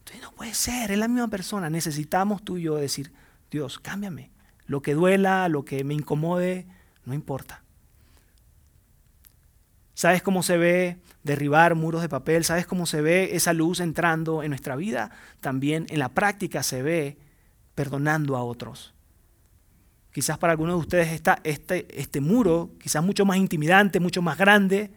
Entonces, 0.00 0.22
no 0.22 0.32
puede 0.32 0.54
ser, 0.54 0.90
es 0.90 0.98
la 0.98 1.08
misma 1.08 1.28
persona. 1.28 1.70
Necesitamos 1.70 2.42
tú 2.44 2.56
y 2.56 2.62
yo 2.62 2.76
decir, 2.76 3.12
Dios, 3.50 3.78
cámbiame. 3.78 4.30
Lo 4.66 4.82
que 4.82 4.94
duela, 4.94 5.48
lo 5.48 5.64
que 5.64 5.84
me 5.84 5.94
incomode, 5.94 6.66
no 7.04 7.14
importa. 7.14 7.62
¿Sabes 9.94 10.22
cómo 10.22 10.42
se 10.42 10.58
ve 10.58 11.00
derribar 11.22 11.74
muros 11.74 12.02
de 12.02 12.08
papel? 12.08 12.44
¿Sabes 12.44 12.66
cómo 12.66 12.84
se 12.86 13.00
ve 13.00 13.36
esa 13.36 13.52
luz 13.52 13.80
entrando 13.80 14.42
en 14.42 14.50
nuestra 14.50 14.76
vida? 14.76 15.10
También 15.40 15.86
en 15.88 16.00
la 16.00 16.10
práctica 16.10 16.62
se 16.62 16.82
ve 16.82 17.18
perdonando 17.74 18.36
a 18.36 18.42
otros 18.42 18.95
Quizás 20.16 20.38
para 20.38 20.52
algunos 20.52 20.76
de 20.76 20.80
ustedes 20.80 21.12
está 21.12 21.40
este, 21.44 21.86
este 21.90 22.22
muro, 22.22 22.70
quizás 22.80 23.04
mucho 23.04 23.26
más 23.26 23.36
intimidante, 23.36 24.00
mucho 24.00 24.22
más 24.22 24.38
grande. 24.38 24.90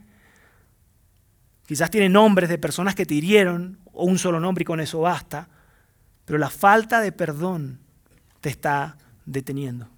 Quizás 1.66 1.92
tiene 1.92 2.08
nombres 2.08 2.48
de 2.48 2.58
personas 2.58 2.96
que 2.96 3.06
te 3.06 3.16
hirieron, 3.16 3.80
o 3.92 4.06
un 4.06 4.18
solo 4.18 4.40
nombre 4.40 4.62
y 4.62 4.66
con 4.66 4.80
eso 4.80 5.02
basta. 5.02 5.50
Pero 6.24 6.40
la 6.40 6.50
falta 6.50 7.02
de 7.02 7.12
perdón 7.12 7.82
te 8.40 8.48
está 8.48 8.96
deteniendo. 9.26 9.90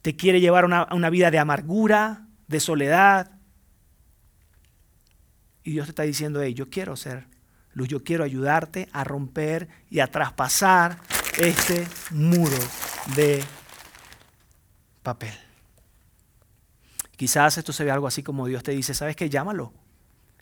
Te 0.00 0.16
quiere 0.16 0.40
llevar 0.40 0.64
a 0.64 0.88
una, 0.90 1.10
vida 1.10 1.30
de 1.30 1.38
amargura, 1.38 2.26
de 2.48 2.60
soledad. 2.60 3.32
Y 5.62 5.72
Dios 5.72 5.88
te 5.88 5.90
está 5.90 6.04
diciendo, 6.04 6.40
hey, 6.40 6.54
yo 6.54 6.70
quiero 6.70 6.96
ser 6.96 7.26
luz, 7.74 7.88
yo 7.88 8.02
quiero 8.02 8.24
ayudarte 8.24 8.88
a 8.92 9.04
romper 9.04 9.68
y 9.90 10.00
a 10.00 10.06
traspasar 10.06 10.96
este 11.36 11.86
muro 12.12 12.56
de 13.14 13.44
papel. 15.04 15.34
Quizás 17.16 17.56
esto 17.58 17.72
se 17.72 17.84
ve 17.84 17.92
algo 17.92 18.08
así 18.08 18.24
como 18.24 18.48
Dios 18.48 18.64
te 18.64 18.72
dice, 18.72 18.92
¿sabes 18.92 19.14
qué? 19.14 19.30
Llámalo. 19.30 19.72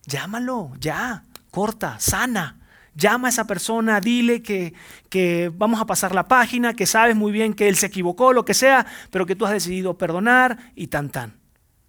Llámalo, 0.07 0.73
ya, 0.81 1.25
corta, 1.51 2.01
sana. 2.01 2.59
Llama 2.95 3.29
a 3.29 3.31
esa 3.31 3.47
persona, 3.47 4.01
dile 4.01 4.43
que, 4.43 4.75
que, 5.09 5.51
vamos 5.55 5.81
a 5.81 5.87
pasar 5.87 6.15
la 6.15 6.29
página, 6.29 6.75
que 6.75 6.87
sabes 6.87 7.17
muy 7.17 7.33
bien 7.33 7.55
que 7.55 7.69
él 7.69 7.77
se 7.77 7.87
equivocó, 7.87 8.33
lo 8.33 8.45
que 8.45 8.55
sea, 8.55 8.87
pero 9.11 9.25
que 9.25 9.37
tú 9.37 9.47
has 9.47 9.53
decidido 9.53 9.97
perdonar 9.97 10.73
y 10.75 10.89
tan 10.89 11.11
tan. 11.11 11.41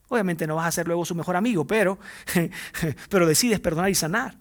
Obviamente 0.07 0.47
no 0.47 0.55
vas 0.55 0.67
a 0.67 0.71
ser 0.71 0.88
luego 0.88 1.03
su 1.05 1.15
mejor 1.15 1.36
amigo, 1.36 1.65
pero, 1.65 1.97
pero 3.09 3.28
decides 3.28 3.59
perdonar 3.59 3.89
y 3.89 3.95
sanar. 3.95 4.38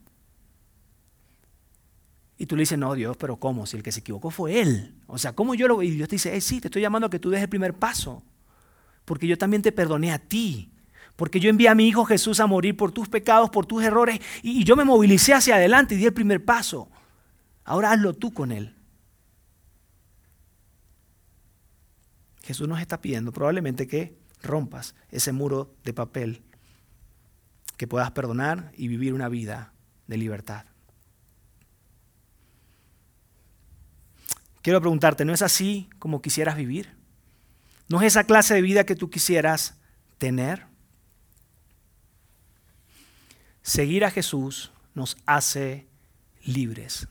Y 2.42 2.46
tú 2.46 2.56
le 2.56 2.62
dices, 2.62 2.76
no, 2.76 2.92
Dios, 2.94 3.16
pero 3.16 3.36
¿cómo? 3.36 3.66
Si 3.66 3.76
el 3.76 3.84
que 3.84 3.92
se 3.92 4.00
equivocó 4.00 4.32
fue 4.32 4.60
él. 4.60 4.96
O 5.06 5.16
sea, 5.16 5.32
¿cómo 5.32 5.54
yo 5.54 5.68
lo... 5.68 5.80
Y 5.80 5.92
Dios 5.92 6.08
te 6.08 6.16
dice, 6.16 6.40
sí, 6.40 6.60
te 6.60 6.66
estoy 6.66 6.82
llamando 6.82 7.06
a 7.06 7.08
que 7.08 7.20
tú 7.20 7.30
des 7.30 7.40
el 7.40 7.48
primer 7.48 7.72
paso. 7.72 8.24
Porque 9.04 9.28
yo 9.28 9.38
también 9.38 9.62
te 9.62 9.70
perdoné 9.70 10.10
a 10.10 10.18
ti. 10.18 10.72
Porque 11.14 11.38
yo 11.38 11.48
envié 11.50 11.68
a 11.68 11.76
mi 11.76 11.86
Hijo 11.86 12.04
Jesús 12.04 12.40
a 12.40 12.48
morir 12.48 12.76
por 12.76 12.90
tus 12.90 13.08
pecados, 13.08 13.48
por 13.50 13.64
tus 13.64 13.84
errores, 13.84 14.18
y, 14.42 14.64
yo 14.64 14.74
me 14.74 14.82
movilicé 14.82 15.34
hacia 15.34 15.54
adelante 15.54 15.94
y 15.94 15.98
di 15.98 16.06
el 16.06 16.12
primer 16.12 16.44
paso. 16.44 16.88
Ahora 17.62 17.92
hazlo 17.92 18.12
tú 18.12 18.32
con 18.32 18.50
Él. 18.50 18.74
Jesús 22.42 22.66
nos 22.66 22.80
está 22.80 23.00
pidiendo 23.00 23.30
probablemente 23.30 23.86
que 23.86 24.18
rompas 24.42 24.96
ese 25.12 25.30
muro 25.30 25.76
de 25.84 25.94
papel, 25.94 26.42
que 27.76 27.86
puedas 27.86 28.10
perdonar 28.10 28.72
y 28.76 28.88
vivir 28.88 29.14
una 29.14 29.28
vida 29.28 29.72
de 30.08 30.16
libertad. 30.16 30.71
Quiero 34.62 34.80
preguntarte, 34.80 35.24
¿no 35.24 35.34
es 35.34 35.42
así 35.42 35.90
como 35.98 36.22
quisieras 36.22 36.56
vivir? 36.56 36.90
¿No 37.88 38.00
es 38.00 38.06
esa 38.06 38.24
clase 38.24 38.54
de 38.54 38.62
vida 38.62 38.84
que 38.84 38.94
tú 38.94 39.10
quisieras 39.10 39.74
tener? 40.18 40.64
Seguir 43.62 44.04
a 44.04 44.10
Jesús 44.10 44.72
nos 44.94 45.16
hace 45.26 45.86
libres. 46.44 47.08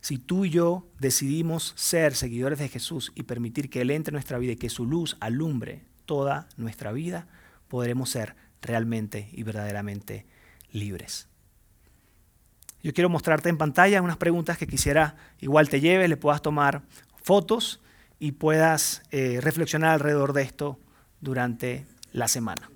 Si 0.00 0.18
tú 0.18 0.44
y 0.44 0.50
yo 0.50 0.86
decidimos 0.98 1.72
ser 1.76 2.14
seguidores 2.14 2.58
de 2.58 2.68
Jesús 2.68 3.12
y 3.14 3.22
permitir 3.22 3.70
que 3.70 3.82
Él 3.82 3.90
entre 3.90 4.10
en 4.10 4.14
nuestra 4.14 4.38
vida 4.38 4.52
y 4.52 4.56
que 4.56 4.68
su 4.68 4.86
luz 4.86 5.16
alumbre 5.20 5.82
toda 6.06 6.48
nuestra 6.56 6.92
vida, 6.92 7.26
podremos 7.68 8.10
ser 8.10 8.36
realmente 8.60 9.30
y 9.32 9.42
verdaderamente 9.42 10.26
libres. 10.72 11.28
Yo 12.84 12.92
quiero 12.92 13.08
mostrarte 13.08 13.48
en 13.48 13.56
pantalla 13.56 14.02
unas 14.02 14.18
preguntas 14.18 14.58
que 14.58 14.66
quisiera 14.66 15.16
igual 15.40 15.70
te 15.70 15.80
lleves, 15.80 16.06
le 16.06 16.18
puedas 16.18 16.42
tomar 16.42 16.82
fotos 17.22 17.80
y 18.18 18.32
puedas 18.32 19.02
eh, 19.10 19.38
reflexionar 19.40 19.92
alrededor 19.92 20.34
de 20.34 20.42
esto 20.42 20.78
durante 21.22 21.86
la 22.12 22.28
semana. 22.28 22.68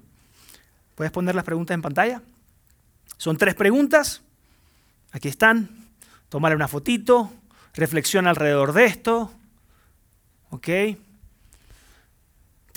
¿Puedes 0.94 1.12
poner 1.12 1.34
las 1.34 1.44
preguntas 1.44 1.74
en 1.74 1.82
pantalla? 1.82 2.22
Son 3.18 3.36
tres 3.36 3.54
preguntas. 3.54 4.22
Aquí 5.12 5.28
están. 5.28 5.68
Tómale 6.30 6.56
una 6.56 6.68
fotito. 6.68 7.30
Reflexiona 7.74 8.30
alrededor 8.30 8.72
de 8.72 8.86
esto. 8.86 9.30
¿Ok? 10.48 10.68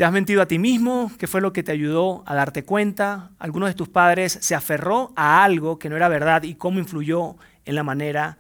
¿Te 0.02 0.06
has 0.06 0.12
mentido 0.12 0.42
a 0.42 0.48
ti 0.48 0.58
mismo? 0.58 1.12
¿Qué 1.20 1.28
fue 1.28 1.42
lo 1.42 1.54
que 1.54 1.62
te 1.62 1.72
ayudó 1.72 2.24
a 2.26 2.34
darte 2.34 2.64
cuenta? 2.64 3.30
¿Alguno 3.38 3.68
de 3.68 3.76
tus 3.76 3.88
padres 3.88 4.36
se 4.42 4.56
aferró 4.56 5.14
a 5.16 5.44
algo 5.44 5.78
que 5.78 5.90
no 5.90 5.96
era 5.96 6.10
verdad 6.10 6.42
y 6.42 6.56
cómo 6.56 6.80
influyó 6.80 7.36
en 7.66 7.76
la 7.76 7.84
manera 7.84 8.40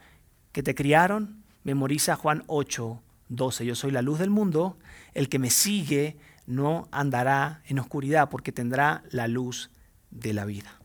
que 0.53 0.63
te 0.63 0.73
criaron? 0.73 1.43
Memoriza 1.63 2.15
Juan 2.15 2.43
8, 2.47 3.03
12. 3.29 3.65
Yo 3.67 3.75
soy 3.75 3.91
la 3.91 4.01
luz 4.01 4.17
del 4.17 4.31
mundo. 4.31 4.79
El 5.13 5.29
que 5.29 5.37
me 5.37 5.51
sigue 5.51 6.17
no 6.47 6.87
andará 6.91 7.61
en 7.67 7.77
oscuridad 7.77 8.29
porque 8.29 8.51
tendrá 8.51 9.03
la 9.11 9.27
luz 9.27 9.69
de 10.09 10.33
la 10.33 10.45
vida. 10.45 10.79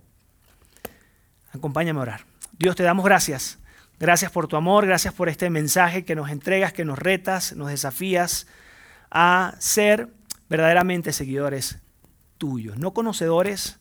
Acompáñame 1.55 2.01
a 2.01 2.03
orar. 2.03 2.27
Dios, 2.59 2.77
te 2.77 2.83
damos 2.83 3.07
gracias. 3.07 3.61
Gracias 3.99 4.31
por 4.31 4.47
tu 4.47 4.57
amor, 4.57 4.85
gracias 4.85 5.15
por 5.15 5.31
este 5.31 5.49
mensaje 5.49 6.05
que 6.05 6.15
nos 6.15 6.29
entregas, 6.29 6.75
que 6.75 6.85
nos 6.85 6.99
retas, 6.99 7.57
nos 7.57 7.71
desafías 7.71 8.47
a 9.11 9.55
ser 9.59 10.11
verdaderamente 10.49 11.13
seguidores 11.13 11.79
tuyos, 12.39 12.79
no 12.79 12.93
conocedores, 12.93 13.79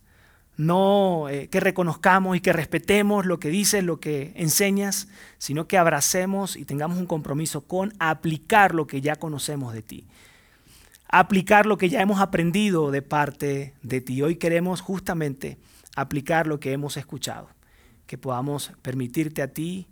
no 0.58 1.28
eh, 1.30 1.50
que 1.50 1.60
reconozcamos 1.60 2.38
y 2.38 2.40
que 2.40 2.54
respetemos 2.54 3.26
lo 3.26 3.40
que 3.40 3.50
dices, 3.50 3.84
lo 3.84 4.00
que 4.00 4.34
enseñas, 4.36 5.10
sino 5.38 5.68
que 5.68 5.78
abracemos 5.78 6.56
y 6.56 6.66
tengamos 6.66 6.98
un 6.98 7.06
compromiso 7.06 7.66
con 7.66 7.94
aplicar 8.00 8.74
lo 8.74 8.88
que 8.88 9.02
ya 9.02 9.18
conocemos 9.18 9.74
de 9.74 9.82
ti, 9.82 10.08
aplicar 11.10 11.66
lo 11.66 11.78
que 11.78 11.90
ya 11.90 12.02
hemos 12.02 12.22
aprendido 12.22 12.92
de 12.92 13.02
parte 13.02 13.74
de 13.82 14.02
ti. 14.02 14.22
Hoy 14.22 14.38
queremos 14.38 14.82
justamente 14.82 15.58
aplicar 15.96 16.48
lo 16.48 16.60
que 16.60 16.72
hemos 16.72 16.98
escuchado 16.98 17.50
que 18.06 18.18
podamos 18.18 18.72
permitirte 18.82 19.42
a 19.42 19.48
ti 19.48 19.88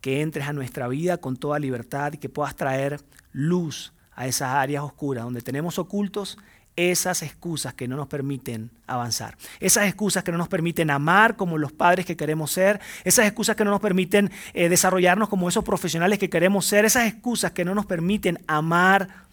que 0.00 0.20
entres 0.20 0.46
a 0.46 0.52
nuestra 0.52 0.88
vida 0.88 1.18
con 1.18 1.36
toda 1.36 1.58
libertad 1.58 2.12
y 2.12 2.18
que 2.18 2.28
puedas 2.28 2.54
traer 2.54 3.00
luz 3.32 3.92
a 4.16 4.26
esas 4.26 4.48
áreas 4.48 4.82
oscuras 4.82 5.22
donde 5.22 5.42
tenemos 5.42 5.78
ocultos 5.78 6.38
esas 6.76 7.22
excusas 7.22 7.72
que 7.72 7.88
no 7.88 7.96
nos 7.96 8.06
permiten 8.06 8.70
avanzar, 8.86 9.36
esas 9.60 9.86
excusas 9.86 10.22
que 10.22 10.30
no 10.30 10.38
nos 10.38 10.48
permiten 10.48 10.90
amar 10.90 11.36
como 11.36 11.56
los 11.56 11.72
padres 11.72 12.04
que 12.04 12.16
queremos 12.16 12.52
ser, 12.52 12.80
esas 13.04 13.26
excusas 13.26 13.56
que 13.56 13.64
no 13.64 13.70
nos 13.70 13.80
permiten 13.80 14.30
eh, 14.52 14.68
desarrollarnos 14.68 15.30
como 15.30 15.48
esos 15.48 15.64
profesionales 15.64 16.18
que 16.18 16.28
queremos 16.28 16.66
ser, 16.66 16.84
esas 16.84 17.06
excusas 17.06 17.52
que 17.52 17.64
no 17.64 17.74
nos 17.74 17.86
permiten 17.86 18.44
amar, 18.46 19.24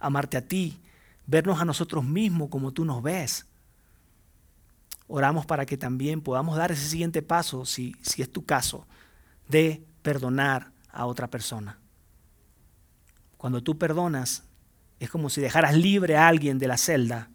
amarte 0.00 0.38
a 0.38 0.42
ti, 0.42 0.80
vernos 1.26 1.60
a 1.60 1.66
nosotros 1.66 2.02
mismos 2.02 2.48
como 2.48 2.72
tú 2.72 2.84
nos 2.86 3.02
ves. 3.02 3.46
Oramos 5.06 5.44
para 5.44 5.66
que 5.66 5.76
también 5.76 6.22
podamos 6.22 6.56
dar 6.56 6.72
ese 6.72 6.88
siguiente 6.88 7.20
paso, 7.20 7.66
si, 7.66 7.94
si 8.00 8.22
es 8.22 8.32
tu 8.32 8.44
caso, 8.44 8.86
de 9.48 9.84
perdonar 10.02 10.72
a 10.90 11.04
otra 11.04 11.28
persona. 11.28 11.78
Cuando 13.46 13.62
tú 13.62 13.78
perdonas, 13.78 14.42
es 14.98 15.08
como 15.08 15.30
si 15.30 15.40
dejaras 15.40 15.76
libre 15.76 16.16
a 16.16 16.26
alguien 16.26 16.58
de 16.58 16.66
la 16.66 16.76
celda 16.76 17.30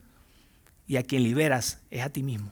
y 0.85 0.97
a 0.97 1.03
quien 1.03 1.23
liberas 1.23 1.79
es 1.89 2.01
a 2.03 2.09
ti 2.09 2.21
mismo. 2.21 2.51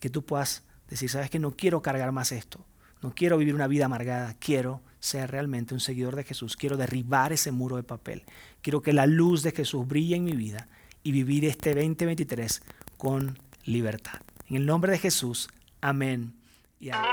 Que 0.00 0.10
tú 0.10 0.24
puedas 0.24 0.64
decir, 0.88 1.08
sabes 1.08 1.30
que 1.30 1.38
no 1.38 1.52
quiero 1.52 1.82
cargar 1.82 2.10
más 2.10 2.32
esto, 2.32 2.66
no 3.00 3.14
quiero 3.14 3.38
vivir 3.38 3.54
una 3.54 3.68
vida 3.68 3.84
amargada, 3.84 4.34
quiero 4.40 4.80
ser 4.98 5.30
realmente 5.30 5.72
un 5.72 5.78
seguidor 5.78 6.16
de 6.16 6.24
Jesús, 6.24 6.56
quiero 6.56 6.76
derribar 6.76 7.32
ese 7.32 7.52
muro 7.52 7.76
de 7.76 7.84
papel, 7.84 8.24
quiero 8.60 8.82
que 8.82 8.92
la 8.92 9.06
luz 9.06 9.44
de 9.44 9.52
Jesús 9.52 9.86
brille 9.86 10.16
en 10.16 10.24
mi 10.24 10.32
vida 10.32 10.66
y 11.04 11.12
vivir 11.12 11.44
este 11.44 11.76
2023 11.76 12.60
con 12.96 13.38
libertad. 13.66 14.20
En 14.48 14.56
el 14.56 14.66
nombre 14.66 14.90
de 14.90 14.98
Jesús, 14.98 15.48
amén 15.80 16.34
y 16.80 16.90
amén. 16.90 17.12